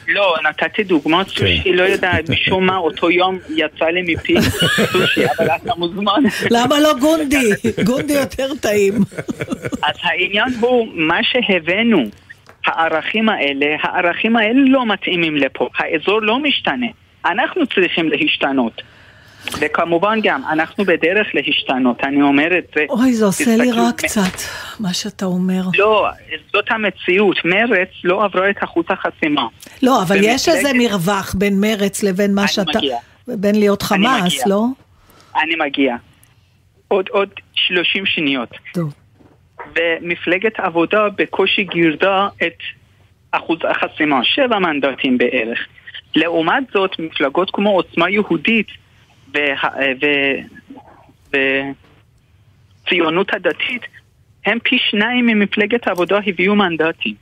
[0.08, 4.34] לא, נתתי דוגמאות סושי, לא יודע, משום מה אותו יום יצא לי מפי
[4.92, 6.22] סושי, אבל אתה מוזמן.
[6.50, 7.50] למה לא גונדי?
[7.84, 8.94] גונדי יותר טעים.
[9.82, 12.04] אז העניין הוא, מה שהבאנו,
[12.66, 16.86] הערכים האלה, הערכים האלה לא מתאימים לפה, האזור לא משתנה,
[17.24, 18.82] אנחנו צריכים להשתנות.
[19.60, 22.84] וכמובן גם, אנחנו בדרך להשתנות, אני אומר את זה.
[22.88, 24.38] אוי, זה עושה לי רע קצת,
[24.80, 25.62] מה שאתה אומר.
[25.78, 26.08] לא,
[26.52, 29.46] זאת המציאות, מרץ לא עברה את אחוז החסימה.
[29.82, 32.78] לא, אבל יש איזה מרווח בין מרץ לבין מה שאתה...
[32.78, 32.96] מגיע.
[33.28, 34.46] בין להיות חמאס.
[34.46, 34.64] לא?
[35.42, 35.96] אני מגיע.
[36.88, 38.48] עוד, עוד 30 שניות.
[38.74, 38.94] טוב.
[39.76, 42.58] ומפלגת העבודה בקושי גירדה את
[43.32, 45.58] אחוז החסימה, שבע מנדטים בערך.
[46.14, 48.66] לעומת זאת, מפלגות כמו עוצמה יהודית
[52.84, 53.82] וציונות הדתית,
[54.46, 57.14] הם פי שניים ממפלגת העבודה הביאו מנדטים.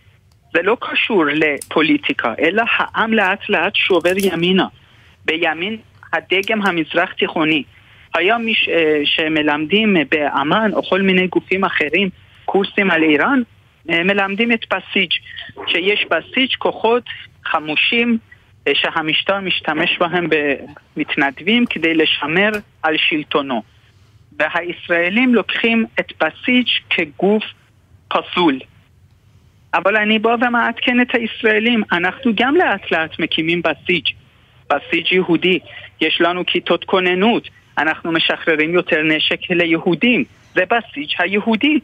[0.54, 4.66] זה לא קשור לפוליטיקה, אלא העם לאט לאט שובר ימינה.
[5.24, 5.76] בימין
[6.12, 7.62] הדגם המזרח תיכוני.
[8.14, 12.08] היום מי ש- אה, שמלמדים באמ"ן או כל מיני גופים אחרים
[12.44, 13.42] קורסים על איראן,
[13.90, 15.10] אה, מלמדים את בסיג',
[15.66, 17.04] שיש בסיג' כוחות
[17.44, 18.29] חמושים אה,
[18.74, 20.28] שהמשטר משתמש בהם
[20.96, 22.50] במתנדבים כדי לשמר
[22.82, 23.62] על שלטונו.
[24.38, 27.44] והישראלים לוקחים את בסיג' כגוף
[28.08, 28.58] פסול.
[29.74, 34.06] אבל אני בא ומעדכן את הישראלים, אנחנו גם לאט לאט מקימים בסיג',
[34.70, 35.58] בסיג' יהודי,
[36.00, 40.24] יש לנו כיתות כוננות, אנחנו משחררים יותר נשק ליהודים,
[40.54, 41.78] זה בסיג' היהודי.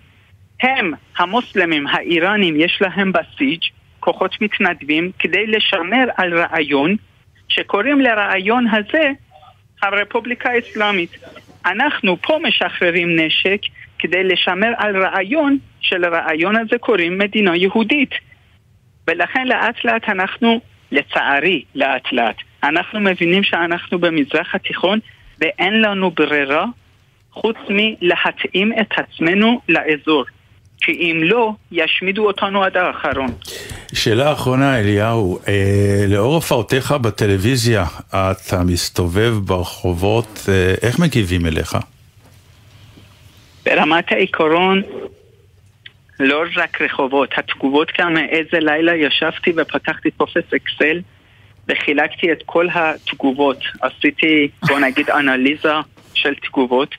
[0.63, 3.61] הם, המוסלמים, האיראנים, יש להם בסיג'
[4.07, 6.97] כוחות מתנדבים כדי לשמר על רעיון
[7.49, 9.11] שקוראים לרעיון הזה
[9.83, 11.11] הרפובליקה האסלאמית.
[11.67, 13.61] אנחנו פה משחררים נשק
[13.99, 18.11] כדי לשמר על רעיון שלרעיון הזה קוראים מדינה יהודית.
[19.09, 20.61] ולכן לאט לאט אנחנו,
[20.93, 24.99] לצערי לאט לאט, אנחנו מבינים שאנחנו במזרח התיכון
[25.41, 26.65] ואין לנו ברירה
[27.31, 30.25] חוץ מלהתאים את עצמנו לאזור.
[30.81, 33.33] כי אם לא, ישמידו אותנו עד האחרון.
[33.95, 41.77] שאלה אחרונה, אליהו, אה, לאור הופעותיך בטלוויזיה, אתה מסתובב ברחובות, אה, איך מגיבים אליך?
[43.65, 44.83] ברמת העיקרון,
[46.21, 51.01] לא רק רחובות, התגובות כאן, איזה לילה ישבתי ופתחתי טופס אקסל
[51.69, 53.59] וחילקתי את כל התגובות.
[53.81, 55.73] עשיתי, בוא נגיד, אנליזה
[56.15, 56.95] של תגובות.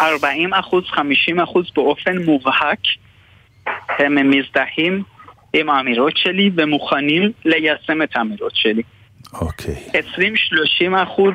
[0.00, 2.78] 40 אחוז, 50 אחוז באופן מובהק
[3.98, 5.02] הם מזדהים
[5.52, 8.82] עם האמירות שלי ומוכנים ליישם את האמירות שלי.
[9.32, 9.74] אוקיי.
[10.90, 11.34] 20-30 אחוז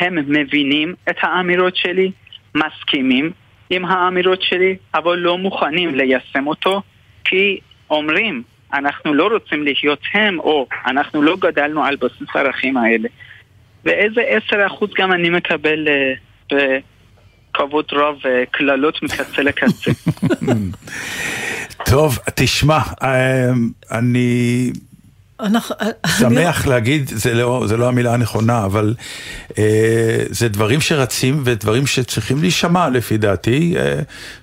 [0.00, 2.10] הם מבינים את האמירות שלי,
[2.54, 3.32] מסכימים
[3.70, 6.82] עם האמירות שלי, אבל לא מוכנים ליישם אותו,
[7.24, 7.60] כי
[7.90, 8.42] אומרים,
[8.74, 13.08] אנחנו לא רוצים להיות הם, או אנחנו לא גדלנו על בסיס הערכים האלה.
[13.84, 15.88] ואיזה 10 אחוז גם אני מקבל
[16.52, 16.54] uh,
[17.58, 19.90] בכבוד רב וקללות מקצה לקצה.
[21.90, 23.50] טוב, תשמע, אה,
[23.90, 24.70] אני
[25.40, 25.74] אנחנו,
[26.18, 26.70] שמח אני...
[26.70, 28.94] להגיד, זה לא, זה לא המילה הנכונה, אבל
[29.58, 34.00] אה, זה דברים שרצים ודברים שצריכים להישמע לפי דעתי, אה,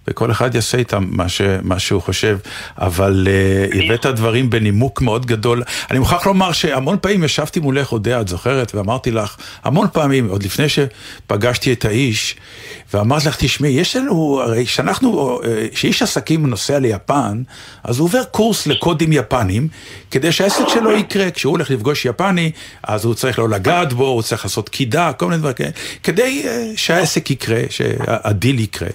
[0.07, 2.37] וכל אחד יעשה איתם מה, ש, מה שהוא חושב,
[2.77, 5.63] אבל אה, הבאת דברים בנימוק מאוד גדול.
[5.91, 10.43] אני מוכרח לומר שהמון פעמים ישבתי מולך, אודיה, את זוכרת, ואמרתי לך, המון פעמים, עוד
[10.43, 12.35] לפני שפגשתי את האיש,
[12.93, 15.39] ואמרתי לך, תשמעי, יש לנו, הרי כשאנחנו,
[15.73, 17.43] כשאיש עסקים נוסע ליפן,
[17.83, 19.67] אז הוא עובר קורס לקודים יפנים,
[20.11, 21.31] כדי שהעסק שלו יקרה.
[21.31, 22.51] כשהוא הולך לפגוש יפני,
[22.83, 25.55] אז הוא צריך לא לגעת בו, הוא צריך לעשות קידה, כל מיני דברים
[26.03, 28.89] כדי uh, שהעסק יקרה, שהדיל יקרה.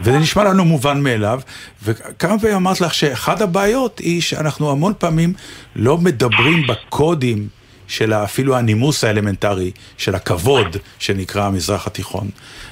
[0.00, 1.40] וזה נשמע לנו מובן מאליו,
[1.82, 5.32] וכמה פעמים אמרת לך שאחד הבעיות היא שאנחנו המון פעמים
[5.76, 7.48] לא מדברים בקודים.
[7.94, 12.28] של אפילו הנימוס האלמנטרי, של הכבוד שנקרא המזרח התיכון.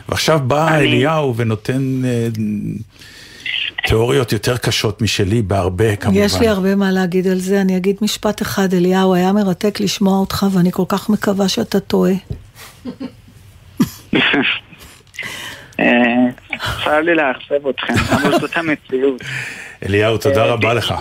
[0.08, 0.76] ועכשיו בא אני...
[0.78, 2.28] אליהו ונותן אה,
[3.86, 6.18] תיאוריות יותר קשות משלי בהרבה כמובן.
[6.18, 10.18] יש לי הרבה מה להגיד על זה, אני אגיד משפט אחד, אליהו, היה מרתק לשמוע
[10.18, 12.12] אותך ואני כל כך מקווה שאתה טועה.
[15.80, 15.86] אה,
[16.84, 19.22] צר לי לאכזב אתכם, אבל זאת המציאות.
[19.86, 20.94] אליהו, תודה אה, רבה לך.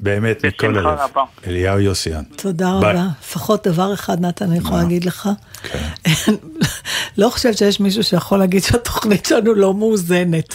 [0.00, 0.98] באמת, מכל הלב.
[1.46, 2.22] אליהו יוסיאן.
[2.36, 3.06] תודה רבה.
[3.20, 5.28] לפחות דבר אחד, נתן, אני יכולה להגיד לך.
[5.62, 5.88] כן.
[7.18, 10.54] לא חושבת שיש מישהו שיכול להגיד שהתוכנית שלנו לא מאוזנת.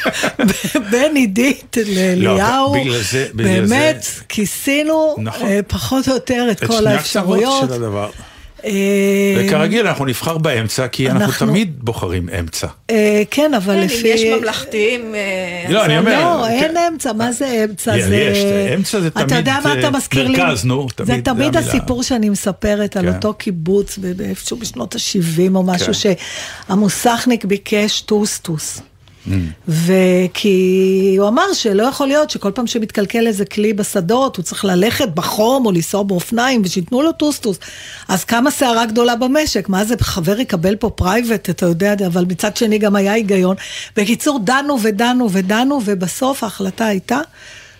[0.90, 2.74] בין עידית לאליהו,
[3.34, 5.46] באמת, כיסינו נכון.
[5.46, 7.64] אה, פחות או יותר את כל האפשרויות.
[7.64, 8.10] את שני הקצוות של הדבר.
[8.64, 8.70] אה,
[9.36, 12.66] וכרגיל אנחנו נבחר באמצע, כי אנחנו תמיד בוחרים אמצע.
[12.90, 14.02] אה, כן, אבל לפי...
[14.02, 15.14] כן, אם יש ממלכתיים...
[15.14, 16.20] אה, לא, אני אומר...
[16.20, 17.96] לא, אין אמצע, מה זה אמצע?
[17.96, 18.38] יש,
[18.74, 20.38] אמצע זה תמיד אתה יודע מה אתה מזכיר לי?
[20.38, 23.16] מרכז, נו, תמיד זה תמיד הסיפור שאני מספרת על כן.
[23.16, 26.12] אותו קיבוץ, איפשהו בשנות ה-70 או משהו, כן.
[26.68, 28.80] שהמוסכניק ביקש טוסטוס.
[29.68, 35.08] וכי הוא אמר שלא יכול להיות שכל פעם שמתקלקל איזה כלי בשדות, הוא צריך ללכת
[35.08, 37.58] בחום או לנסוע באופניים ושייתנו לו טוסטוס.
[38.08, 42.56] אז כמה סערה גדולה במשק, מה זה, חבר יקבל פה private, אתה יודע, אבל מצד
[42.56, 43.56] שני גם היה היגיון.
[43.96, 47.20] בקיצור, דנו ודנו ודנו, ובסוף ההחלטה הייתה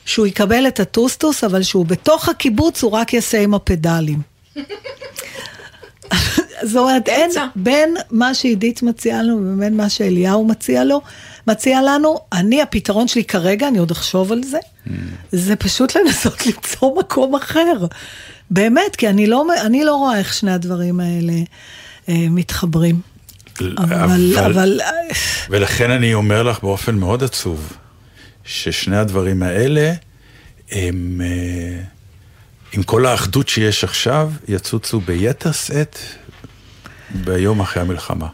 [0.05, 4.19] שהוא יקבל את הטוסטוס, אבל שהוא בתוך הקיבוץ הוא רק יעשה עם הפדלים.
[6.63, 11.01] זאת אומרת, אין בין מה שעידית מציעה לנו ובין מה שאליהו מציע לו,
[11.47, 14.91] מציע לנו, אני, הפתרון שלי כרגע, אני עוד אחשוב על זה, mm.
[15.33, 17.87] זה פשוט לנסות למצוא מקום אחר.
[18.51, 21.33] באמת, כי אני לא, אני לא רואה איך שני הדברים האלה
[22.09, 23.01] אה, מתחברים.
[23.61, 24.81] אבל, אבל, אבל...
[25.51, 27.73] ולכן אני אומר לך באופן מאוד עצוב,
[28.45, 29.93] ששני הדברים האלה,
[30.71, 31.83] הם, אה,
[32.73, 35.99] עם כל האחדות שיש עכשיו, יצוצו ביתר שאת
[37.11, 38.27] ביום אחרי המלחמה.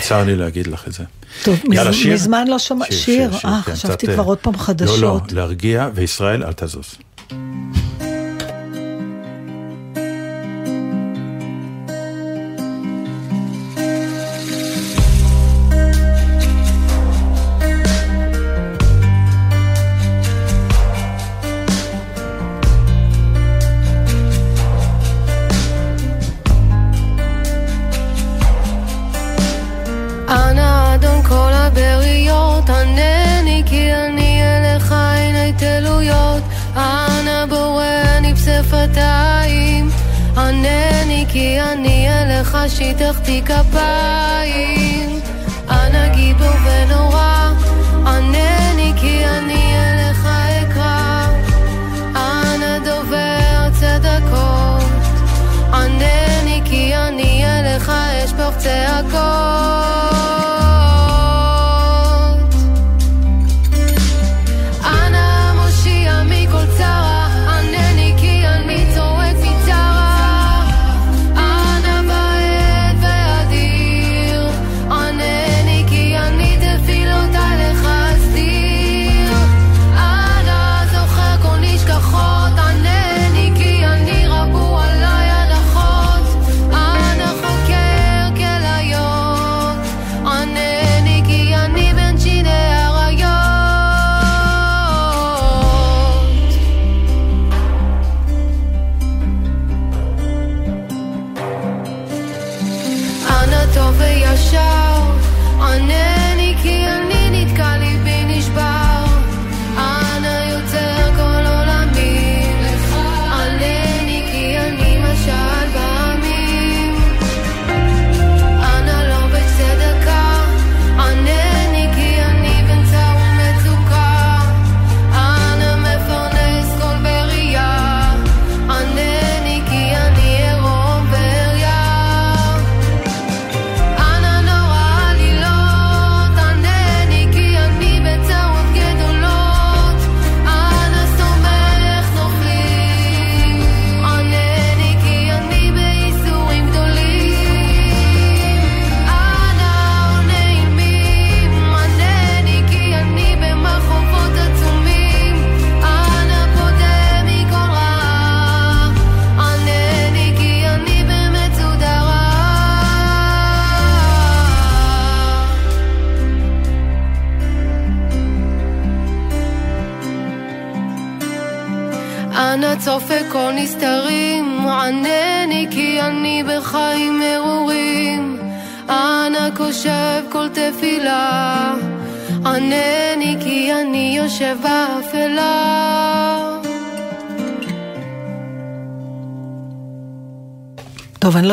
[0.00, 1.04] צר לי להגיד לך את זה.
[1.44, 2.14] טוב, יאללה, שיר?
[2.14, 2.84] מזמן לא שמע...
[2.90, 4.98] שיר, אה, כן, חשבתי כבר עוד פעם חדשות.
[4.98, 6.96] לא, לא, להרגיע, וישראל אל תזוז.
[42.68, 45.20] שיתחתי כפיים.
[45.70, 47.11] אנא גיבור ונורא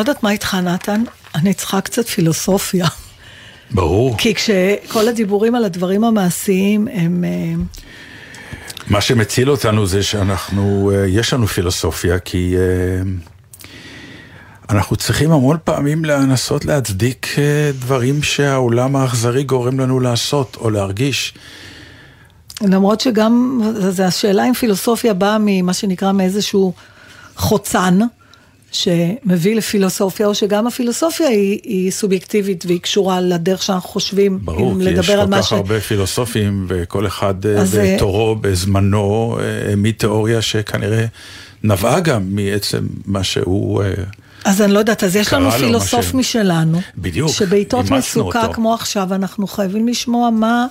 [0.00, 1.02] לא יודעת מה איתך, נתן,
[1.34, 2.86] אני צריכה קצת פילוסופיה.
[3.70, 4.16] ברור.
[4.18, 7.24] כי כשכל הדיבורים על הדברים המעשיים הם...
[7.24, 7.54] אה,
[8.86, 13.02] מה שמציל אותנו זה שאנחנו, אה, יש לנו פילוסופיה, כי אה,
[14.70, 17.26] אנחנו צריכים המון פעמים לנסות להצדיק
[17.80, 21.34] דברים שהעולם האכזרי גורם לנו לעשות או להרגיש.
[22.60, 23.60] למרות שגם,
[23.90, 26.72] זה השאלה אם פילוסופיה באה ממה שנקרא מאיזשהו
[27.36, 27.98] חוצן.
[28.72, 34.90] שמביא לפילוסופיה, או שגם הפילוסופיה היא, היא סובייקטיבית והיא קשורה לדרך שאנחנו חושבים, ברור, כי
[34.90, 35.52] יש כל כך ש...
[35.52, 37.78] הרבה פילוסופים, וכל אחד אה, אז...
[37.78, 41.06] אה, בתורו, בזמנו, אה, מתיאוריה שכנראה
[41.62, 43.82] נבעה גם מעצם מה שהוא...
[44.44, 46.14] אז אני לא יודעת, אז יש לנו פילוסוף ש...
[46.14, 46.80] משלנו.
[46.98, 48.52] בדיוק, שבעיתות מצוקה אותו.
[48.52, 50.66] כמו עכשיו, אנחנו חייבים לשמוע מה,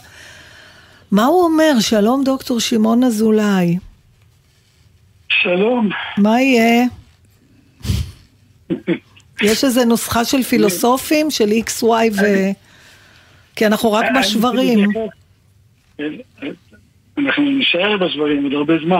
[1.11, 1.73] מה הוא אומר.
[1.79, 3.77] שלום, דוקטור שמעון אזולאי.
[5.29, 5.89] שלום.
[6.17, 6.85] מה יהיה?
[9.41, 12.25] יש איזה נוסחה של פילוסופים, של X, Y ו...
[13.55, 14.89] כי אנחנו רק בשברים.
[17.17, 18.99] אנחנו נשאר בשברים עוד הרבה זמן.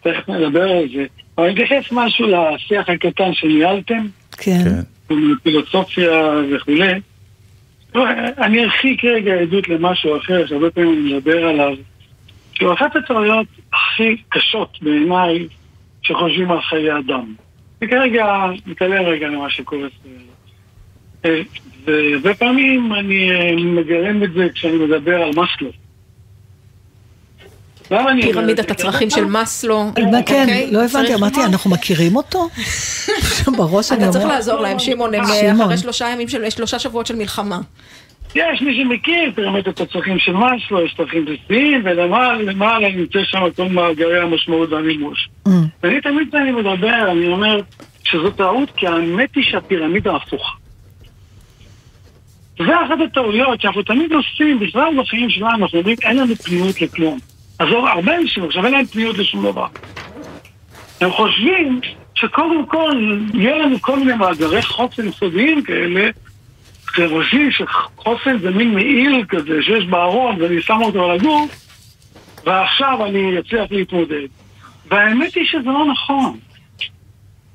[0.00, 1.06] תכף נדבר על זה.
[1.38, 4.06] אבל אני אתייחס משהו לשיח הקטן שניהלתם.
[4.32, 4.64] כן.
[5.42, 7.00] פילוסופיה וכולי.
[7.94, 8.04] לא,
[8.38, 11.76] אני ארחיק רגע עדות למשהו אחר, שהרבה פעמים אני מדבר עליו.
[12.54, 15.46] שהוא אחת הטעויות הכי קשות בעיניי
[16.02, 17.34] שחושבים על חיי אדם.
[17.82, 18.26] וכרגע
[18.66, 19.88] נתעלם רגע למה שקורה.
[21.24, 21.40] אה,
[21.84, 25.70] והרבה פעמים אני אה, מגלם את זה כשאני מדבר על מאסלו.
[28.22, 29.84] פירמידת הצרכים של מאסלו.
[29.94, 30.70] כן, אוקיי?
[30.70, 32.48] לא הבנתי, אמרתי, אנחנו מכירים אותו?
[33.58, 34.10] בראש אני אומרת...
[34.10, 37.60] אתה צריך לעזור להם, שמעון, הם אה, אחרי שלושה ימים, שלושה שבועות של מלחמה.
[38.34, 44.20] יש מי שמכיר פירמידת הצרכים של מאסלו, יש צרכים בסיסיים, ולמעלה נמצא שם כל מאגרי
[44.20, 45.28] המשמעות והמימוש.
[45.48, 45.50] Mm.
[45.82, 47.60] ואני תמיד כשאני מדבר, אני אומר
[48.04, 50.52] שזו טעות, כי האמת היא שהפירמידה הפוכה.
[52.58, 57.18] זה אחת הטעויות שאנחנו תמיד עושים, בכלל בחיים שלנו, אנחנו אומרים, אין לנו פניות לכלום.
[57.58, 59.66] אז הרבה אנשים עכשיו אין להם פניות לשום דבר.
[61.00, 61.80] הם חושבים
[62.14, 66.10] שקודם כל יהיה לנו כל מיני מאגרי חוסן יסודיים כאלה,
[67.08, 71.66] חושבים שחוסן זה מין מעיל כזה שיש בארון ואני שם אותו על הגוף
[72.46, 74.26] ועכשיו אני אצליח להתמודד.
[74.90, 76.38] והאמת היא שזה לא נכון.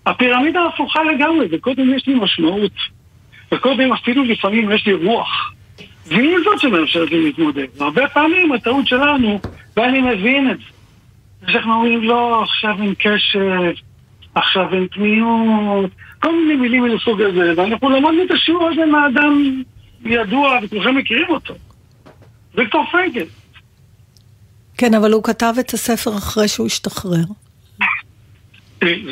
[0.06, 2.72] הפירמידה הפוכה לגמרי, וקודם יש לי משמעות.
[3.52, 5.52] וקודם אפילו לפעמים יש לי רוח.
[6.08, 7.66] והיא זאת שמאפשרת לי להתמודד.
[7.78, 9.40] והרבה פעמים הטעות שלנו,
[9.78, 13.74] ואני מבין את זה, שאנחנו אומרים לא, עכשיו אין קשב,
[14.36, 15.92] עכשיו אין פניות,
[16.26, 19.64] כל מיני מילים מן הסוג הזה, ואנחנו למדנו את השיעור הזה מהאדם
[20.06, 21.54] ידוע, וכולכם מכירים אותו.
[22.56, 23.26] ויקטור פרנקל.
[24.78, 27.24] כן, אבל הוא כתב את הספר אחרי שהוא השתחרר.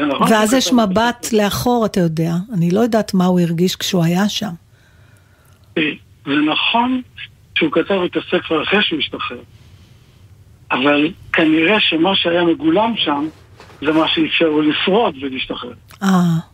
[0.08, 2.32] נכון ואז יש מבט לאחור, אתה יודע.
[2.54, 4.54] אני לא יודעת מה הוא הרגיש כשהוא היה שם.
[5.76, 7.02] זה נכון
[7.58, 9.42] שהוא כתב את הספר אחרי שהוא השתחרר.
[10.72, 13.28] אבל כנראה שמה שהיה מגולם שם,
[13.82, 15.74] זה מה שאפשר לו לשרוד ולהשתחרר.
[16.04, 16.53] אה.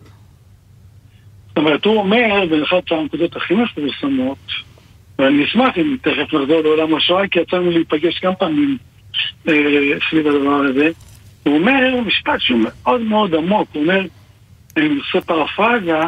[1.60, 4.38] אומרת, הוא אומר, באחת הנקודות הכי מפורסמות,
[5.20, 8.78] ואני אשמח אם תכף נחזור לעולם השואה, כי יצאנו להיפגש כמה פעמים
[9.48, 9.54] אה,
[10.10, 10.90] סביב הדבר הזה.
[11.44, 14.02] הוא אומר משפט שהוא מאוד מאוד עמוק, הוא אומר,
[14.78, 16.00] אני עושה פרפרזה,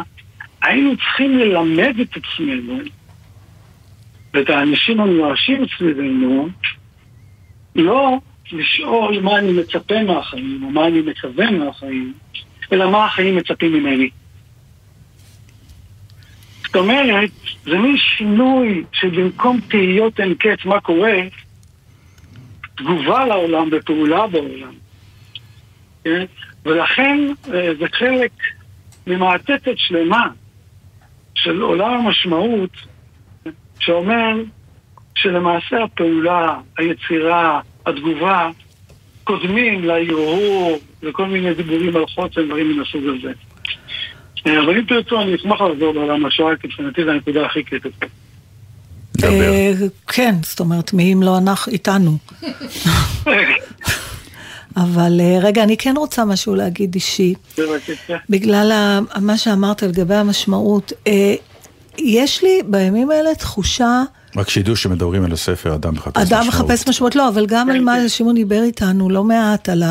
[0.62, 2.78] היינו צריכים ללמד את עצמנו
[4.34, 6.48] ואת האנשים המיואשים סביבנו,
[7.76, 8.18] לא
[8.52, 12.12] לשאול מה אני מצפה מהחיים, או מה אני מקווה מהחיים,
[12.72, 14.10] אלא מה החיים מצפים ממני.
[16.72, 17.30] זאת אומרת,
[17.64, 21.18] זה מין שינוי שבמקום תהיות אין קץ מה קורה,
[22.74, 24.74] תגובה לעולם ופעולה בעולם.
[26.04, 26.24] כן?
[26.64, 27.18] ולכן
[27.54, 28.30] אה, זה חלק
[29.06, 30.28] ממעטפת שלמה
[31.34, 32.70] של עולם המשמעות
[33.80, 34.42] שאומר
[35.14, 38.50] שלמעשה הפעולה, היצירה, התגובה,
[39.24, 43.32] קודמים להרהור וכל מיני דיבורים על חוצן, דברים מן הסוג הזה.
[44.46, 47.92] אה, אבל אם תרצו, אני אשמח לחזור לעולם השואה, כי מבחינתי זו הנקודה הכי קריטית.
[49.24, 49.72] אה,
[50.06, 52.16] כן, זאת אומרת, מי אם לא אנחנו, איתנו.
[54.76, 57.34] אבל אה, רגע, אני כן רוצה משהו להגיד אישי.
[58.30, 60.92] בגלל מה שאמרת לגבי המשמעות.
[61.98, 64.02] יש לי בימים האלה תחושה...
[64.36, 66.32] רק שידעו שמדברים על הספר, אדם מחפש משמעות.
[66.32, 68.08] אדם מחפש משמעות, לא, אבל גם על כן, מה כן.
[68.08, 69.82] שמעון דיבר איתנו לא מעט, על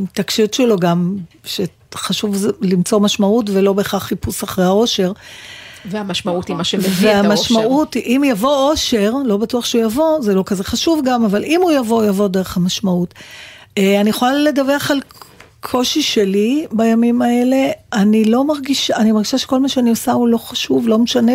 [0.00, 5.12] ההתעקשות שלו גם, שחשוב למצוא משמעות ולא בהכרח חיפוש אחרי האושר.
[5.84, 7.28] והמשמעות היא מה שמביא את האושר.
[7.28, 11.60] והמשמעות, אם יבוא אושר, לא בטוח שהוא יבוא, זה לא כזה חשוב גם, אבל אם
[11.62, 13.14] הוא יבוא, הוא יבוא דרך המשמעות.
[13.78, 15.00] אה, אני יכולה לדווח על
[15.60, 20.38] קושי שלי בימים האלה, אני לא מרגישה, אני מרגישה שכל מה שאני עושה הוא לא
[20.38, 21.32] חשוב, לא משנה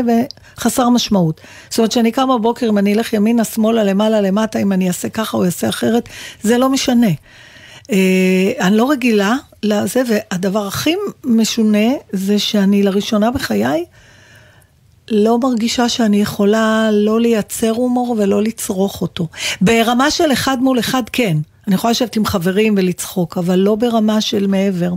[0.58, 1.42] וחסר משמעות.
[1.70, 5.10] זאת אומרת שאני קמה בבוקר, אם אני אלך ימינה, שמאלה, למעלה, למטה, אם אני אעשה
[5.10, 6.10] ככה או אעשה אחרת,
[6.42, 7.08] זה לא משנה.
[7.92, 13.86] אה, אני לא רגילה לזה, והדבר הכי משונה זה שאני לראשונה בחיי
[15.12, 19.28] לא מרגישה שאני יכולה לא לייצר הומור ולא לצרוך אותו.
[19.62, 21.38] ברמה של אחד מול אחד כן.
[21.68, 24.92] אני יכולה לשבת עם חברים ולצחוק, אבל לא ברמה של מעבר.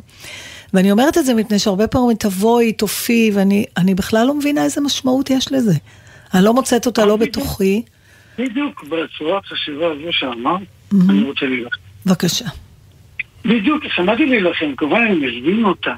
[0.75, 5.31] ואני אומרת את זה מפני שהרבה פעמים תבואי, תופיעי, ואני בכלל לא מבינה איזה משמעות
[5.31, 5.75] יש לזה.
[6.35, 7.83] אני לא מוצאת אותה לא בתוכי.
[8.39, 10.61] בדיוק בצורת חשיבה הזו שאמרת,
[10.93, 11.81] אני רוצה להילחם.
[12.07, 12.45] בבקשה.
[13.49, 15.93] בדיוק, שמעתי להילחם, כמובן אני מבין אותה.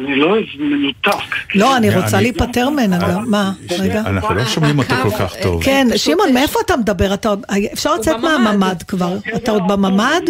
[0.00, 1.54] אני לא מנותק.
[1.54, 3.30] לא, אני רוצה להיפטר ממנה גם.
[3.30, 3.52] מה?
[3.78, 4.00] רגע.
[4.00, 5.64] אנחנו לא שומעים אותו כל כך טוב.
[5.64, 7.14] כן, שמעון, מאיפה אתה מדבר?
[7.72, 9.16] אפשר לצאת מהממ"ד כבר.
[9.36, 10.22] אתה עוד בממ"ד?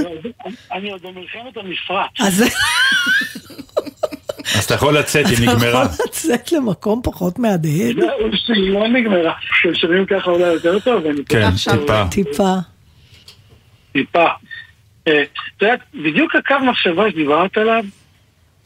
[0.72, 2.10] אני עוד במלחמת המפרץ.
[2.20, 2.44] אז...
[4.58, 5.84] אז אתה יכול לצאת, היא נגמרה.
[5.84, 7.96] אתה יכול לצאת למקום פחות מהדהד?
[8.48, 9.32] היא לא נגמרה.
[9.50, 11.02] כששומעים ככה אולי יותר טוב.
[11.28, 12.04] כן, טיפה.
[12.10, 12.54] טיפה.
[13.92, 14.26] טיפה.
[15.08, 17.84] אה, את יודעת, בדיוק הקו מחשבה שדיברת עליו,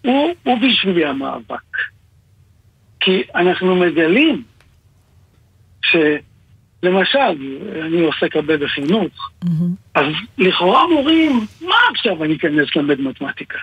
[0.03, 1.77] הוא, הוא בשבילי המאבק.
[3.01, 4.43] כי אנחנו מגלים
[5.85, 7.19] שלמשל,
[7.87, 9.49] אני עוסק הרבה בחינוך, mm-hmm.
[9.95, 10.07] אז
[10.39, 13.59] לכאורה אומרים, מה עכשיו אני אכנס ללמד מתמטיקה?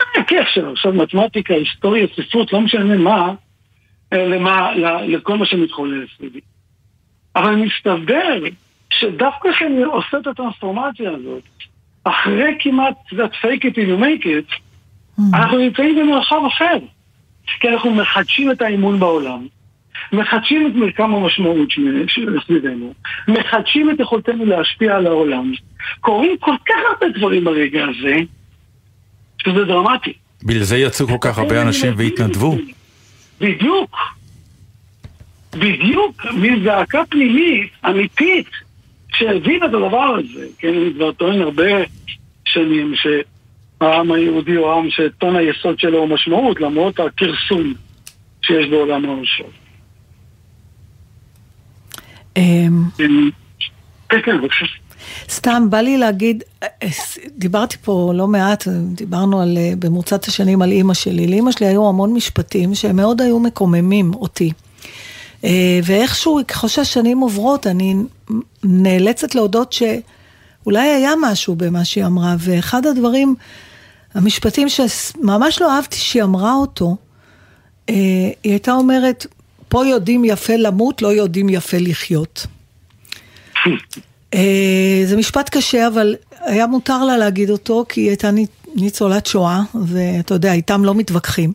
[0.00, 0.72] מה הכיף שלו?
[0.72, 3.34] עכשיו מתמטיקה, היסטוריה, ספרות, לא משנה מה,
[4.12, 4.72] למה,
[5.06, 6.40] לכל מה שמתחולל סביבי.
[7.36, 8.38] אבל מסתבר
[8.92, 11.42] שדווקא כשאני עושה את הטרנספורמציה הזאת,
[12.04, 14.54] אחרי כמעט, את יודעת, fake it you make it,
[15.34, 16.78] אנחנו נמצאים במרחב אחר.
[17.60, 19.46] כי אנחנו מחדשים את האמון בעולם,
[20.12, 21.68] מחדשים את מרקם המשמעות
[22.46, 22.94] סביבנו,
[23.28, 25.52] מחדשים את יכולתנו להשפיע על העולם.
[26.00, 28.16] קורים כל כך הרבה דברים ברגע הזה,
[29.42, 30.12] שזה דרמטי.
[30.42, 32.58] בגלל זה יצאו כל כך הרבה אנשים והתנדבו.
[33.40, 33.96] בדיוק.
[35.52, 38.46] בדיוק, מזעקה פנימית, אמיתית,
[39.14, 40.46] שהבינה את הדבר הזה.
[40.58, 41.64] כן, אני כבר טוען הרבה
[42.44, 43.06] שנים ש...
[43.80, 47.74] העם היהודי הוא עם שטון היסוד שלו הוא משמעות, למרות הכרסום
[48.42, 49.44] שיש בעולם האושר.
[52.36, 52.84] אמ,
[54.08, 54.66] כן, כן, בבקשה.
[55.28, 56.42] סתם, בא לי להגיד,
[57.36, 61.26] דיברתי פה לא מעט, דיברנו על, במרוצת השנים על אימא שלי.
[61.26, 64.52] לאימא שלי היו המון משפטים שהם מאוד היו מקוממים אותי.
[65.44, 67.94] אה, ואיכשהו, ככל שהשנים עוברות, אני
[68.64, 73.34] נאלצת להודות שאולי היה משהו במה שהיא אמרה, ואחד הדברים
[74.14, 76.96] המשפטים שממש לא אהבתי שהיא אמרה אותו,
[77.88, 77.94] אה,
[78.42, 79.26] היא הייתה אומרת,
[79.68, 82.46] פה יודעים יפה למות, לא יודעים יפה לחיות.
[84.34, 88.30] אה, זה משפט קשה, אבל היה מותר לה להגיד אותו, כי היא הייתה
[88.74, 91.52] ניצולת שואה, ואתה יודע, איתם לא מתווכחים.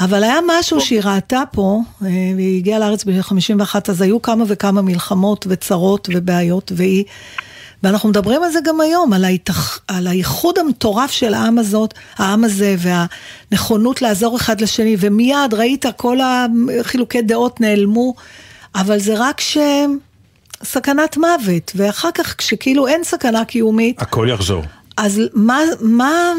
[0.00, 4.82] אבל היה משהו שהיא ראתה פה, אה, והיא הגיעה לארץ ב-51, אז היו כמה וכמה
[4.82, 7.04] מלחמות וצרות ובעיות, והיא
[7.82, 9.80] ואנחנו מדברים על זה גם היום, על, ההתח...
[9.88, 16.18] על הייחוד המטורף של העם הזאת, העם הזה, והנכונות לעזור אחד לשני, ומיד ראית כל
[16.20, 18.14] החילוקי דעות נעלמו,
[18.74, 19.58] אבל זה רק ש...
[20.64, 24.02] סכנת מוות, ואחר כך כשכאילו אין סכנה קיומית...
[24.02, 24.62] הכל יחזור.
[24.96, 26.32] אז מה, מה,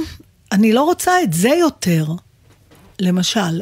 [0.51, 2.05] אני לא רוצה את זה יותר,
[3.03, 3.61] למשל.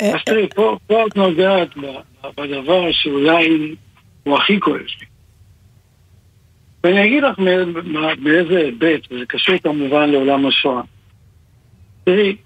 [0.00, 1.68] אז תראי, פה, את נוגעת
[2.36, 3.74] בדבר שאולי
[4.22, 5.06] הוא הכי כואב לי.
[6.84, 7.38] ואני אגיד לך
[8.18, 10.82] מאיזה היבט, וזה קשור כמובן לעולם השואה.
[12.04, 12.36] תראי,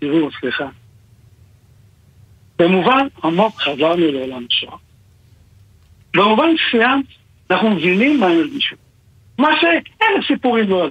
[0.00, 0.68] תראו, סליחה.
[2.58, 4.76] במובן עמוק חזרנו לעולם השואה.
[6.14, 7.02] במובן מסוים,
[7.50, 8.76] אנחנו מבינים מה הם הרגישו.
[9.38, 10.88] מה שאין סיפורים לא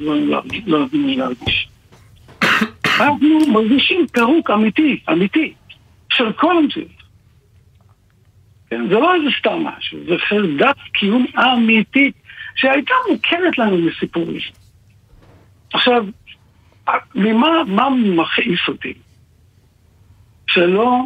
[0.65, 1.68] נותנים לי להרגיש.
[2.99, 5.53] אנחנו מרגישים פירוק אמיתי, אמיתי,
[6.09, 6.99] של כל המציאות.
[8.69, 8.87] כן?
[8.87, 12.15] זה לא איזה סתם משהו, זה חרדת קיום אמיתית
[12.55, 14.41] שהייתה מוכרת לנו מסיפורים.
[15.73, 16.05] עכשיו,
[17.15, 18.93] ממה מה מכעיס אותי?
[20.47, 20.99] שלא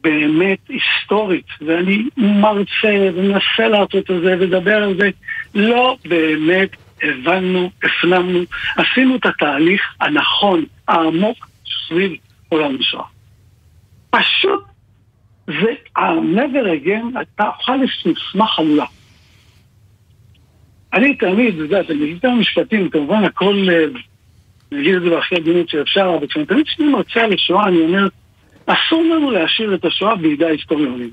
[0.00, 5.10] באמת היסטורית, ואני מרצה ומנסה לעשות את זה ולדבר על זה,
[5.54, 6.70] לא באמת
[7.02, 8.40] הבנו, הפנמנו,
[8.76, 11.48] עשינו את התהליך הנכון, העמוק,
[11.88, 12.12] סביב
[12.48, 13.04] עולם השואה.
[14.10, 14.64] פשוט
[15.46, 18.84] זה, ה-never again, אתה אוכל לסמך חלולה.
[20.92, 23.84] אני תמיד, אתה יודע, אני אגיד כמה משפטים, כמובן הכל, אה,
[24.72, 27.80] אני אגיד את זה בהכי הגינות שאפשר, אבל כשאני תמיד כשאני מרצה על השואה, אני
[27.80, 28.08] אומר,
[28.66, 31.10] אסור לנו להשאיר את השואה בידי ההיסטוריונים.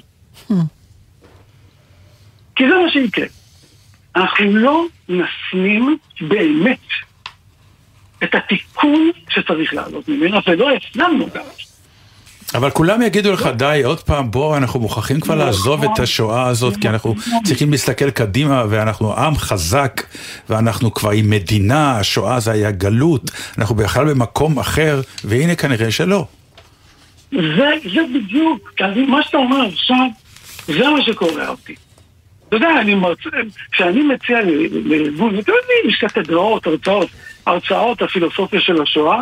[2.56, 3.26] כי זה מה שיקרה.
[4.18, 6.78] אנחנו לא נפנים באמת
[8.24, 11.44] את התיקון שצריך לעלות ממנו, ולא הפנמנו גם.
[12.56, 16.78] אבל כולם יגידו לך, די, עוד פעם, בוא, אנחנו מוכרחים כבר לעזוב את השואה הזאת,
[16.82, 20.04] כי אנחנו צריכים להסתכל קדימה, ואנחנו עם חזק,
[20.50, 26.26] ואנחנו כבר עם מדינה, השואה זה היה גלות, אנחנו בכלל במקום אחר, והנה כנראה שלא.
[27.32, 28.72] זה, זה בדיוק,
[29.08, 30.08] מה שאתה אומר עכשיו,
[30.68, 31.76] זה מה שקורה אותי.
[32.48, 33.30] אתה יודע, אני מרצה,
[33.72, 34.38] כשאני מציע
[34.86, 36.04] לארגון, אתם יודעים, יש
[36.66, 37.08] הרצאות,
[37.46, 39.20] הרצאות הפילוסופיה של השואה,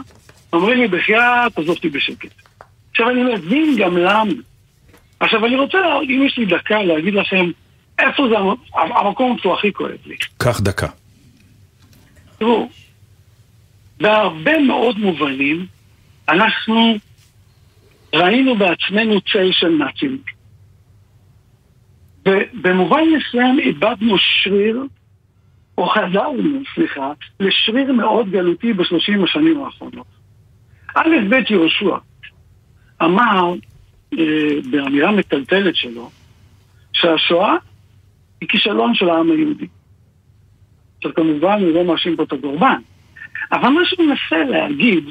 [0.53, 2.29] אומרים לי, בחייאת, עזוב אותי בשקט.
[2.91, 4.33] עכשיו, אני מבין גם למה.
[5.19, 7.51] עכשיו, אני רוצה, אם יש לי דקה, להגיד לכם
[7.99, 8.55] איפה זה המ-
[8.91, 10.15] המקום שהוא הכי כואב לי.
[10.37, 10.87] קח דקה.
[12.37, 12.69] תראו,
[14.01, 15.65] בהרבה מאוד מובנים,
[16.29, 16.95] אנחנו
[18.15, 20.17] ראינו בעצמנו צל של נאצים.
[22.27, 24.83] ובמובן מסוים איבדנו שריר,
[25.77, 30.07] או חזרנו, סליחה, לשריר מאוד גלותי בשלושים השנים האחרונות.
[30.95, 31.97] א' ב' יהושע
[33.01, 33.53] אמר
[34.19, 36.09] אה, באמירה מטלטלת שלו,
[36.93, 37.55] שהשואה
[38.41, 39.67] היא כישלון של העם היהודי.
[40.97, 42.79] עכשיו כמובן אני לא מאשים פה את הקורבן,
[43.51, 45.03] אבל מה שהוא מנסה להגיד,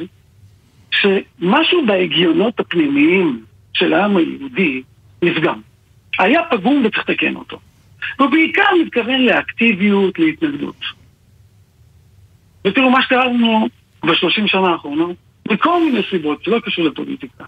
[0.91, 4.83] שמשהו בהגיונות הפנימיים של העם היהודי
[5.23, 5.61] נפגם.
[6.19, 7.59] היה פגום וצריך לתקן אותו.
[8.19, 10.77] הוא בעיקר מתכוון לאקטיביות, להתנגדות.
[12.67, 13.69] ותראו, מה שקרה לנו
[14.05, 15.17] בשלושים שנה האחרונות,
[15.51, 17.45] מכל מיני סיבות, שלא קשור לפוליטיקה.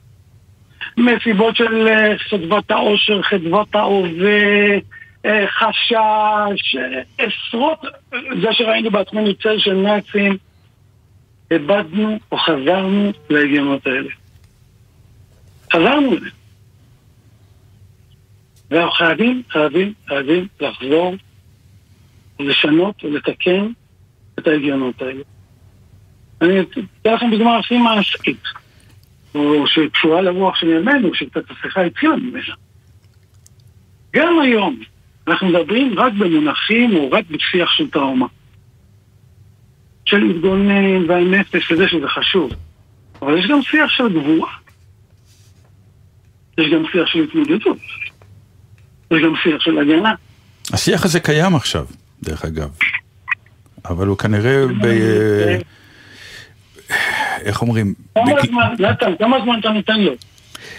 [0.97, 4.78] מסיבות של אה, חדוות העושר, חדוות ההווה,
[5.26, 7.78] אה, חשש, אה, עשרות,
[8.43, 10.36] זה שראינו בעצמנו צל של נאצים,
[11.51, 14.10] איבדנו או חזרנו להגיונות האלה.
[15.72, 16.30] חזרנו לזה.
[18.70, 21.14] ואנחנו חייבים, חייבים, חייבים לחזור,
[22.40, 23.66] לשנות ולתקן
[24.38, 25.22] את ההגיונות האלה.
[26.40, 28.43] אני אתן לכם דוגמה הכי מעשית,
[29.66, 32.55] שקשורה לרוח של ימינו, שקצת השיחה התחילה ממנה.
[34.12, 34.80] גם היום
[35.28, 38.26] אנחנו מדברים רק במונחים או רק בשיח של טראומה.
[40.06, 42.52] של להתגונן והנפש וזה שזה חשוב.
[43.22, 44.52] אבל יש גם שיח של גבורה.
[46.59, 47.78] יש גם שיח של התמודדות.
[49.11, 50.15] יש גם שיח של הגנה.
[50.73, 51.87] השיח הזה קיים עכשיו,
[52.23, 52.69] דרך אגב.
[53.85, 54.87] אבל הוא כנראה ב...
[57.45, 57.95] איך אומרים?
[58.15, 60.12] כמה זמן, נתן, כמה זמן אתה נותן לו?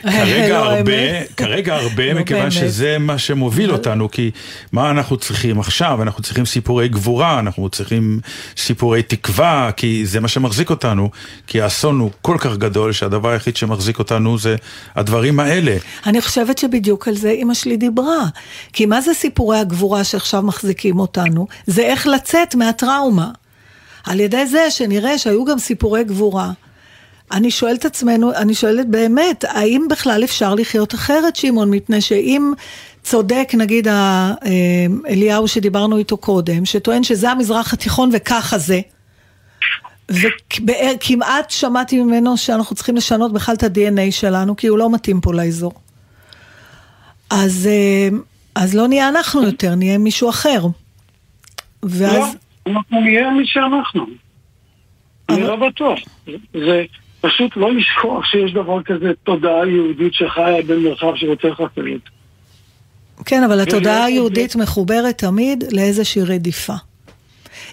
[0.01, 1.23] כרגע לא, הרבה.
[1.37, 2.51] כרגע הרבה, לא מכיוון באמת.
[2.51, 4.31] שזה מה שמוביל אותנו, כי
[4.71, 6.01] מה אנחנו צריכים עכשיו?
[6.01, 8.19] אנחנו צריכים סיפורי גבורה, אנחנו צריכים
[8.57, 11.09] סיפורי תקווה, כי זה מה שמחזיק אותנו,
[11.47, 14.55] כי האסון הוא כל כך גדול, שהדבר היחיד שמחזיק אותנו זה
[14.95, 15.77] הדברים האלה.
[16.05, 18.25] אני חושבת שבדיוק על זה אימא שלי דיברה.
[18.73, 21.47] כי מה זה סיפורי הגבורה שעכשיו מחזיקים אותנו?
[21.67, 23.31] זה איך לצאת מהטראומה.
[24.03, 26.51] על ידי זה שנראה שהיו גם סיפורי גבורה.
[27.31, 31.71] אני שואלת עצמנו, אני שואלת באמת, האם בכלל אפשר לחיות אחרת, שמעון?
[31.71, 32.53] מפני שאם
[33.03, 34.33] צודק, נגיד, אה,
[35.09, 38.81] אליהו שדיברנו איתו קודם, שטוען שזה המזרח התיכון וככה זה,
[40.09, 45.33] וכמעט שמעתי ממנו שאנחנו צריכים לשנות בכלל את ה-DNA שלנו, כי הוא לא מתאים פה
[45.33, 45.73] לאזור.
[47.29, 48.17] אז, אה,
[48.55, 50.65] אז לא נהיה אנחנו יותר, נהיה מישהו אחר.
[51.83, 52.13] ואז...
[52.13, 52.25] לא,
[52.67, 54.05] אנחנו נהיה מי שאנחנו.
[55.29, 55.99] אני לא בטוח.
[56.53, 56.83] זה
[57.27, 62.01] פשוט לא לשכוח שיש דבר כזה תודעה יהודית שחיה במרחב שרוצה חסרת.
[63.25, 66.73] כן, אבל התודעה היהודית מחוברת תמיד לאיזושהי רדיפה.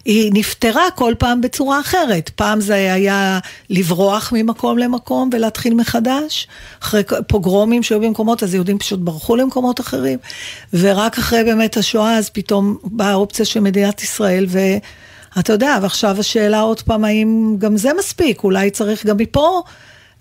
[0.05, 2.29] היא נפתרה כל פעם בצורה אחרת.
[2.29, 3.39] פעם זה היה
[3.71, 6.49] לברוח ממקום למקום ולהתחיל מחדש.
[6.83, 10.19] אחרי פוגרומים שהיו במקומות, אז יהודים פשוט ברחו למקומות אחרים.
[10.75, 14.47] ורק אחרי באמת השואה, אז פתאום באה האופציה של מדינת ישראל,
[15.37, 18.45] ואתה יודע, ועכשיו השאלה עוד פעם, האם גם זה מספיק?
[18.45, 19.63] אולי צריך גם מפה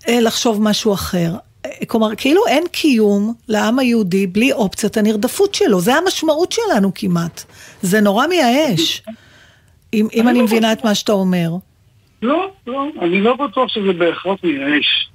[0.07, 1.31] אה, לחשוב משהו אחר.
[1.65, 5.79] אה, כלומר, כאילו אין קיום לעם היהודי בלי אופציית הנרדפות שלו.
[5.79, 7.43] זה המשמעות שלנו כמעט.
[7.81, 9.03] זה נורא מייאש.
[9.93, 11.49] אם, אם אני מבינה את מה שאתה אומר.
[12.21, 15.09] לא, לא, אני לא בטוח שזה בהכרח מייאש.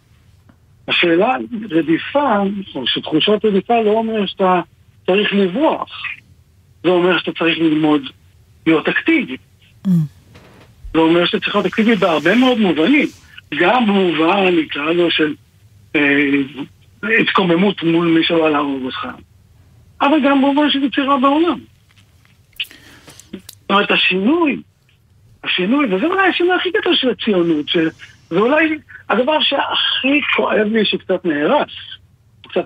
[0.88, 1.36] השאלה,
[1.70, 2.38] רדיפה,
[2.74, 4.60] או שתחושת רדיפה לא אומר שאתה
[5.06, 5.90] צריך לברוח.
[6.82, 8.02] זה אומר שאתה צריך ללמוד
[8.66, 9.36] להיות אקטיבי.
[10.92, 13.08] זה אומר שאתה צריך להיות אקטיבי בהרבה מאוד מובנים.
[13.60, 15.34] גם במובן, נקרא לו, של
[15.96, 16.00] אה,
[17.20, 19.06] התקוממות מול מי שבא להרוג אותך.
[20.00, 21.58] אבל גם במובן של יצירה בעולם.
[23.32, 24.60] זאת אומרת, השינוי,
[25.44, 27.90] השינוי, וזה אולי השינוי הכי גדול של הציונות, שזה
[28.30, 28.78] אולי
[29.08, 31.70] הדבר שהכי כואב לי שקצת נהרס,
[32.48, 32.64] קצת,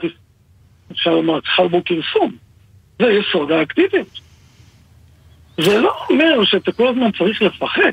[0.92, 2.32] אפשר לומר, צריכה בו כרסום,
[2.98, 4.21] זה יסוד האקטיביות.
[5.56, 7.92] זה לא אומר שאתה כל הזמן צריך לפחד,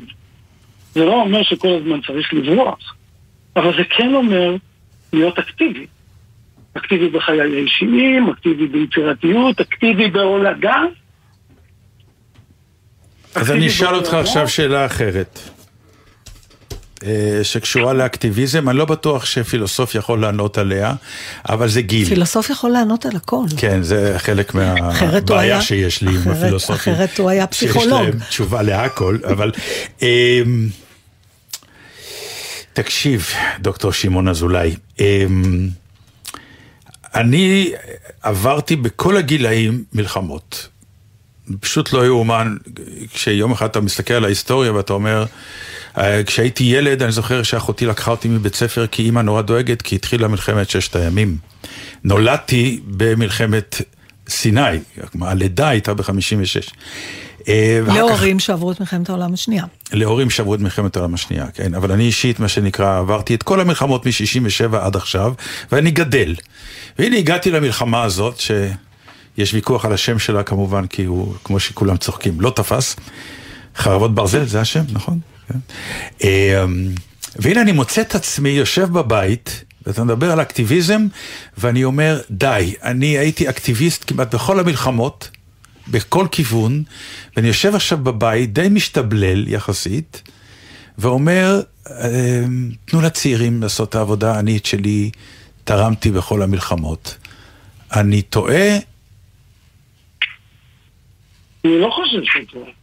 [0.94, 2.96] זה לא אומר שכל הזמן צריך לברוח,
[3.56, 4.56] אבל זה כן אומר
[5.14, 5.88] להיות אקטיבי.
[6.74, 10.84] אקטיבי בחיי האישיים, אקטיבי ביצירתיות, אקטיבי בהולדה.
[13.36, 15.40] אז אני אשאל אותך עכשיו שאלה אחרת,
[17.44, 20.94] שקשורה לאקטיביזם, אני לא בטוח שפילוסוף יכול לענות עליה,
[21.50, 22.08] אבל זה גיל.
[22.08, 23.46] פילוסוף יכול לענות על הכל.
[23.58, 26.94] כן, זה חלק מהבעיה שיש לי עם הפילוסופים.
[26.94, 28.00] אחרת הוא היה פסיכולוג.
[28.00, 29.52] שיש להם תשובה להכל, אבל...
[30.02, 30.70] אמ,
[32.74, 35.70] תקשיב, דוקטור שמעון אזולאי, אמ,
[37.16, 37.72] אני
[38.22, 40.68] עברתי בכל הגילאים מלחמות.
[41.60, 42.58] פשוט לא יאומן,
[43.14, 45.26] כשיום אחד אתה מסתכל על ההיסטוריה ואתה אומר, אה,
[46.26, 50.28] כשהייתי ילד אני זוכר שאחותי לקחה אותי מבית ספר כי אימא נורא דואגת כי התחילה
[50.28, 51.38] מלחמת ששת הימים.
[52.04, 53.82] נולדתי במלחמת
[54.30, 54.62] סיני,
[55.22, 56.72] הלידה הייתה ב-56.
[57.88, 59.64] להורים שעברו את מלחמת העולם השנייה.
[59.94, 61.74] להורים שעברו את מלחמת העולם השנייה, כן?
[61.74, 65.34] אבל אני אישית, מה שנקרא, עברתי את כל המלחמות מ-67 עד עכשיו,
[65.72, 66.36] ואני גדל.
[67.00, 72.42] והנה הגעתי למלחמה הזאת, שיש ויכוח על השם שלה כמובן, כי הוא, כמו שכולם צוחקים,
[72.42, 72.96] לא תפס.
[73.76, 75.20] חרבות ברזל, זה השם, נכון?
[75.50, 75.60] כן.
[76.24, 76.88] אמ,
[77.36, 81.08] והנה אני מוצא את עצמי יושב בבית, ואתה מדבר על אקטיביזם,
[81.58, 85.30] ואני אומר, די, אני הייתי אקטיביסט כמעט בכל המלחמות,
[85.88, 86.84] בכל כיוון,
[87.36, 90.22] ואני יושב עכשיו בבית, די משתבלל יחסית,
[90.98, 95.12] ואומר, אמ, תנו לצעירים לעשות את העבודה, אני את שלי
[95.64, 97.18] תרמתי בכל המלחמות.
[97.96, 98.78] אני טועה,
[101.66, 102.79] אני לא חושב שזה.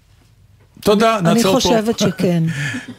[0.81, 1.61] תודה, אני נעצור פה.
[1.61, 2.43] חושבת שכן.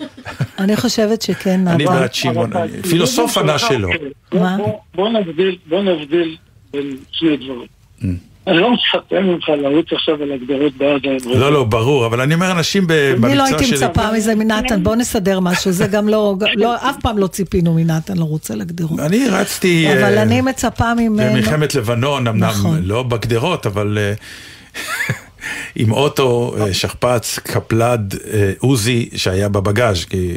[0.60, 1.68] אני חושבת שכן.
[1.68, 3.90] אני בעד שמעון, אני- פילוסוף ענה שלא.
[4.32, 4.58] בוא- מה?
[4.58, 6.38] בוא- בוא נבדיל, בוא נבדיל
[6.74, 7.68] בין שני דברים.
[8.02, 8.06] Mm.
[8.48, 11.40] אני לא מצפה ממך לרוץ עכשיו על הגדרות בעזה.
[11.40, 13.88] לא, לא, ברור, אבל אני אומר, אנשים אני לא במקצוע הייתי שלי...
[13.88, 18.18] מצפה מזה מנתן, בוא נסדר משהו, זה גם לא, לא, אף פעם לא ציפינו מנתן
[18.18, 19.00] לרוץ על הגדרות.
[19.00, 19.88] אני רצתי...
[19.94, 22.80] אבל אה, אני מצפה ממנו, במלחמת לבנון, אמנם נכון.
[22.84, 24.14] לא בגדרות, אבל אה,
[25.76, 30.36] עם אוטו, אה, שכפ"ץ, קפלד, אה, עוזי, שהיה בבגאז', כי...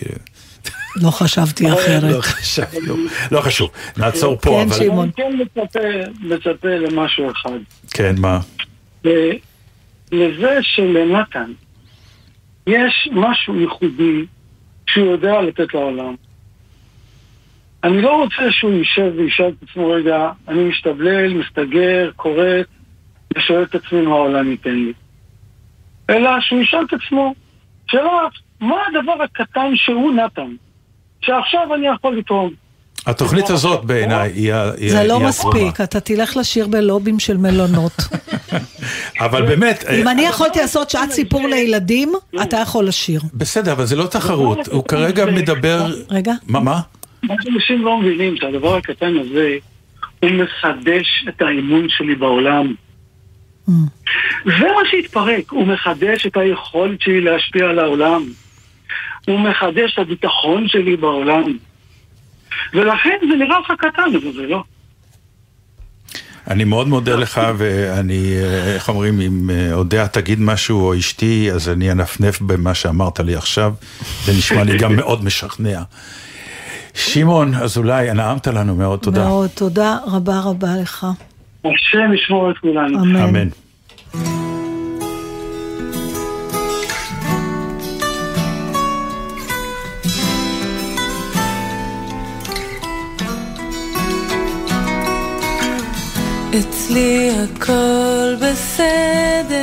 [0.97, 2.21] לא חשבתי לא אחרת.
[2.21, 2.95] חשבנו,
[3.33, 4.85] לא חשוב, נעצור פה, כן, אבל...
[4.85, 5.11] שמעון.
[5.19, 5.69] אני כן
[6.21, 7.59] מצפה, למשהו אחד.
[7.95, 8.41] כן, מה?
[9.05, 9.33] ל-
[10.13, 11.53] לזה שלנתן
[12.67, 14.25] יש משהו ייחודי
[14.87, 16.15] שהוא יודע לתת לעולם.
[17.85, 22.45] אני לא רוצה שהוא יישב וישאל את עצמו רגע, אני משתבלל, מסתגר, קורא,
[23.37, 24.93] ושואל את עצמי מה העולם ייתן לי.
[26.11, 27.35] אלא שהוא ישאל את עצמו,
[27.91, 28.11] שאלה,
[28.61, 30.51] מה הדבר הקטן שהוא נתן,
[31.21, 32.51] שעכשיו אני יכול לתרום?
[33.07, 35.21] התוכנית הזאת בעיניי היא ה- היא זה לא.
[35.21, 37.93] מספיק, אתה תלך לשיר בלובים של מלונות.
[39.25, 39.85] אבל באמת...
[40.01, 42.13] אם אה, אני יכולתי לעשות שעת סיפור לילדים,
[42.43, 43.21] אתה יכול לשיר.
[43.35, 45.87] בסדר, אבל זה לא תחרות, הוא כרגע מדבר...
[46.11, 46.33] רגע.
[46.47, 46.81] מה, מה?
[47.23, 49.57] מה שאנשים לא מבינים, שהדבר הקטן הזה,
[50.23, 52.75] הוא מחדש את האמון שלי בעולם.
[54.45, 58.25] זה מה שהתפרק, הוא מחדש את היכולת שלי להשפיע על העולם.
[59.27, 61.57] הוא מחדש את הביטחון שלי בעולם.
[62.75, 64.63] ולכן זה נראה לך קטן, אבל זה לא.
[66.49, 71.53] אני מאוד מודה לך, ואני, אה, איך אומרים, אם אה, אודיה תגיד משהו או אשתי,
[71.53, 73.73] אז אני אנפנף במה שאמרת לי עכשיו.
[74.25, 75.83] זה נשמע לי גם מאוד משכנע.
[76.95, 79.25] שמעון אזולאי, נעמת לנו מאוד, תודה.
[79.25, 81.07] מאוד, תודה רבה רבה לך.
[81.65, 83.03] השם ישמור את כולנו.
[83.03, 83.17] אמן.
[83.17, 83.49] אמן.
[96.59, 99.57] אצלי הכל בסדר,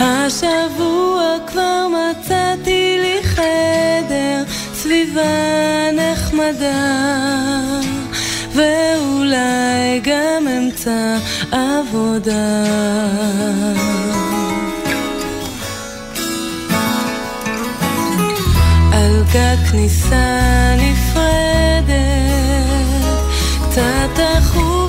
[0.00, 4.44] השבוע כבר מצאתי לי חדר,
[4.74, 5.22] סביבה
[5.92, 7.06] נחמדה,
[8.56, 11.16] ואולי גם אמצע
[11.52, 12.64] עבודה.
[18.92, 21.96] על גג כניסה נפרדת,
[23.68, 24.85] קצת דחו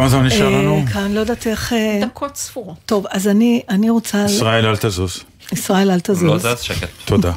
[0.00, 0.84] כמה זמן נשאר אה, לנו?
[0.92, 1.72] כאן, לא יודעת איך...
[1.72, 2.76] אה, דקות ספורות.
[2.86, 4.24] טוב, אז אני, אני רוצה...
[4.24, 5.20] ישראל, אל תזוז.
[5.52, 6.22] ישראל, אל תזוז.
[6.22, 6.88] לא זז, שקט.
[7.04, 7.32] תודה.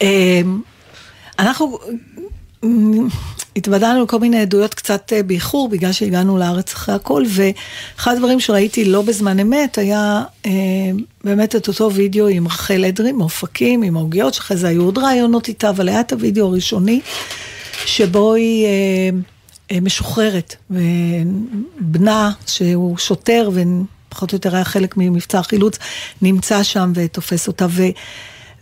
[0.00, 0.60] אמ,
[1.38, 1.78] אנחנו
[3.56, 8.84] התוודענו לכל מיני עדויות קצת אה, באיחור, בגלל שהגענו לארץ אחרי הכל, ואחד הדברים שראיתי
[8.84, 10.50] לא בזמן אמת היה אה,
[11.24, 15.48] באמת את אותו וידאו עם רחל אדרי מאופקים, עם העוגיות, שאחרי זה היו עוד רעיונות
[15.48, 17.00] איתה, אבל היה את הוידאו הראשוני,
[17.86, 18.66] שבו היא...
[18.66, 19.10] אה,
[19.82, 25.78] משוחררת, ובנה, שהוא שוטר ופחות או יותר היה חלק ממבצע החילוץ,
[26.22, 27.66] נמצא שם ותופס אותה.
[27.70, 27.82] ו...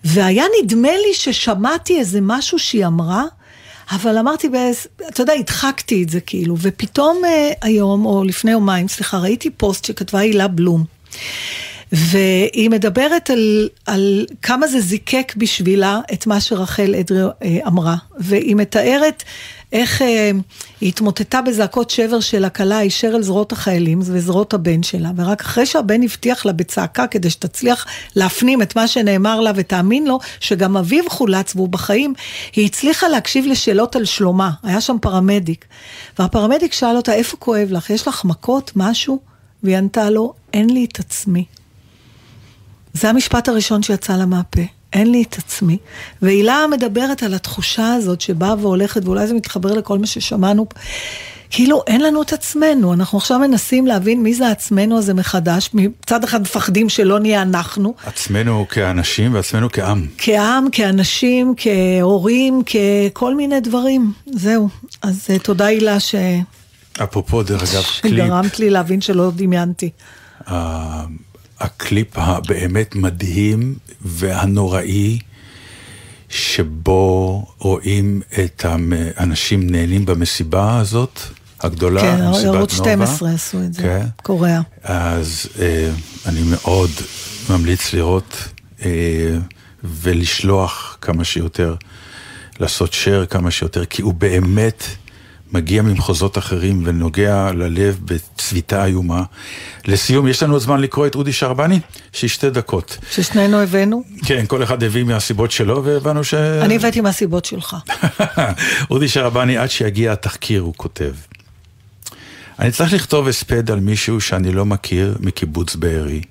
[0.04, 3.24] והיה נדמה לי ששמעתי איזה משהו שהיא אמרה,
[3.90, 4.86] אבל אמרתי, באיז...
[5.08, 9.84] אתה יודע, הדחקתי את זה כאילו, ופתאום אה, היום, או לפני יומיים, סליחה, ראיתי פוסט
[9.84, 10.84] שכתבה הילה בלום.
[11.92, 17.96] והיא מדברת על, על כמה זה זיקק בשבילה את מה שרחל אדרי אה, אמרה.
[18.18, 19.22] והיא מתארת
[19.74, 20.30] איך אה,
[20.80, 25.66] היא התמוטטה בזעקות שבר של הכלה הישר אל זרועות החיילים וזרועות הבן שלה, ורק אחרי
[25.66, 27.86] שהבן הבטיח לה בצעקה כדי שתצליח
[28.16, 32.14] להפנים את מה שנאמר לה ותאמין לו שגם אביו חולץ והוא בחיים,
[32.56, 35.64] היא הצליחה להקשיב לשאלות על שלומה, היה שם פרמדיק.
[36.18, 37.90] והפרמדיק שאל אותה, איפה כואב לך?
[37.90, 38.72] יש לך מכות?
[38.76, 39.18] משהו?
[39.62, 41.44] והיא ענתה לו, אין לי את עצמי.
[42.92, 44.73] זה המשפט הראשון שיצא לה מהפה.
[44.94, 45.78] אין לי את עצמי.
[46.22, 50.66] והילה מדברת על התחושה הזאת שבאה והולכת, ואולי זה מתחבר לכל מה ששמענו.
[51.50, 56.24] כאילו אין לנו את עצמנו, אנחנו עכשיו מנסים להבין מי זה עצמנו הזה מחדש, מצד
[56.24, 60.06] אחד מפחדים שלא נהיה אנחנו, עצמנו כאנשים ועצמנו כעם.
[60.18, 64.68] כעם, כאנשים, כהורים, ככל מיני דברים, זהו.
[65.02, 66.14] אז אה, תודה הילה ש...
[67.02, 69.90] אפרופו, דרך אגב, קליפ, שגרמת לי להבין שלא דמיינתי.
[71.60, 75.18] הקליפ הבאמת מדהים והנוראי,
[76.28, 81.20] שבו רואים את האנשים נהנים במסיבה הזאת,
[81.60, 82.58] הגדולה, כן, מסיבת נובה.
[82.58, 84.06] ערוץ 12 עשו את זה, כן.
[84.22, 84.60] קוריאה.
[84.82, 85.90] אז אה,
[86.26, 86.90] אני מאוד
[87.50, 88.48] ממליץ לראות
[88.84, 88.90] אה,
[89.84, 91.74] ולשלוח כמה שיותר,
[92.60, 94.84] לעשות share כמה שיותר, כי הוא באמת
[95.54, 99.22] מגיע ממחוזות אחרים ונוגע ללב בצביטה איומה.
[99.86, 101.80] לסיום, יש לנו זמן לקרוא את אודי שרבני?
[102.12, 102.98] שיש שתי דקות.
[103.10, 104.02] ששנינו הבאנו?
[104.26, 106.34] כן, כל אחד הביא מהסיבות שלו, והבנו ש...
[106.34, 107.76] אני הבאתי מהסיבות שלך.
[108.90, 111.12] אודי שרבני, עד שיגיע התחקיר, הוא כותב.
[112.58, 116.22] אני צריך לכתוב הספד על מישהו שאני לא מכיר מקיבוץ בארי.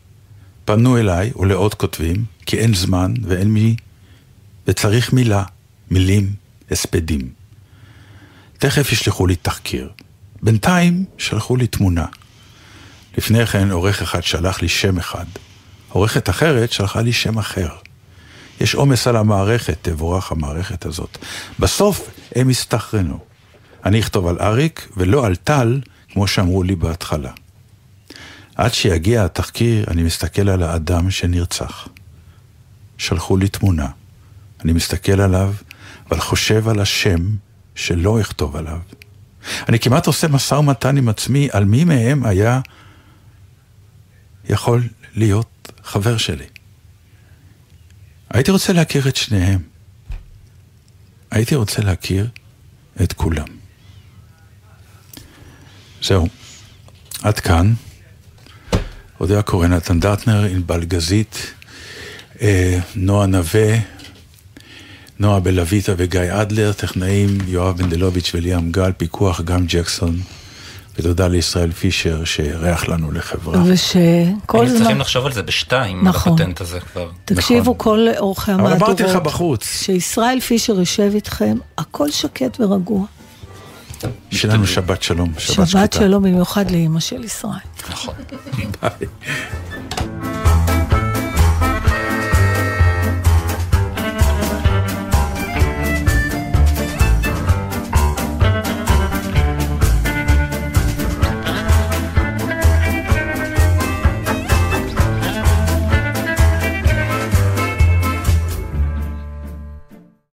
[0.65, 3.75] פנו אליי, ולעוד כותבים, כי אין זמן ואין מי,
[4.67, 5.43] וצריך מילה,
[5.91, 6.29] מילים,
[6.71, 7.43] הספדים.
[8.57, 9.91] תכף ישלחו לי תחקיר.
[10.43, 12.05] בינתיים שלחו לי תמונה.
[13.17, 15.25] לפני כן עורך אחד שלח לי שם אחד.
[15.89, 17.69] עורכת אחרת שלחה לי שם אחר.
[18.61, 21.17] יש עומס על המערכת, תבורך המערכת הזאת.
[21.59, 23.19] בסוף הם הסתכרנו.
[23.85, 27.31] אני אכתוב על אריק ולא על טל, כמו שאמרו לי בהתחלה.
[28.55, 31.88] עד שיגיע התחקיר, אני מסתכל על האדם שנרצח.
[32.97, 33.88] שלחו לי תמונה.
[34.63, 35.53] אני מסתכל עליו,
[36.09, 37.19] אבל חושב על השם
[37.75, 38.79] שלא אכתוב עליו.
[39.69, 42.61] אני כמעט עושה משא ומתן עם עצמי על מי מהם היה
[44.49, 44.83] יכול
[45.15, 46.45] להיות חבר שלי.
[48.29, 49.59] הייתי רוצה להכיר את שניהם.
[51.31, 52.27] הייתי רוצה להכיר
[53.03, 53.47] את כולם.
[56.01, 56.27] זהו,
[57.21, 57.73] עד כאן.
[59.19, 61.53] אודיה קורן, נתן דטנר, ענבל גזית,
[62.41, 63.77] אה, נועה נווה,
[65.23, 70.19] נועה בלויטה וגיא אדלר, טכנאים יואב בנדלוביץ' וליאם גל, פיקוח גם ג'קסון.
[70.99, 73.63] ותודה לישראל פישר שאירח לנו לחברה.
[73.65, 74.97] ושכל היינו צריכים זמן...
[74.97, 76.33] לחשוב על זה בשתיים, נכון.
[76.33, 77.09] על הפטנט הזה כבר.
[77.25, 79.01] תקשיבו, כל אורחי אבל המהדורות.
[79.01, 79.65] אמרתי לך בחוץ.
[79.65, 83.05] שישראל פישר יושב איתכם, הכל שקט ורגוע.
[84.31, 85.99] שיהיה לנו שבת שלום, שבת שבת שקטה.
[85.99, 87.53] שלום במיוחד לאימא של ישראל.
[87.89, 88.13] נכון.
[88.81, 89.07] ביי.